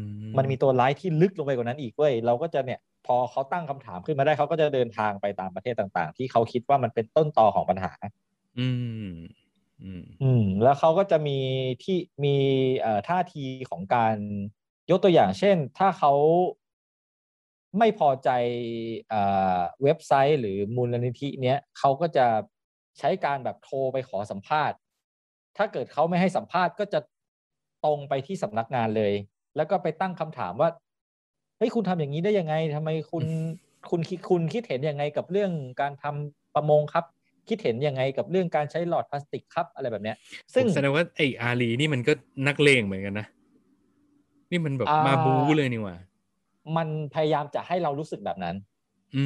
[0.00, 7.92] มมันมีตัวร้ายที่ลึกลงไปกว่านั้นอีกเว้ยเราก็จะเนี่ยพอเขาตั้งคำถามขึ้นมาได้เขาก็จะเดินทางไปตามประเทศต่าง ๆ ที่เขาคิดว่ามันเป็นต้นตอของปัญหา
[8.58, 8.68] อื
[9.10, 9.12] ม
[9.82, 11.38] อืมอืมแล้วเขาก็จะมี
[11.82, 12.36] ที่มี
[12.80, 14.16] เอ่อท่าทีของการ
[14.90, 16.12] ยกตัวอย่างเช่น ถ้าเขา
[17.78, 18.30] ไม่พอใจ
[19.08, 19.20] เอ่
[19.56, 22.26] อเว็บไซต์หรือมูลนิธิเนี้ยเขาก็จะ
[22.98, 24.76] ใช้การแบบโทรไปขอสัมภาษณ์
[25.56, 27.00] ถ้าเกิดเขาไม่ให้สัมภาษณ์ก็จะ
[27.84, 29.12] ตรงไปที่สำนักงานเลย
[29.56, 30.68] แล้วก็ไปตั้งคำถามว่า
[31.58, 33.24] เฮ้ยคุณทำอย่างนี้ได้ยังไงทำไมคุณ
[33.90, 35.50] คุณคิดคุณคิดเห็นยังไงกับเรื่อง
[35.80, 37.04] การทำประมงครับ
[37.48, 40.16] คิดเห็นยังไงกับเรื่องการใช้หลอดพลาสติกครับอะไรแบบเนี้ย
[40.54, 42.12] ซึ่งแสดงว่าไอ้อาลีนี่มันก็
[42.46, 43.26] นักเลงเหมือนกันนะ
[44.50, 45.96] นี่มันแบบอ่ามมาบู๊เลยนี่หว่า
[46.76, 48.56] มันพยายามจะให้เรารู้สึกแบบนั้น
[49.16, 49.24] อื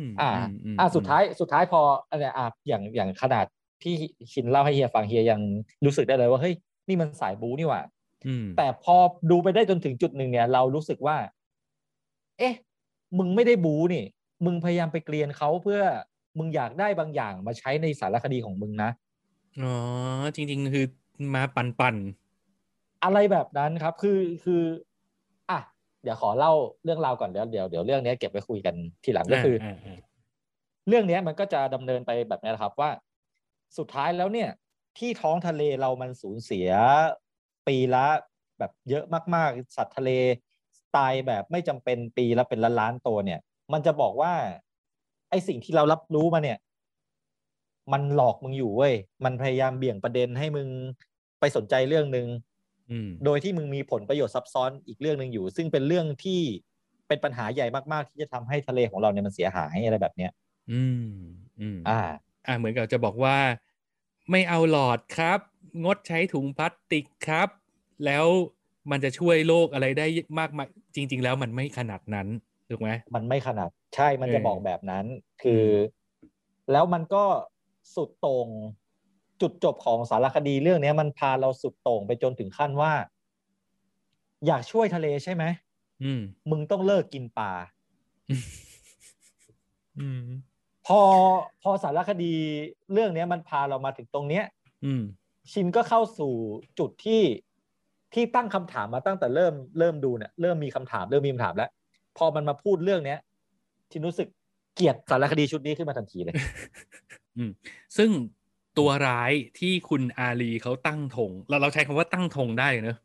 [0.00, 3.46] ม อ่ามอ่า สุดท้าย สุดท้ายพออะไรอะอย่าง อย่างขนาด
[3.82, 3.94] ที่
[4.32, 5.40] ชินเล่าให้เฮียฟังเฮียยัง
[5.84, 6.54] รู้สึกได้เลยว่า เฮ้ย
[6.88, 8.01] นี่มันสายบูนี่หว่าอืม
[8.56, 8.96] แต่พอ
[9.30, 11.16] ดูไปได้จนถึงจุดหนึ่งเนี่ย เรารู้สึกว่า
[12.38, 12.54] เอ๊ะ
[13.18, 14.04] มึงไม่ได้บูนี่
[14.44, 15.80] มึงพยายามไปเกลียนเขาเพื่อ
[16.38, 18.90] มึงอยากได้บางอย่างมาใช้ในสารคดีของมึงนะ
[19.62, 19.74] อ๋อ
[20.34, 20.86] จริง ๆ คือ
[21.34, 21.96] มาปันปัน
[23.04, 24.62] อะไรแบบนั้นครับ คือคือ
[25.50, 25.58] อะ
[26.02, 26.52] เดี๋ยวขอเล่า
[26.84, 29.98] เรื่องราวก่อนเดี๋ยวเดี๋ยวเดี๋ยวเรื่องนี้เก็บไว้คุยกันทีหลังก็คือออ่าอ่า
[30.88, 32.90] เรื่องเนี้ยมันก็จะดำเนินไปแบบนี้นะครับว่า
[33.78, 34.50] สุดท้ายแล้วเนี่ย
[34.98, 36.68] ที่ท้องทะเลเรามันสูญเสีย
[37.68, 38.06] ปีละ
[38.58, 39.04] แบบเยอะ
[39.34, 40.10] มากๆ สัตว์ทะเล
[40.96, 43.40] ตายแบบไม่จำเป็นปีละเป็นล้านๆตัวเนี่ย
[43.72, 44.32] มันจะบอกว่า
[45.30, 46.58] ไอสิ่งที่เรารับรู้มาเนี่ย
[47.92, 48.94] มันหลอกมึงอยู่เว้ย
[49.24, 50.68] มันพยายามเบี่ยงประเด็นให้มึง
[51.40, 52.26] ไปสนใจเรื่องหนึ่ง
[52.90, 56.40] อืมโดยที่มึงมีผลประโยชน์ซับซ้อนอีกเรื่องหนึ่งอยู่ ซึ่งเป็นเรื่องที่
[57.08, 60.30] เป็นปัญหาใหญ่มากๆ ที่จะทำให้ทะเลของเราเนี่ยมันเสียหายอะไรแบบเนี้ย
[60.70, 61.08] อืม
[61.60, 62.00] อืม อ่า
[62.46, 63.36] อ่า เหมือนกับจะบอกว่า
[64.32, 65.38] ไม่เอาหลอดครับ
[65.84, 67.48] งดใช้ถุงพลาสติกครับ
[68.04, 68.26] แล้ว
[68.90, 70.06] มันจะช่วยโลกอะไรได้
[70.38, 72.28] มากมายจริง ๆ แล้วมันไม่ขนาดนั้น
[72.70, 75.04] ถูกไหมมันไม่ขนาดใช่มันจะเออบอกแบบนั้น
[75.42, 75.64] คือ
[76.72, 77.24] แล้วมันก็
[77.94, 78.48] สุดโต่ง
[79.40, 82.92] จุดจบของสารคดีเรื่องเนี้ยมันพาเราสุดโต่งไปจนถึงขั้นว่า
[84.46, 85.44] อยากช่วยทะเลใช่ไหม
[86.02, 86.20] อืม
[86.50, 87.52] มึงต้องเลิกกินปลา
[90.00, 90.22] อืม
[90.86, 91.00] พอ
[91.62, 92.32] พอสารคดี
[92.92, 94.44] เรื่องเนี้ยมันพาเรามาถึงตรงเนี้ย
[94.84, 95.02] อืม
[95.52, 96.32] ชินก็เข้าสู่
[96.78, 97.22] จุดที่
[98.14, 101.70] ที่ตั้งคำถามมาตั้งแต่เริ่มเริ่มดูเนี่ยเริ่มมีคำถามเริ่มมีคำถามแล้ว
[102.18, 103.18] พอมันมาพูดเรื่องเนี้ย
[103.90, 104.28] ชินรู้สึก
[104.74, 106.34] เกลียดสารคดีชุดนี้ขึ้นมาทันทีเลย
[107.36, 107.50] อืม
[107.96, 108.10] ซึ่ง
[108.78, 112.98] ตัวร้ายที่คุณอาลีเขาตั้งธงเราเราใช้คำว่าตั้งธงได้เนอะ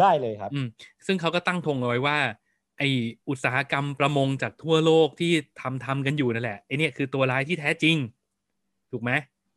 [0.00, 0.66] ได้เลยครับ อืม
[1.06, 2.18] ซึ่งเขาก็ตั้งธงเอาไว้ว่า
[2.78, 2.82] ไอ
[3.28, 7.96] อุตสาหกรรมประมงจากทั่วโลกที่ทำทำกันอยู่นั่นแหละไอเนี่ยคือตัวร้ายที่แท้จริง
[8.92, 9.10] ถูกไหม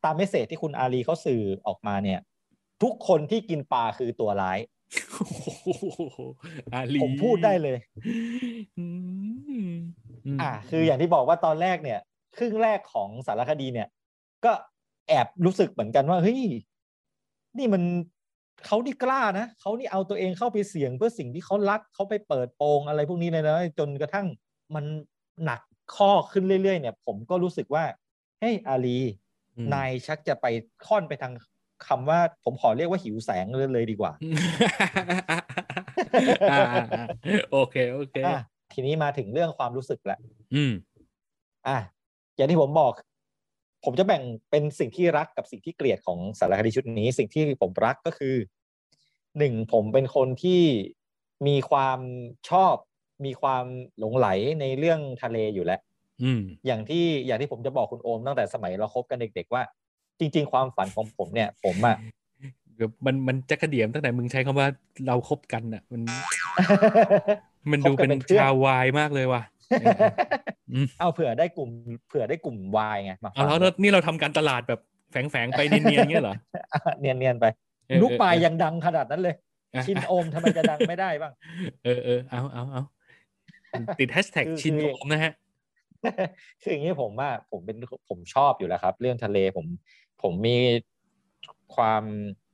[0.04, 2.20] ตามเมสเซจที่คุณอาลีเขาสื่อออกมาเนี่ย
[2.84, 4.60] ทุกคนที่กินปลาคือตัวร้าย
[5.12, 6.20] โอ้โห
[6.74, 7.78] อาลีผมพูดได้เลย
[8.78, 8.86] อื
[9.72, 9.76] ม
[10.36, 12.00] มอ่าคืออย่างที่บอกว่าตอนแรกเนี่ย
[12.38, 13.88] ครึ่งแรกของสารคดีเนี่ย
[14.46, 14.52] ก็
[15.08, 16.42] แอบรู้สึกเหมือนกันว่าเฮ้ย
[17.58, 17.84] นี่มัน
[18.66, 24.28] เขานี่กล้านะเขานี่เอาตัวเองเข้าไปเสี่ยงเพื่อสิ่งที่เขารักเขาไปเปิดโปงอะไรพวกนี้เลยนะจนกระทั่ง
[24.76, 24.86] มัน
[25.44, 25.62] หนัก
[25.96, 27.84] ข้อขึ้นเรื่อยๆเนี่ย ผมก็รู้สึกว่า
[28.40, 28.98] เฮ้ยอาลี
[29.58, 30.46] อืมนายชักจะไป
[30.88, 31.34] ค่อนไปทาง
[31.88, 34.12] คำว่าผมขอเรียกว่าหิวแสงเลยเลยดีกว่า
[36.52, 37.06] อ่าอ่าอ่า
[37.52, 38.40] โอเค โอเคอะ
[38.74, 40.20] ทีนี้มาถึงเรื่องความรู้สึกแหละ
[40.56, 40.74] อืม
[41.68, 41.78] อะ
[42.36, 42.94] อย่างที่ผมบอก
[43.90, 48.36] ผมจะแบ่งเป็นสิ่งที่รักกับสิ่งที่เกลียดของสารคดีชุดนี้ สิ่งที่ผมรักก็คือ
[49.38, 50.62] หนึ่งผมเป็นคนที่
[51.48, 52.00] มีความ
[52.50, 52.76] ชอบ
[53.26, 53.66] มีความ
[54.00, 54.28] หลงไหล
[54.62, 55.80] ในเรื่องทะเลอยู่แล้ว
[56.24, 59.64] อืมอย่างที่อย่างที่ผมจะบอกคุณโอมตั้งแต่สมัยเราคบกันเด็ก ๆ ว่า
[60.20, 61.98] จริง ๆ ความฝันของผมเนี่ย ผมอะ
[62.76, 64.68] เดี๋ยวมันมันจะกระเดียมตั้งแต่มึงใช้คำว่า
[65.08, 66.02] เราคบกันอะมัน
[67.72, 69.57] มันดูเป็นคบกันเป็นเพื่อนชาววายมากเลยว่ะอืม
[71.00, 71.70] เอาเผื่อได้กลุ่ม
[72.08, 74.80] เผื่อได้กลุ่มวายไงมาเอาฟังแล้วนี่เราทำการตลาดแบบ
[75.12, 76.36] แฝงๆไปเนียนๆเงี้ยเหรอ
[77.00, 77.46] เนียนเนียนๆไป
[77.88, 79.36] เออลูกปลายเออยังดังขนาดนั้นเลย
[79.74, 81.34] อะชินโอมทำไมจะดังไม่ได้บ้าง
[81.84, 82.84] เออเออเอาเอาเอา
[84.00, 85.34] ติดแฮชแท็กคือชินคือโอมนะฮะ
[86.62, 87.78] คืออย่างนี้ผมว่าผมเป็น
[88.10, 89.66] ผมชอบอยู่แล้วครับ เรื่องทะเลผม
[90.24, 90.58] ผมมี
[91.76, 92.04] ความ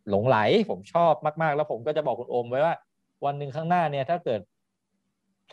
[0.10, 0.38] หลงไหล
[0.70, 2.76] ผมชอบมาก ๆ แล้วผมก็จะบอกคุณโอมไว้ว่า
[3.26, 4.40] วันหนึ่งข้างหน้าเนี่ย ถ้าเกิด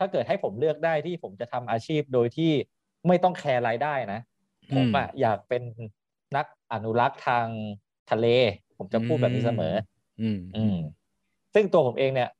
[0.00, 2.52] ถ้าเกิดให้ผมเลือกได้ที่ผมจะทำอาชีพโดยที่
[3.06, 4.20] ไม่ต้องแคร์รายได้นะ
[4.70, 5.62] อืมผมอะอยากเป็น
[6.36, 7.46] นักอนุรักษ์ทาง
[8.10, 8.26] ทะเล
[8.78, 9.74] ผมจะพูดแบบนี้เสมอ
[10.22, 10.76] อืมอืม
[11.54, 12.30] ซึ่งตัวผมเองเนี่ย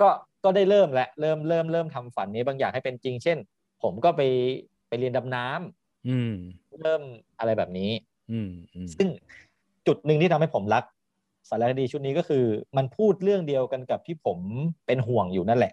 [0.00, 0.08] ก็
[0.44, 3.38] ก็ได้เริ่มและเริ่มเริ่มเริ่มทำฝันนี้บางอย่างให้เป็นจริง เช่น
[3.82, 4.22] ผมก็ไป
[4.88, 6.32] ไปเรียนดำน้ำอืม
[6.82, 7.02] เริ่ม
[7.38, 7.90] อะไรแบบนี้
[8.30, 9.08] อืมอืมซึ่ง
[9.86, 10.84] จุดหนึ่งที่ทำให้ผมรัก
[11.48, 12.44] สารคดีชุดนี้ก็คือ
[12.76, 14.38] มันพูดเรื่องเดียวกันกับที่ผม
[14.86, 15.72] เป็นห่วงอยู่นั่นแหละ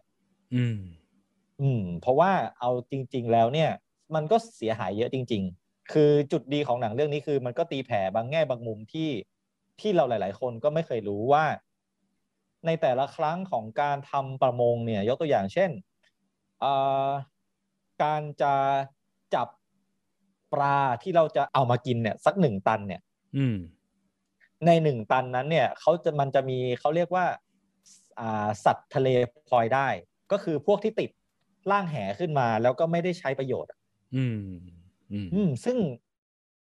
[0.56, 0.78] อืม
[1.62, 3.70] อืม เพราะว่าเอาจริง ๆ แล้วเนี่ย
[4.16, 9.09] มันก็เสียหายเยอะจริง ๆ คือจุดดีของหนังเรื่องนี้คือ มันก็ตีแผ่บางแง่บางมุมที่
[9.80, 11.45] ที่เราหลาย ๆ คนก็ไม่เคยรู้ว่า
[12.66, 15.72] ในแต่ละครั้งของการทำประมงเนี่ย ยกตัวอย่างเช่น
[16.59, 16.74] เอ่
[17.07, 17.09] อ
[18.03, 18.53] การจะ
[19.36, 19.47] จับ
[20.53, 23.01] ปลาที่เราจะเอามากินเนี่ย สักหนึ่งตันเนี่ย
[23.38, 23.57] อืม
[24.66, 27.26] ในหนึ่งตันนั้นเนี่ยเขาจะมันจะมีเขาเรียกว่า
[28.20, 29.07] อ่าสัตว์ทะเล
[29.47, 29.88] พลอยได้
[30.32, 31.09] ก็คือพวกที่ติด
[31.72, 33.80] ล่างแหขึ้นมาแล้วก็ไม่ได้ใช้ประโยชน์อะ
[34.14, 34.38] อืม
[35.12, 35.78] อืม อืม ซึ่ง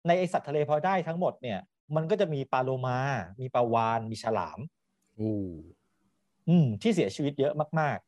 [0.06, 1.58] ในไอสัตว์ทะเลพลอยได้ทั้งหมดเนี่ย
[1.96, 2.98] มันก็จะมีปลาโลมา
[3.40, 4.58] มีปลาวาน มีฉลาม
[5.16, 5.32] โอ้
[6.48, 7.98] อืม ที่เสียชีวิตเยอะมาก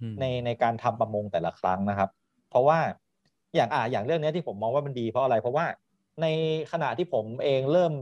[0.00, 2.10] อืมๆในในการทำประมงแต่ละครั้งนะครับ
[2.50, 2.78] เพราะว่า
[3.54, 5.66] อย่างอ่าอย่างเรื่องเนี้ยที่ผมมองว่ามันดีเพราะอะไร เพราะว่า
[6.22, 6.26] ใน
[6.72, 7.92] ขณะที่ผมเองเริ่ม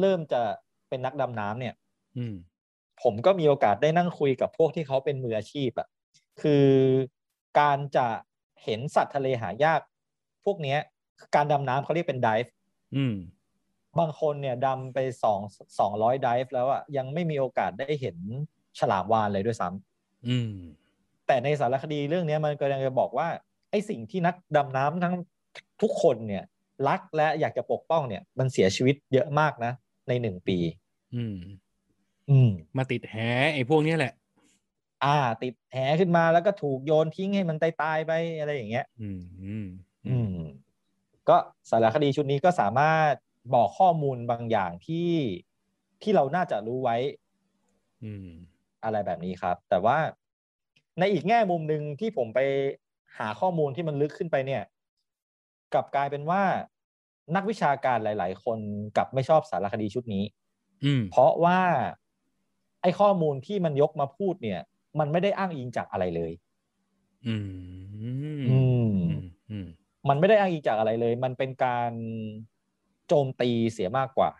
[0.00, 0.42] เริ่มจะ
[0.88, 1.74] เป็นนักดำน้ำเนี่ย
[2.16, 2.34] อืม
[3.02, 5.88] ผมก็มีโอกาสได้นั่งคุยกับพวกที่เขาเป็นมืออาชีพอะ
[6.42, 6.66] คือ
[7.58, 8.06] การจะ
[8.64, 9.80] เห็นสัตว์ทะเลหายาก
[10.44, 10.78] พวกเนี้ย
[11.34, 12.46] การดำน้ำเขาเรียกเป็นดิฟ
[12.96, 13.14] อืม
[13.98, 15.40] บางคนเนี่ยดำไปสอง
[15.78, 18.16] สองร้อยดิฟแล้วอะยังไม่มีโอกาสได้เห็น
[18.78, 20.52] ฉลามวาฬเลยด้วยซ้ำอืม
[21.26, 23.28] แต่ในสารคดีเรื่องเนี้ยมันก็ยังจะบอกว่า
[23.70, 25.14] ไอ้สิ่งที่นักดำน้ำทั้ง
[25.82, 26.44] ทุกคนเนี่ย
[26.88, 29.72] รักและอยากจะปกป้องเนี่ย มันเสียชีวิตเยอะมากนะ
[30.08, 30.58] ในหนึ่งปี
[31.14, 31.36] อืม
[32.30, 33.14] อืม มาติดแห
[33.54, 34.12] ไอ้พวกเนี้ยแหละ
[35.04, 39.66] อ่า ติดแหขึ้นมาแล้วก็ถูกโยนทิ้งให้มันตายตายๆไปอะไรอย่างเงี้ยอืมอืม
[40.08, 40.36] อืม
[41.28, 41.36] ก็
[41.70, 43.12] สารคดีชุดนี้ก็สามารถ
[43.54, 45.10] บอกข้อมูลบางอย่างที่
[46.02, 46.96] ที่เราน่าจะรู้ไว้
[48.04, 48.28] อืม
[48.84, 49.98] อะไรแบบนี้ครับ แต่ว่า
[50.98, 52.40] ในอีกแง่มุมหนึ่งที่ผมไป
[53.18, 54.62] หาข้อมูลที่มันลึกขึ้นไปเนี่ย
[55.72, 56.42] กลับกลายเป็นว่า
[57.36, 58.58] นักวิชาการหลาย ๆ คน
[58.96, 60.24] กลับไม่ชอบสารคดีชุดนี้
[60.84, 61.60] อืมเพราะว่า
[62.82, 64.60] ไอ้ข้อมูลที่มันยกมาพูดเนี่ย
[64.98, 66.32] มันไม่ได้อ้างอิงจากอะไรเลย
[67.26, 67.48] อืม
[68.02, 68.10] อื
[68.40, 68.56] มอื
[69.04, 69.66] มอืม
[70.08, 71.92] มันไม่ได้อ้างอิงจากอะไรเลย มันเป็นการ
[73.08, 74.30] โจมตีเสียมากกว่า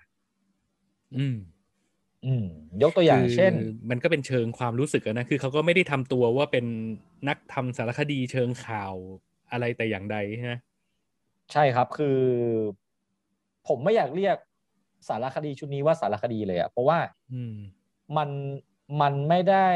[1.16, 1.36] อืม
[2.26, 2.46] อืม
[2.82, 3.53] ยกตัวอย่างคือเช่น
[3.90, 6.66] มันก็เป็นเชิงความรู้สึกอะนะ คือเขาก็ไม่ได้ทำตัวว่าเป็น
[7.28, 8.94] นักทำสารคดีเชิงข่าว
[9.53, 10.55] อะไรแต่อย่างใดใช่ไหม
[11.53, 12.18] ใช่ครับ คือ
[13.68, 14.36] ผมไม่อยากเรียก
[15.09, 16.98] สารคดีชุดนี้ว่าสารคดีเลยอะเพราะว่า
[17.32, 17.55] อืม
[18.16, 18.30] มัน
[19.01, 19.68] มันไม่ได้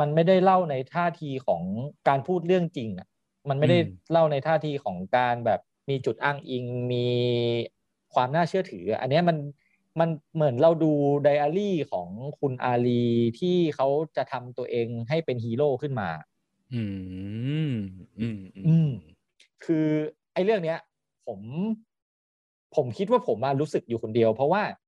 [0.00, 1.62] มันไม่ได้เล่าในท่าทีของ
[2.08, 3.08] การพูดเรื่องจริงอะ
[3.48, 7.06] มันไม่ได้อืมเล่าในท่าทีของการแบบมีจุดอ้างอิงมี
[8.14, 9.36] ความน่าเชื่อถือ อันเนี้ยมัน
[10.00, 10.92] มันเหมือนเราดู
[11.24, 12.08] ไดอารี่ของ
[12.40, 13.04] คุณอาลี
[13.40, 16.08] ที่เขาจะทำตัวเองให้เป็นฮีโร่ขึ้นมา
[16.72, 16.82] อื
[17.70, 17.72] ม
[18.18, 18.88] อืม อืม
[19.64, 19.86] คือ
[20.32, 20.78] ไอ้เรื่องเนี้ย
[21.26, 21.40] ผม
[22.76, 24.62] ผมคิดว่าผมมารู้สึกอยู่คนเดียว เพราะว่า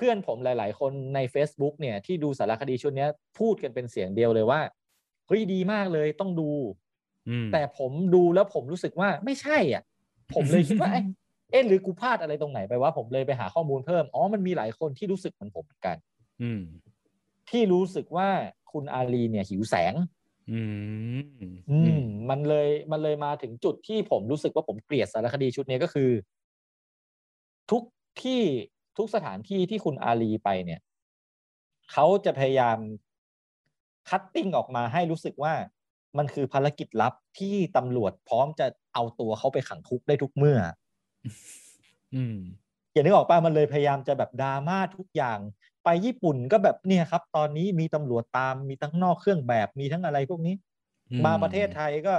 [0.00, 4.60] พื่อนผมหลาย ๆ คนใน Facebook เนี่ยที่ดูสารคดีชุดเนี้ยพูดกันเป็นเสียงเดียวเลยว่า
[5.26, 6.50] เฮ้ยดีมากเลยต้องดู
[7.28, 9.82] อืมแต่ผมดูแล้วผมรู้สึกว่าไม่ใช่อะ
[10.34, 11.04] ผมเลยคิดว่าเอ๊ะ
[11.50, 15.96] เอ๊ะหรือกูพลาดอะไรตรงไหนไปว่าผมเลยไปหาข้อมูลเพิ่ม อ๋อมันมีหลายคนที่รู้สึกเหมือนผมเหมือนกัน
[16.42, 16.62] อืม
[17.50, 18.28] ที่รู้สึกว่า
[18.72, 19.94] คุณอาลีเนี่ยหิวแสง
[20.50, 20.60] อื
[21.18, 26.10] ม อืม มันเลยมันเลยมาถึงจุดที่ผมรู้สึกว่าผมเกลียดสารคดีชุดนี้ก็คือ
[27.70, 27.82] ทุก
[28.22, 28.42] ที่
[28.96, 30.80] ทุกสถานที่ที่คุณอาลีไปเนี่ย
[31.92, 32.78] เขาจะพยายาม
[34.08, 35.54] คัตติ้งออกมาให้รู้สึกว่า
[36.18, 40.58] มันคือภารกิจลับที่ตำรวจพร้อมจะเอาตัวเขาไปขังคุกได้ทุกเมื่อ
[42.14, 42.38] อืม
[42.92, 45.38] อย่างนึกออกป่ะมันเลยพยายามจะแบบดราม่าทุกอย่าง
[45.84, 50.54] ไปญี่ปุ่นก็แบบเนี่ยครับ ตอนนี้มีตำรวจตามมีทั้งนอกเครื่องแบบมีทั้งอะไรพวกนี้
[51.10, 52.14] อืมมาประเทศไทยก็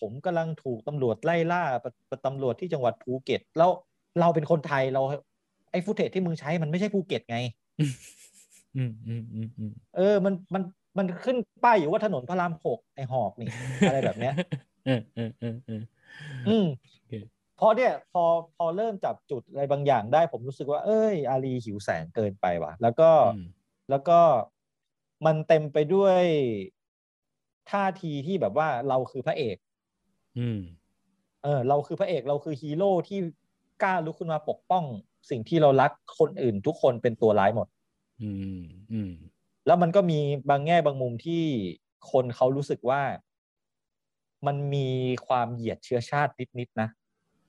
[0.00, 3.70] ผมกำลังถูกตำรวจไล่ล่าปะปะตำรวจที่จังหวัดภูเก็ต แล้ว
[4.20, 5.02] เราเป็นคนไทยเรา
[5.70, 7.38] ไอ้ footage ที่มึงใช้มันไม่ใช่ภูเก็ตไง
[8.76, 10.62] อืมอืมอืมอืมเออ มันมัน
[10.98, 13.48] มันขึ้นป้ายอยู่ว่าถนนพระรามหกไอหอกนี่
[13.88, 14.34] อะไรแบบเนี้ย
[14.86, 15.82] เออเออเออเออ
[16.48, 17.12] อืมโอเค
[17.60, 18.24] พอเนี่ยพอ
[18.56, 23.46] พอเริ่มจับจุดอะไรบางอย่างได้ผมรู้สึกว่า เอ้ย อาลีหิวแสงเกินไปว่ะ แล้วก็อืม
[23.90, 24.20] แล้วก็
[25.26, 26.22] มันเต็มไปด้วย
[27.70, 29.56] ท่าทีที่แบบว่าเราคือพระเอก
[30.38, 30.60] อืม
[31.42, 33.18] เออ เราคือพระเอกเราคือฮีโร่ที่
[33.82, 34.84] กล้าลุกขึ้นมาปกป้อง
[35.30, 37.68] สิ่งที่เรารักคนอื่นทุกคนเป็นตัวร้ายหมด
[38.20, 38.60] อืม
[38.90, 39.10] อืม
[39.66, 40.18] แล้วมันก็มี
[40.50, 41.42] บางแง่บางมุมที่
[42.10, 43.00] คนเขารู้สึกว่า
[44.46, 44.88] มันมี
[45.26, 46.88] ความเหยียดเชื้อชาตินิดๆนะ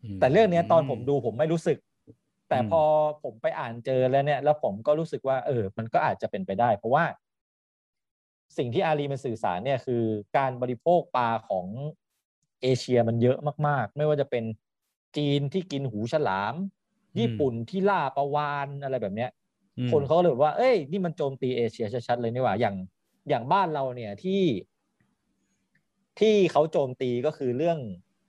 [0.03, 1.77] มแต่เรื่องเนี้ยตอนผมดูผมไม่รู้สึก
[2.49, 2.81] แต่อืมพอ
[3.23, 7.03] ผมไปอ่านเจอแล้วเนี่ย แล้วผมก็รู้สึกว่า เออ มันก็อาจจะเป็นไปได้ เพราะว่า
[8.57, 10.03] สิ่งที่อารีมันสื่อสารเนี่ยคือ
[10.37, 11.67] การบริโภคปลาของ
[12.61, 14.43] เอเชียมันเยอะมาก ๆ ไม่ว่าจะเป็น
[15.17, 16.53] จีนที่กินหูฉลาม
[17.19, 19.29] ญี่ปุ่นที่ล่าปลาวานอะไรแบบเนี้ย
[19.77, 22.75] อืมคนเขาก็เลยบอกว่า เอ้ย นี่มันโจมตีเอเชียชัดๆเลยนี่หว่า อย่าง
[23.29, 24.43] อย่างบ้านเราเนี่ยที่
[26.19, 27.79] ที่เขาโจมตีก็คือเรื่อง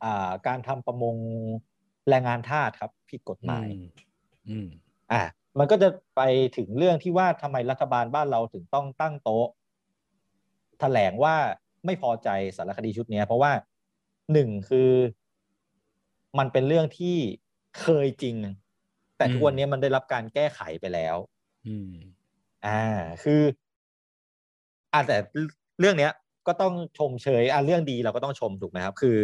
[0.05, 1.17] อ่า การทำประมง
[2.09, 3.87] แรงงานทาสครับผิดกฎหมาย อืม
[4.49, 4.67] อืม
[5.13, 5.23] อะ
[5.59, 6.23] มันก็จะไป
[6.57, 9.49] ถึงเรื่องที่ว่าทำไมรัฐบาลบ้านเราถึงต้องตั้งโต๊ะ
[10.81, 11.35] แถลงว่า
[11.87, 13.53] ไม่พอใจสารคดีชุดเนี้ยเพราะว่า
[14.33, 14.91] หนึ่งคือ
[16.39, 17.17] มันเป็นเรื่องที่
[17.81, 18.37] เคยจริง
[19.23, 21.17] แต่ทุกวันนี้มันได้รับการแก้ไขไปแล้ว
[21.67, 21.93] อืม
[22.67, 22.83] อ่า
[23.23, 23.43] คือ
[24.93, 25.17] อ่าแต่
[25.81, 26.13] เรื่องเนี้ย
[26.47, 29.19] ก็ต้องชมเชยอ่าเรื่องดีเราก็ต้องชมถูกไหมครับ คือ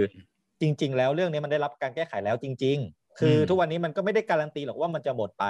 [0.61, 5.44] จริง ๆ แล้วเรื่องนี้มันได้รับการแก้ไขแล้วจริง ๆ คืออมทุกวันนี้มันก็ไม่ได้การันตีหรอกว่ามันจะหมดไป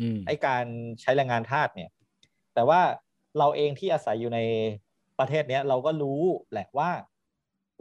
[0.00, 0.64] อืมไอ้การ
[1.00, 1.90] ใช้แรงงานทาสเนี่ย
[2.54, 2.80] แต่ว่า
[3.38, 4.40] เราเองที่อาศัยอยู่ใน
[5.18, 6.22] ประเทศเนี้ย เราก็รู้
[6.52, 6.90] แหละว่า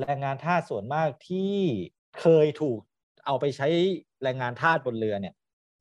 [0.02, 1.54] แรงงานทาสส่วนมากที่
[2.20, 2.80] เคยถูก
[3.26, 3.68] เอาไปใช้
[4.24, 5.36] แรงงานทาสบนเรือเนี่ย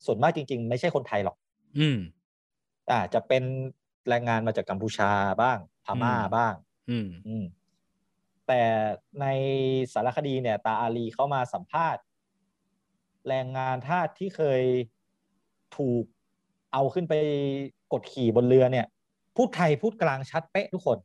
[0.04, 1.36] ส่วนมากจริง ๆ ไม่ใช่คนไทยหรอก
[1.78, 1.98] อืม
[2.90, 3.44] อ่าจะเป็น
[4.08, 5.10] แรงงานมาจากกัมพูชา
[5.42, 6.54] บ้างพม่าอืมบ้าง
[6.90, 7.44] อืมอืม
[8.46, 8.62] แต่
[9.20, 9.26] ใน
[9.92, 12.02] สารคดีเนี่ย ตาอาลีเข้ามาสัมภาษณ์
[13.28, 14.62] แรงงานทาสที่เคย
[15.76, 16.04] ถูก
[16.72, 17.14] เอาขึ้นไป
[17.92, 18.86] กดขี่บนเรือเนี่ย
[19.36, 20.98] พูดไทยพูดกลางชัดเป๊ะทุกคน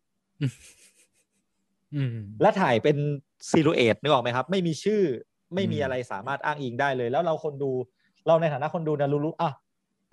[1.95, 2.97] อืมและถ่ายเป็น
[3.49, 5.01] ซิลูเอตนึกออกไหมครับ ไม่มีชื่อ
[5.55, 7.71] ไม่มีอืมอะไรสามารถอ้างอิงได้เลย แล้วเราคนดู
[8.27, 9.51] เราในฐานะคนดูนะรู้ๆอะ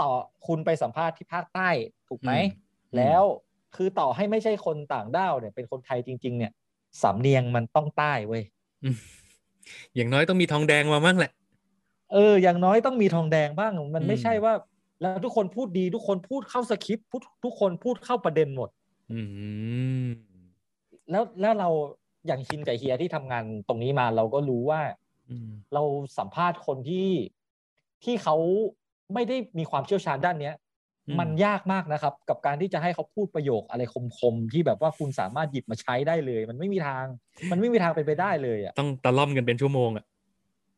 [0.00, 0.10] ต่อ
[0.46, 1.68] คุณไปสัมภาษณ์ที่ภาคใต้
[2.08, 2.32] ถูกไหม
[2.96, 3.22] แล้ว
[3.76, 6.52] คือต่อให้ไม่ใช่คนต่างด้าวเนี่ยเป็นคนไทยจริง ๆ เนี่ย
[7.02, 8.42] สำเนียงมันต้องใต้เว้ย
[8.84, 8.96] อืม
[9.94, 11.32] อย่างน้อยต้องมีทองแดงมาบ้างแหละ
[12.12, 14.54] เออ อย่างน้อยต้องมีทองแดงบ้าง มันไม่อืมใช่ว่า
[15.00, 18.68] แล้วทุกคนพูดดี ทุกคนพูดเข้าสคริปต์พูดทุกคนพูดเข้าประเด็นหมด
[19.12, 19.20] อื
[20.04, 20.06] ม
[21.10, 21.68] แล้วแล้วเรา
[22.26, 24.80] อย่างชินกับเฮียที่ทำงานตรงนี้มาเราก็รู้ว่า
[25.30, 25.82] อืมเรา
[26.18, 27.08] สัมภาษณ์คนที่
[28.04, 28.36] ที่เขา
[29.14, 30.54] ไม่ได้มีความเชี่ยวชาญด้านเนี้ย
[31.08, 33.82] อืมมันยากมากนะครับ กับการที่จะให้เขาพูดประโยคอะไร
[34.18, 37.04] คมๆที่แบบว่าคุณสามารถหยิบมาใช้ได้เลย มันไม่มีทาง
[37.50, 40.04] มันไม่มีทางเป็นไปได้เลยอะต้องตะล่อมกันเป็นชั่วโมงอะ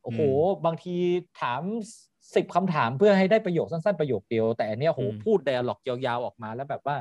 [0.02, 0.96] โอ้โหอืมบางที
[1.40, 1.62] ถาม
[2.34, 6.96] สิบคำถามเพื่อให้ได้ประโยคสั้นๆประโยคเดียว แต่อันเนี้ยโหอืมพูดไดอะล็อกยาวๆออกมาแล้วแบบว่า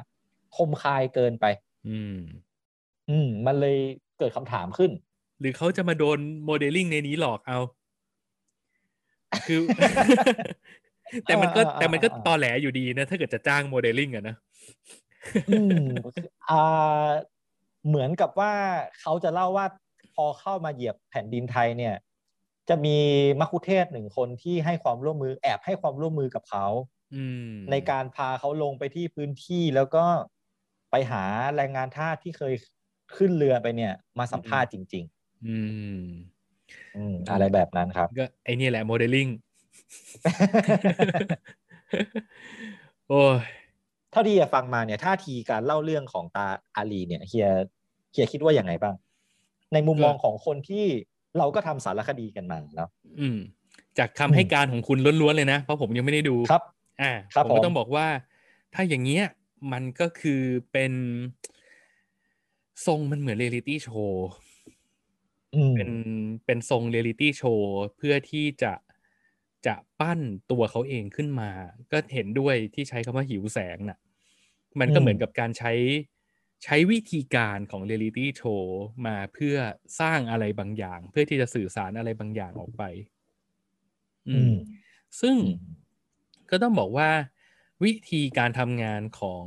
[0.55, 1.45] คมคายเกินไป
[1.87, 2.17] อืม
[3.09, 3.77] อืม มันเลย
[4.19, 4.91] เกิดคำถามขึ้น
[5.39, 7.59] หรือเขาจะมาโดนโมเดลลิ่งในนี้หลอกเอา
[9.47, 9.59] คือ
[11.25, 14.35] แต่มันก็อ่าอ่าแต่มันก็อ่าตอแหลอยู่ดีนะ ถ้าเกิดจะจ้างโมเดลลิ่งอะนะ
[15.49, 15.87] อืม
[16.49, 17.09] อ่า
[17.87, 18.53] เหมือนกับว่า
[18.99, 19.65] เขาจะเล่าว่า
[20.13, 21.95] พอเข้ามาเหยียบแผ่นดินไทยเนี่ย
[22.69, 22.97] จะมี
[23.39, 26.65] มัคคุเทศก์หนึ่งคนที่ให้ความร่วมมือแอบให้ความร่วมมือกับเขา
[27.15, 30.05] อืมในการพาเขาลงไปที่พื้นที่แล้วก็
[30.91, 31.23] ไปหา
[31.55, 32.53] แรงงานทาสที่เคย
[33.15, 35.03] ขึ้นเรือไปเนี่ย มาสัมภาษณ์จริง
[35.45, 35.57] อื
[36.01, 36.40] มๆ
[36.97, 39.27] อืมอะไรแบบนั้นครับ ก็ไอเนี่ยแหละโมเดลลิ่ง
[43.09, 43.37] โอ้ย
[44.11, 47.47] เท่าที่เฮียฟังมาเนี่ยท่าทีการเล่าเรื่องของตาอาลีเนี่ยเฮีย
[48.11, 48.95] เฮียคิดว่าอย่างไงบ้าง
[49.73, 50.85] ในมุมมองของคนที่
[51.37, 53.37] เราก็ทำสารคดีกันมาแล้วืม
[53.97, 56.61] จากอืคำมให้การของคุณล้วนๆเลยนะ เพราะผมยังไม่ได้ดูครับ
[57.01, 58.07] อ่าครับผมก็ผมต้องบอกว่า
[58.73, 59.23] ถ้าอย่างเงี้ย
[59.71, 60.41] มันก็คือ
[60.71, 60.93] เป็น
[62.85, 64.50] ทรงมันเหมือนเรียลิตี้โชว์อืม
[65.73, 65.89] เป็น
[66.45, 68.73] เป็นทรงเรียลิตี้โชว์เพื่อที่จะ
[69.65, 70.19] จะปั้น
[70.51, 71.51] ตัวเขาเองขึ้นมา
[71.91, 73.97] ก็เห็นด้วยที่ใช้คำว่าหิวแสงน่ะ
[74.79, 75.71] มันก็อืมเหมือนกับการใช้
[76.63, 79.55] ใช้วิธีการของเรียลิตี้โชว์มาเพื่อ
[79.99, 82.83] สร้างอะไรบางอย่าง เพื่อที่จะสื่อสารอะไรบางอย่างออกไป
[84.27, 84.51] อืม
[85.21, 85.35] ซึ่ง
[86.49, 87.09] ก็ต้องบอกว่า
[87.83, 89.45] วิธีการทำงานของ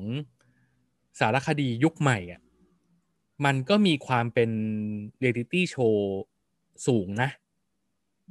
[1.18, 2.40] สารคดียุคใหม่อะ
[3.44, 4.50] มันก็มีความเป็น
[5.20, 6.22] เรียลิตี้โชว์
[6.86, 7.30] สูงนะ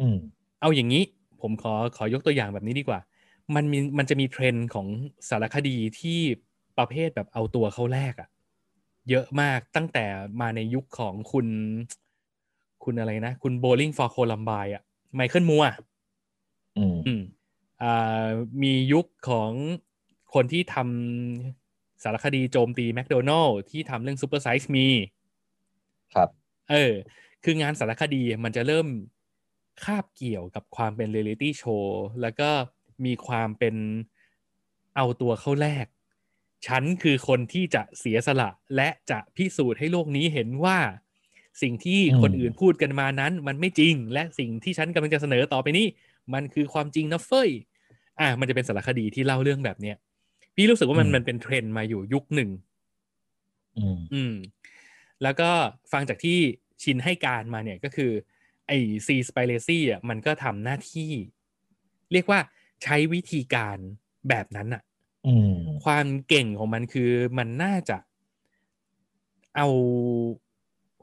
[0.01, 0.17] อืม
[0.61, 1.03] เอาอย่างนี้
[1.41, 2.99] ผมขอขอยกตัวอย่างแบบนี้ดีกว่า
[3.55, 4.87] มันมีมันจะมีเทรนด์ของ
[5.29, 6.19] สารคดีที่
[6.77, 8.29] ประเภทแบบเอาตัวเข้าแลกอะ
[9.09, 10.05] เยอะมากตั้งแต่
[10.41, 11.47] มาในยุคของคุณ
[12.83, 14.83] คุณอะไรนะ คุณ Bowling for Columbine อะ
[15.15, 15.63] Michael Moore
[16.77, 17.21] อืมอืม
[17.81, 18.27] อ่า
[18.61, 19.51] มียุคของ
[20.33, 21.62] คนที่ทำ
[22.03, 24.87] สารคดีโจมตีแมคโดนัลล์ที่ทำเรื่อง Super Size Me
[26.13, 26.29] ครับ
[26.71, 26.93] เออ
[27.43, 28.87] คืองานสารคดีมันจะเริ่ม
[29.83, 32.49] คาบเกี่ยวกับความเป็นเรียลิตี้โชว์แล้วก็
[33.05, 33.75] มีความเป็น
[34.95, 35.85] เอาตัวเข้าแรก
[36.67, 40.77] ฉันคือคนที่จะเสียสละและจะพิสูจน์ให้โลกนี้เห็นว่า
[41.61, 45.85] สิ่งที่อืมคนอื่นพูดกันมานั้นมันไม่จริง และสิ่งที่ฉันกำลังจะเสนอต่อไปนี้
[46.33, 47.49] มันคือความจริงนะเฟ้ย
[48.19, 49.97] อะมันจะเป็นสารคดีที่เล่าเรื่องแบบเนี้ย
[50.55, 52.49] พี่รู้สึกว่ามันมันเป็นเทรนด์มาอยู่ยุคหนึ่ง
[53.77, 54.33] อืมอืม
[55.23, 55.49] แล้วก็
[55.91, 56.39] ฟังจากที่
[56.83, 58.11] ชินให้การมาเนี่ยก็คือ
[58.67, 61.11] ไอ้ Seaspiracy อะมันก็ทำหน้าที่
[62.11, 62.39] เรียกว่า
[62.83, 63.77] ใช้วิธีการ
[64.29, 64.83] แบบนั้นอะ
[65.27, 65.53] อืม
[65.83, 67.97] ความเก่งของมันคือมันน่าจะ
[69.55, 69.67] เอา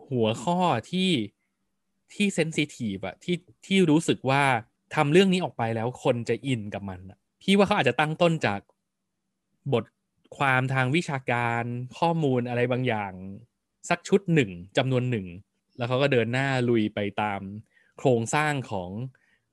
[0.08, 0.58] หัวข้อ
[0.90, 1.10] ที่
[2.14, 3.36] ที่ sensitive อะที่
[3.66, 4.42] ที่รู้สึกว่า
[4.94, 8.60] ทำเรื่องนี้ออกไปแล้วคนจะอินกับมันอะพี่ว่าเขาอาจจะตั้งต้นจาก
[9.74, 9.84] บท
[10.38, 11.64] ความทางวิชาการ
[11.98, 13.12] ข้อมูลอะไรบางอย่าง
[13.90, 15.26] สักชุดหนึ่งจำนวนหนึ่ง
[15.78, 17.40] แล้วเขาก็เดินหน้าลุยไปตาม
[17.98, 18.90] โครงสร้างของ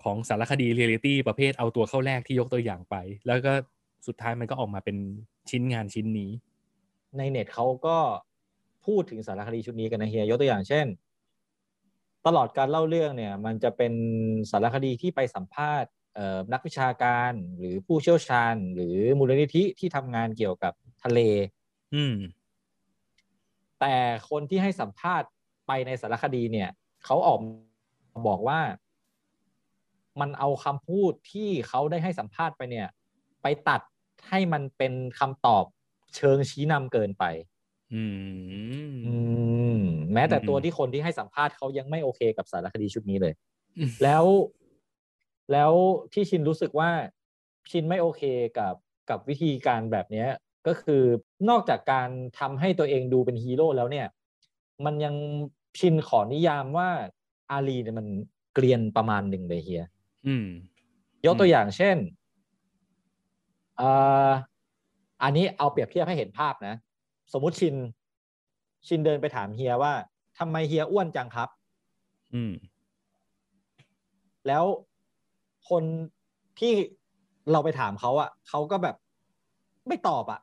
[0.03, 2.95] ของสารคดีเรียลิตี้ประเภทเอาตัวเข้าแลกที่ยกตัวอย่างไป
[3.27, 3.53] แล้วก็
[4.07, 4.98] สุดท้ายมันก็ออกมาเป็น
[5.49, 6.31] ชิ้นงานชิ้นนี้
[7.18, 7.98] ในเน็ตเขาก็
[8.85, 10.85] พูดถึงสารคดีชุดนี้กันนะเฮียยกตัวอย่างเช่น
[12.26, 13.94] ตลอดการเล่าเรื่องเนี่ย มันจะเป็น
[14.52, 15.89] สารคดีที่ไปสัมภาษณ์
[16.53, 20.73] นักวิชาการหรือผู้เชี่ยวชาญ หรือมูลนิธิที่ทำงานเกี่ยวกับ
[21.03, 21.19] ทะเล
[21.95, 22.15] อืม
[23.80, 23.95] แต่
[24.30, 25.30] คนที่ให้สัมภาษณ์
[25.68, 26.69] ไปในสารคดีเนี่ย
[27.06, 28.60] เขาออกมาบอกว่า
[30.19, 32.88] มันเอาคำพูดที่เขาได้ให้สัมภาษณ์ไปเนี่ย
[33.41, 33.81] ไปตัด
[34.30, 35.65] ให้มันเป็นคำตอบ
[36.15, 37.23] เชิงชี้นำเกินไป
[37.94, 38.03] อื
[38.94, 39.15] มอื
[39.77, 39.80] ม
[40.14, 43.34] แม้แต่อืมตัวที่คนที่ให้สัมภาษณ์เขายังไม่โอเคกับสารคดีชุดนี้เลย
[43.77, 44.26] อืมแล้ว
[45.52, 45.72] แล้ว
[46.14, 46.90] ที่ชินรู้สึกว่า
[47.72, 48.22] ชินไม่โอเค
[48.57, 48.76] กับ
[49.10, 50.30] กับวิธีการแบบเนี้ย
[50.68, 51.03] ก็คือ
[51.49, 52.10] นอกจากการ
[52.40, 54.07] ทำให้ตัวเองดูเป็นฮีโร่แล้วเนี่ย
[54.86, 55.15] มันยัง
[55.80, 56.90] ชินขอนิยามว่า
[57.52, 58.07] อาลีเนี่ยมัน
[58.53, 59.86] เกลียนประมาณหนึ่งเลยเฮีย
[60.28, 60.48] อืม
[61.26, 61.98] ยกตัวอย่างเช่น
[63.78, 63.90] เอ่
[64.28, 64.30] อ
[65.24, 66.76] อันนี้เอาเปรียบเทียบให้เห็นภาพนะ
[67.34, 67.76] สมมุติชิน
[68.88, 69.94] ชินเดินไปถามเฮียว่า
[70.40, 71.49] ทำไมเฮียอ้วนจังครับ
[72.36, 72.53] อืม
[74.48, 74.64] แล้ว
[75.69, 75.84] คน
[76.60, 76.73] ที่
[77.52, 78.95] เราไปถามเขาอะเขาก็แบบ
[79.88, 80.39] ไม่ตอบอะ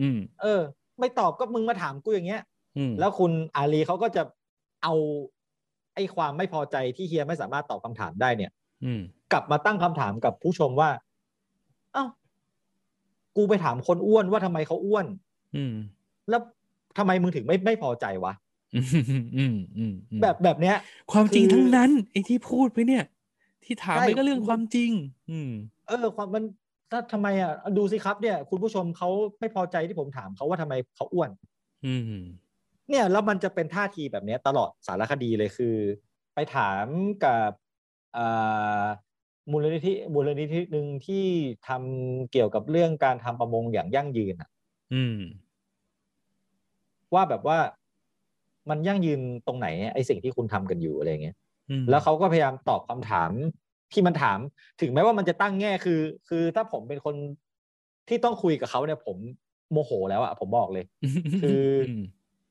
[0.00, 0.60] อืมเออ
[1.00, 2.42] ไม่ตอบก็มึงมาถามกูอย่างเงี้ย
[2.76, 4.22] อืมแล้วคุณอาลีเขาก็จะ
[4.82, 4.94] เอา
[5.94, 8.52] ไอ้ความไม่พอใจที่เฮียไม่สามารถตอบคำถามได้เนี่ย
[8.84, 9.00] อืม
[9.32, 10.90] กลับมาตั้งคำถามกับผู้ชมว่า
[11.94, 12.04] เอ้า
[13.36, 15.06] กูไปถามคนอ้วนว่าทำไมเขาอ้วน
[15.56, 15.74] อืม
[16.28, 16.40] แล้ว
[16.98, 18.32] ทำไมมึงถึงไม่ไม่พอใจวะ
[18.74, 18.86] อืม
[19.36, 20.76] อืมอืมอืมแบบแบบเนี้ย
[21.12, 23.04] ความจริงคือทั้งนั้นไอ้ที่พูดไปเนี่ย
[23.64, 24.90] ที่ถามใช่ไปก็เรื่องความจริง
[25.30, 25.52] อืม
[25.88, 26.44] เออ ความมัน
[26.90, 29.08] ถ้าทำไมอะดูสิครับเนี่ย คุณผู้ชมเขา
[29.40, 31.30] ไม่พอใจที่ผมถามเขาว่าทำไมเขาอ้วน
[31.86, 32.24] อืม
[32.88, 35.76] เนี่ยแล้วมันจะเป็นท่าทีแบบเนี้ยตลอดสารคดีเลยคือ
[36.34, 36.86] ไปถาม
[37.24, 37.50] กับ
[38.16, 38.84] อ่า
[39.50, 41.24] มูลนิธิมูลนิธิหนึ่งที่
[41.68, 44.48] ทำเกี่ยวกับเรื่องการทำประมงอย่างยั่งยืนอะ
[44.92, 45.16] อืม
[47.14, 47.58] ว่าแบบว่า
[48.70, 51.39] มันยั่งยืนตรงไหนไอ้สิ่งที่คุณทำกันอยู่อะไรเงี้ยอืม
[51.88, 53.30] แล้วเขาก็พยายามตอบคำถาม
[53.92, 54.38] ที่มันถาม
[54.80, 57.14] ถึงแม้ว่ามันจะตั้งแง่คือ คือถ้าผมเป็นคน
[58.08, 59.16] ที่ต้องคุยกับเขาเนี่ย ผม
[59.72, 60.84] โมโหแล้วอะผมบอกเลย
[61.40, 62.00] คือม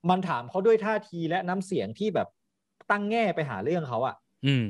[0.09, 2.27] มันถามเขาด้วยท่าทีและน้ำเสียงที่แบบ
[2.91, 4.15] ตั้งแง่ไปหาเรื่องเขาอะ
[4.45, 4.65] อืม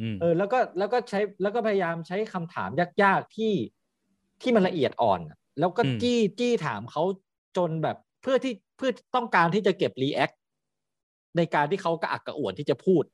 [0.00, 2.70] อืมเออ แล้วก็แล้วก็ใช้แล้วก็พยายามใช้คำถาม
[3.02, 3.52] ยากๆที่
[4.42, 7.02] ที่มันละเอียดอ่อนอะแล้วก็อืมจี้จี้ถามเขา
[7.56, 10.30] จนแบบเพื่อที่เพื่อต้องการที่จะเก็บรีแอค
[11.36, 13.04] ในการที่เขากระอักกระอ่วนที่จะพูด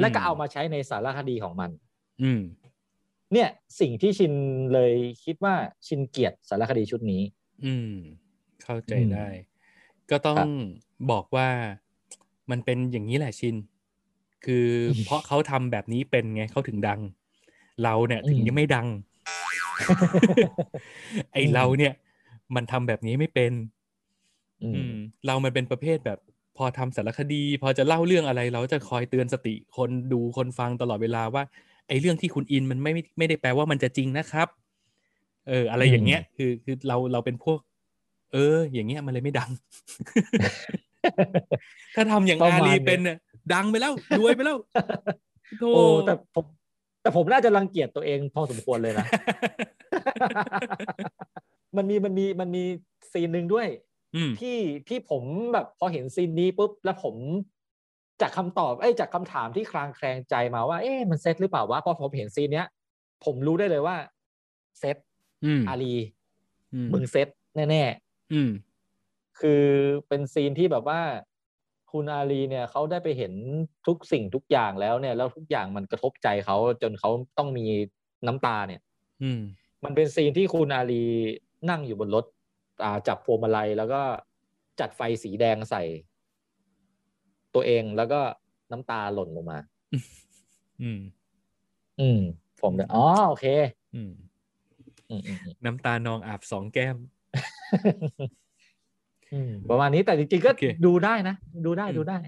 [0.00, 1.70] และก็เอามาใช้ในสารคดีของมัน
[2.22, 2.40] อืม
[3.32, 3.48] เนี่ย
[3.80, 4.32] สิ่งที่ชิน
[4.72, 4.92] เลย
[5.24, 5.54] คิดว่า
[5.86, 7.22] ชินเกลียดสารคดีชุดนี้
[7.64, 7.92] อืม
[8.62, 9.26] เข้าใจอืมได้
[10.10, 10.48] ก็ต้อครังบ
[11.10, 11.48] บอกว่า
[12.50, 13.54] มันเป็นอย่างนี้แหละชิน
[14.44, 14.66] คือ
[15.04, 17.00] เพราะเขาทำแบบนี้เป็นไงเขาถึงดัง
[17.84, 18.88] เราเนี่ยถึงยังไม่ดัง
[21.32, 21.92] ไอเราเนี่ย
[22.54, 23.52] มันทำแบบนี้ไม่เป็น
[24.62, 24.92] อือืมม
[25.26, 26.18] เรามันเป็นประเภทแบบ
[26.56, 31.42] พอทำสารคดี พอจะเล่าเรื่องอะไร เราจะคอยเตือนสติคนดูคนฟังตลอดเวลาว่า
[31.88, 34.48] ไอ้เรื่องที่คุณอินมันไม่ไม่ได้แปลว่ามันจะจริงนะครับ
[35.48, 37.58] เออ อะไรอย่างเงี้ย คือคือเราเราเป็นพวก
[38.32, 39.50] เออ อย่างเงี้ยมันเลยไม่ดัง
[41.96, 43.18] ถ้าทำอย่างประอามาณลีนี้เป็นน่ะ
[43.54, 44.56] ดังไปแล้วรวยไปแล้ว
[45.58, 46.44] โธ่โอ้แต่ผม
[47.02, 49.06] แต่ผมน่าจะรังเกียจตัวเองพอสมควรเลยนะ
[51.76, 52.62] มันมีมันมีมันมี
[53.12, 53.95] ซีนหนึ่งด้วยอืม
[54.40, 55.22] ที่ที่ผม
[55.52, 57.14] แบบพอเห็นซีนนี้ปุ๊บแล้วผม
[58.20, 62.66] จากคำตอบเอ้ยจากคำถามที่คลางแคลงใจมาว่า เอ๊ะมันเซตหรือเปล่าวะพอผมเห็นซีนเนี้ย
[63.24, 63.96] ผมรู้ได้เลยว่า
[64.78, 64.96] เซต
[65.44, 65.94] อืมอาลี
[66.74, 67.84] อืมมึงเซตแน่
[68.32, 69.64] อืมๆคือ
[70.08, 71.00] เป็นซีนที่แบบว่า
[71.92, 73.32] คุณอาลีเนี่ยเขาได้ไปเห็น
[73.86, 77.66] ทุกสิ่งทุกอย่างแล้วเนี่ย แล้วทุกอย่างมันกระทบใจเขาจนเขาต้องมี
[78.26, 78.80] น้ำตาเนี่ย
[79.22, 79.40] อืม
[79.84, 81.04] มันเป็นซีนที่คุณอาลี
[81.70, 82.35] นั่งอยู่บนรถอ่า
[83.08, 84.02] จับพวงมาลัยแล้วก็
[84.80, 85.82] จัดไฟสีแดงใส่
[87.54, 88.20] ตัวเองแล้วก็
[88.72, 89.58] น้ำตาหล่นลงมา
[90.82, 91.00] อืม
[92.00, 92.20] อืม
[92.62, 93.46] ผมเนี่ยอ๋อโอเค
[93.94, 94.10] อืม
[95.10, 96.96] อืมอืมอืมน้ำตานองอาบสองแก้ม
[99.32, 101.34] อืมประมาณนี้แต่จริงๆก็โอเคดูได้นะ
[101.66, 102.18] ดูได้อืมดูได้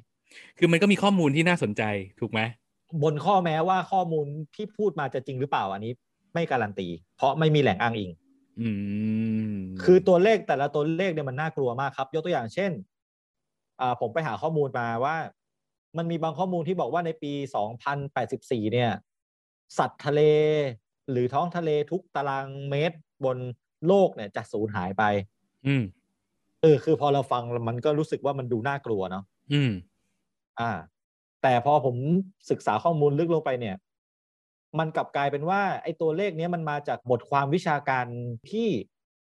[0.58, 1.82] คือมันก็มีข้อมูลที่น่าสนใจ
[2.20, 2.40] ถูกไหม
[3.02, 4.26] บนข้อแม้ว่าข้อมูล
[4.56, 5.92] ที่พูดมาจะจริงหรือเปล่าอันนี้
[6.34, 8.27] ไม่การันตี เพราะไม่มีแหล่งอ้างอิงอืม
[9.84, 12.72] คือตัวเลขแต่ละตัวเลขเนี่ยมันน่ากลัวมากครับ ยกตัวอย่างเช่น
[13.80, 15.16] อ่าผมไปหาข้อมูลมาว่า
[15.96, 17.32] มันมีบางข้อมูลที่บอกว่าในปี
[17.94, 18.90] 2084 เนี่ย
[19.78, 20.20] สัตว์ทะเล
[21.10, 23.38] หรือท้องทะเลทุกตารางเมตรบน
[23.86, 25.04] โลกเนี่ยจะสูญหายไป
[25.66, 25.84] อืม
[26.62, 29.72] เออคือพอเราฟังมันก็รู้สึกว่ามันดูน่ากลัวเนาะอืม
[30.60, 30.70] อ่า
[31.42, 31.96] แต่พอผม
[32.50, 33.76] ศึกษาข้อมูลลึกลงไปเนี่ย
[34.78, 38.06] มันกลับกลายเป็นว่าไอ้ตัวเลขเนี้ยมันมาจากบทความวิชาการ
[38.50, 38.68] ที่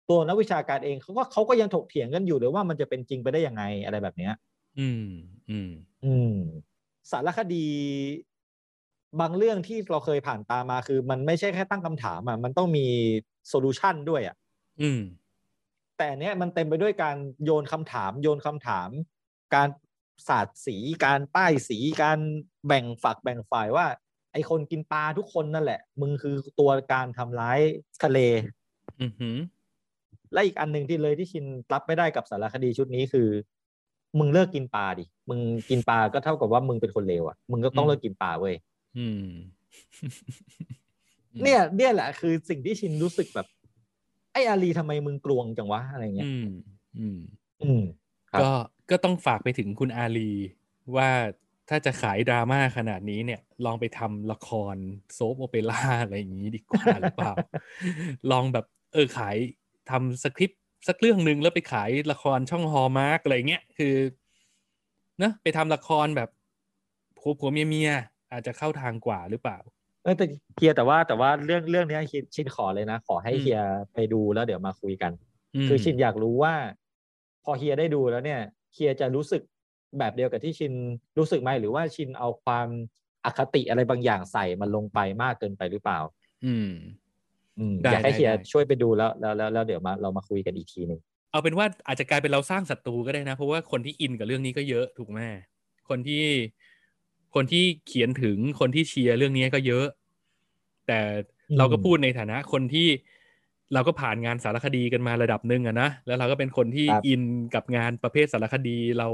[0.10, 4.34] ตัวนักวิชาการเองเขาก็เขาก็ยังถกเถียงกันอยู่เลยว่ามันจะเป็นจริงไปได้ยังไงอะไรแบบเนี้ย
[4.80, 5.08] อืม
[5.50, 5.72] อืม
[6.06, 6.36] อืม
[7.12, 7.66] สารคดี
[9.20, 12.86] บางเรื่องที่เราเคยผ่านตามมาคือ มันไม่ใช่แค่ตั้งคำถามอะมันต้องมี
[13.48, 14.36] โซลูชันด้วยอะ
[14.82, 15.02] อืม
[15.98, 18.90] แต่อันเนี้ยมันเต็มไปด้วยการโยนคำถาม โยนคำถาม
[19.56, 19.70] การ
[20.28, 22.20] สาดสีการป้ายสีการ
[22.68, 23.86] แบ่งฝักแบ่งฝ่ายว่า
[24.34, 27.60] ไอคนกินปลาทุกคนนั่นแหละ มึงคือตัวการทำร้าย
[28.04, 28.20] ทะเล
[29.02, 29.38] อืมหืม
[30.34, 33.28] และอีกอันหนึ่งที่เลยที่ชินรับไม่ได้กับสารคดีชุดนี้คือ
[34.20, 35.40] มึงเลิกกินปลาดิ มึง
[35.70, 38.56] กินปลาก็เท่ากับว่ามึงเป็นคนเลวอะ มึงก็ต้องเลิกกินปลาเว้ย
[38.98, 39.28] อืม
[41.44, 43.48] เนี่ย เนี่ยแหละคือสิ่งที่ชินรู้สึกแบบ
[44.34, 46.48] ไอ้อาลีทำไมมึงกลวงจังวะอะไรเงี้ย อืม
[47.00, 47.20] อืม
[47.64, 47.82] อืม
[48.32, 48.52] ครับก็
[48.92, 50.32] ก็ต้องฝากไปถึงคุณอาลี
[50.96, 51.10] ว่า
[51.70, 54.76] ถ้าจะขายดราม่าขนาดนี้เนี่ย ลองไปทำละคร
[55.14, 57.34] soap opera อะไรอย่างนี้ดีกว่าหรือเปล่า
[58.32, 59.38] ลองแบบเออขาย
[59.90, 63.96] ทำสคริปต์สักเรื่องหนึ่งแล้วไปขายละครช่อง Hallmark อะไรเงี้ยคือ
[65.20, 66.30] เนอะไปทำละครแบบ
[67.20, 67.92] ผัวผัวเมียเมีย
[68.32, 69.60] อาจจะเข้าทางกว่าหรือเปล่า
[70.04, 70.26] เออแต่
[70.58, 73.60] เฮียแต่ว่าแต่ว่าเรื่องเรื่องเนี้ยชินชินขอเลยนะ ขอให้อืมเฮีย
[73.94, 76.54] ไปดูแล้วเดี๋ยวมาคุยกันคือชินอยากรู้ว่า
[77.44, 78.42] พอเฮียได้ดูแล้วเนี่ย
[78.74, 79.42] เฮียจะรู้สึก
[80.00, 80.74] แบบเดียวกับที่ชิน
[81.18, 82.68] รู้สึกไหมหรือว่าชินเอาความ
[83.26, 86.00] อคติอะไรบางอย่างใส่มันลงไปมากเกินไปหรือเปล่า
[86.44, 86.70] อืม
[87.58, 91.00] อืมได้อยากให้ได้เฮียได้ช่วยไปดูแล้วแล้วแล้วแล้วเดี๋ยวมาเรามาคุยกันอีกทีหนึ่ง
[91.32, 95.20] เอาเป็นว่าอาจจะกลายเป็นเราสร้างศัตรูก็ได้นะ เพราะว่าคนที่อินกับเรื่องนี้ก็เยอะถูกไหม
[95.90, 96.24] คนที่
[97.36, 99.86] คนที่เขียนถึงคนที่เชียร์เรื่องนี้ก็เยอะ
[100.88, 101.00] แต่
[101.58, 102.88] เราก็พูดในฐานะคนที่
[103.74, 107.22] เราก็ผ่านงานสารคดีกันมาระดับหนึ่งอะนะแล้วเราก็เป็นคนที่อิน
[107.56, 109.08] กับงานประเภทสารคดีเรา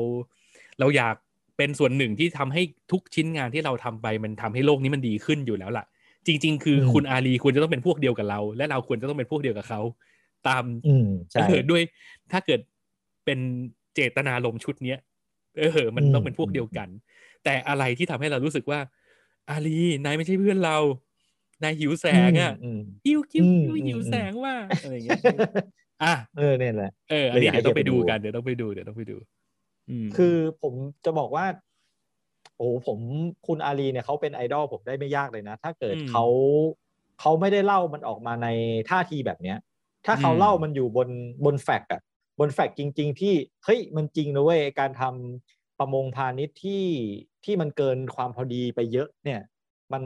[0.80, 1.16] เราอยาก
[1.58, 2.62] เป็นส่วนหนึ่งที่ทำให้
[2.92, 5.86] ทุกชิ้นงานที่เราทำไป มันทำให้โลกนี้มันดีขึ้นอยู่แล้วล่ะ
[6.28, 9.82] จริง ๆ คืออคุณอาลีควรจะต้องเป็นพวกเดียวกับเรา และเราควรจะต้องเป็นพวกเดียวกับเขา
[10.48, 11.82] ตามอืมใช่เออด้วย
[12.32, 12.60] ถ้าเกิด
[13.26, 13.40] เป็น
[13.96, 15.00] เจตนารมณ์ชุดเนี้ย
[15.60, 16.90] เออ มันต้องเป็นพวกเดียวกัน
[17.44, 18.80] แต่อะไรที่ทำให้เรารู้สึกว่า
[19.50, 20.78] อาลีนายไม่ใช่เพื่อนเรา
[21.64, 25.20] นายหิวแสงอะอืมหิวหิวอืมหิวอืมหิวอืมแสงว่าอะไรอย่างเงี้ย
[26.04, 29.39] อะเออเนี่ยแหละเอออันนี้เลยอยากให้เดี๋ยวต้องไปเฮียไปดูดูกันเดี๋ยวต้องไปดูเดี๋ยวต้องไปดูอืม
[30.16, 30.74] คือผม
[31.06, 31.46] จะบอกว่า
[32.58, 33.00] โอ้โหผม
[33.48, 36.26] คุณอาลีเนี่ยเขาเป็นไอดอลผมได้ไม่ยากเลยนะ ถ้าเกิดอืมเขา
[37.20, 38.48] เขาไม่ได้เล่ามันออกมาใน
[38.90, 39.58] ท่าทีแบบเนี้ย
[40.06, 41.10] ถ้าเขาอืมเล่ามันอยู่บน
[41.46, 42.02] บนแฟกต์อะ
[42.40, 43.34] บนแฟกต์จริง ๆ ที่
[43.66, 46.84] เฮ้ยมันจริงนะเว้ยการทำประมงพาณิชย์ที่
[47.46, 49.42] ที่มันเกินความพอดีไปเยอะ เนี่ย
[49.94, 50.04] มัน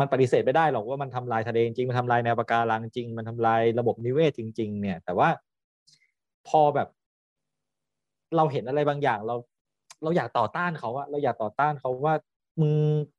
[0.00, 5.28] มันปฏิเสธไม่ได้หรอกว่ามันทำลายทะเลจริงมันทำลายแนวปะการังจริง มันทำลายระบบนิเวศจริง ๆ เนี่ย แต่ว่า
[6.48, 6.88] พอแบบ
[8.36, 9.36] เราเห็นอะไรบางอย่างเรา
[10.02, 12.14] เราอยากต่อต้านเขาอะเราอยากต่อต้านเขาว่า
[12.60, 12.74] มึง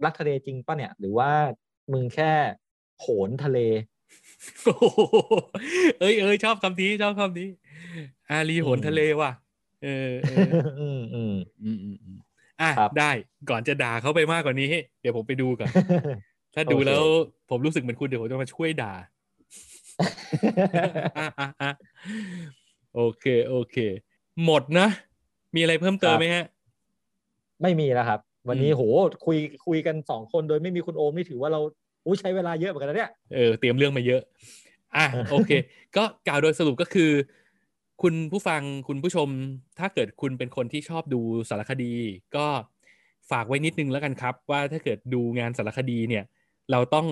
[0.06, 1.30] รักทะเลจริงปะเนี่ย หรือว่า
[1.94, 2.32] มึงแค่
[3.02, 3.60] โหนทะเล
[4.64, 5.00] โอ้โห
[6.00, 7.50] เอ้ยเอ้ยชอบคำนี้ชอบคำนี้
[8.30, 9.32] อาลีโหนอืมทะเลว่ะ
[9.84, 10.50] เเออเออ
[10.80, 12.18] อืมอืมอืมอืมอืม
[12.62, 13.12] อะครับได้
[13.50, 14.72] ก่อนจะด่าเขาไปมากกว่านี้
[15.02, 15.70] เดี๋ยวผมไปดูก่อน
[16.56, 17.04] ถ้าดูโอเคแล้ว
[17.50, 18.94] ผมรู้สึกเหมือนคุณเดี๋ยวผมจะมาช่วยด่า
[21.18, 21.72] อะอะอะ
[22.96, 23.78] โอเค โอเค
[24.44, 24.88] หมดนะ
[25.56, 26.46] มีอะไรเพิ่มเติมไหมฮะ
[27.62, 28.84] ไม่มีแล้วครับ วันนี้อืมโห
[29.26, 31.60] คุยคุยกันสองคนโดยไม่มีคุณโอมนี่ถือว่าเรา
[32.06, 34.22] อู้ใช้เวลาเยอะเหมือนกันนะเนี่ยเออเตรียมเรื่องมาเยอะ
[34.96, 35.52] อะโอเค
[35.96, 37.12] ก็กล่าวโดยสรุปก็คือ
[38.02, 39.30] คุณผู้ฟังคุณผู้ชม
[39.80, 41.94] ถ้าเกิดคุณเป็นคนที่ชอบดูสารคดี
[42.36, 42.46] ก็
[43.32, 46.24] ฝากไว้นิดนึงแล้วกันครับ ว่าถ้าเกิดดูงานสารคดีเนี่ย
[46.72, 47.08] เราต้อง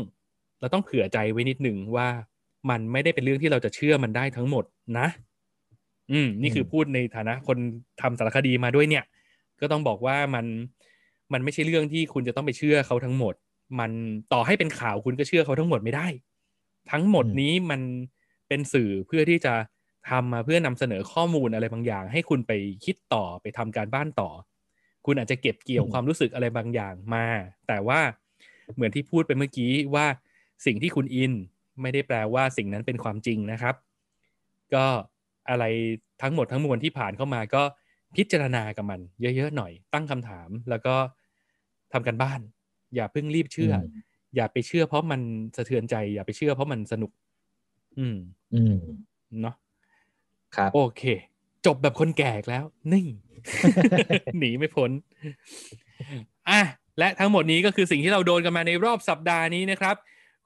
[0.59, 2.07] เราต้องเผื่อใจไว้นิดนึงว่า
[2.69, 4.65] มันไม่ได้เป็นเรื่องที่เราจะเชื่อมันได้ทั้งหมด
[4.99, 5.07] นะ
[6.11, 7.57] อืมนี่คือพูดในฐานะคน
[8.01, 9.03] ทำสารคดีมาด้วยเนี่ย
[9.61, 10.45] ก็ต้องบอกว่ามัน
[11.33, 13.33] มันไม่ใช่เรื่องที่คุณจะต้องไปเชื่อเขาทั้งหมด
[13.79, 13.91] มัน
[14.33, 16.07] ต่อให้เป็นข่าวคุณก็เชื่อเขาทั้งหมดไม่ได้
[16.91, 17.81] ทั้งหมดอืมนี้มัน
[18.47, 19.53] เป็นสื่อเพื่อที่จะ
[20.09, 22.51] ทำมาเพื่อนำเสนอข้อมูลอะไรบางอย่าง ให้คุณไป
[22.85, 24.29] คิดต่อไปทำการบ้านต่อ
[25.05, 27.25] คุณอาจจะเก็บเกี่ยวความรู้สึกอะไรบางอย่างมา
[27.67, 27.99] แต่ว่า
[28.75, 30.05] เหมือนที่พูดไปเมื่อกี้ว่า
[30.65, 31.33] สิ่งที่คุณอิน
[31.81, 33.75] ไม่ได้แปลว่าสิ่งนั้นเป็นความจริงนะครับ
[34.75, 34.85] ก็
[35.49, 35.65] อะไร
[36.21, 37.63] ทั้งหมดทั้งมวลที่ผ่านเข้ามาก็
[38.15, 40.95] พิจารณากับมัน เยอะๆหน่อย ตั้งคำถามแล้วก็
[41.93, 42.39] ทำกันบ้าน
[42.95, 43.81] อย่าเพิ่งรีบเชื่ออม
[44.35, 45.21] อย่าไปเชื่อ เพราะมัน
[45.57, 47.11] สะเทือนใจ อย่าไปเชื่อ เพราะมันสนุก
[47.97, 48.17] อืม
[48.53, 48.75] อืม
[49.41, 49.55] เนาะ
[50.55, 51.03] ครับ โอเค
[51.65, 53.05] จบแบบคนแก่อีกแล้วนี่
[54.39, 54.91] หนีไม่พ้น
[56.49, 56.61] อะ
[56.99, 59.95] และทั้งหมดนี้ก็คือสิ่งที่เราโดนกันมาในรอบสัปดาห์นี้นะครับ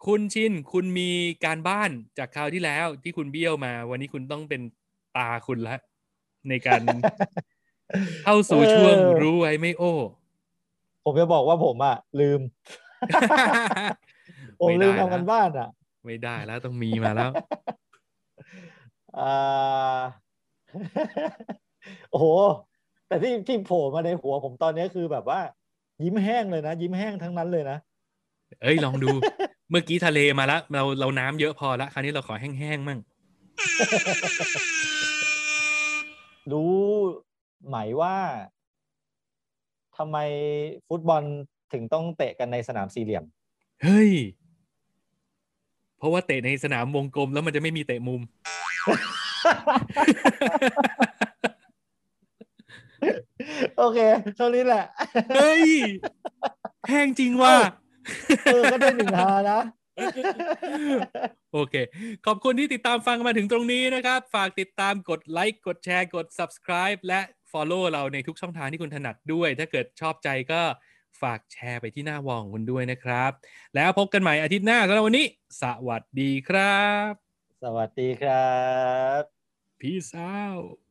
[0.05, 1.09] คุณชิน คุณมี
[1.45, 4.61] การบ้านจากคราวที่แล้วที่คุณเบี้ยวมา วันนี้คุณต้องเป็น
[5.17, 5.75] ตาคุณละ
[6.49, 6.81] ในการ
[8.23, 9.93] เข้าสู่ช่วงเออรู้ไว้ไม่โอ้
[11.03, 12.39] ผมจะบอกว่าผมอะ ลืม
[14.59, 15.69] ผมไม่ลืได้มทำกันแล้วบ้านอะ
[16.05, 17.31] ไม่ได้แล้วต้องมีมาแล้ว
[19.19, 19.99] อ่า
[22.11, 22.25] โอ้โห
[23.07, 25.39] แต่ที่ที่โผล่มาในหัวผมตอนนี้คือแบบว่า
[26.03, 27.77] ยิ้มแห้งเลยนะ ยิ้มแห้งทั้งนั้นเลยนะ
[28.61, 29.07] เอ้ยลองดู
[29.69, 32.99] เมื่อกี้ทะเลมาแล้วเราเราน้ำเยอะพอละคราวนี้เราขอแห้งๆมั่ง
[36.51, 36.75] รู้
[37.67, 38.17] ไหมว่า
[39.97, 40.17] ทำไม
[40.87, 41.23] ฟุตบอล
[41.73, 43.23] ถึงต้องเตะกันในสนามสี่เหลี่ยม
[43.83, 44.11] เฮ้ย
[45.97, 48.21] เพราะว่าเตะในสนามวงกลมแล้วมันจะไม่มีเตะมุม
[53.77, 53.99] โอเค
[54.35, 54.85] เท่านี้แหละ
[55.35, 55.65] เฮ้ย
[56.89, 57.55] แห้งจริงว่ะ
[58.45, 59.59] เออก็ได้หนึ่งฮานะ
[61.53, 61.75] โอเค
[62.25, 67.21] ขอบคุณที่ติดตามฟังมาถึงตรงนี้นะครับ ฝากติดตามกดไลค์กดแชร์กด subscribe และ
[67.51, 70.61] follow เราในทุกช่องทางที่คุณถนัดด้วย ถ้าเกิดชอบใจก็
[71.21, 73.31] ฝากแชร์ไปที่หน้าวองคุณด้วยนะครับ
[73.75, 75.25] แล้วพบกันใหม่อาทิตย์หน้าสำหรับวันนี้
[75.61, 77.11] สวัสดีครับ
[77.63, 78.57] สวัสดีครั
[79.19, 79.21] บ
[79.79, 80.86] peace out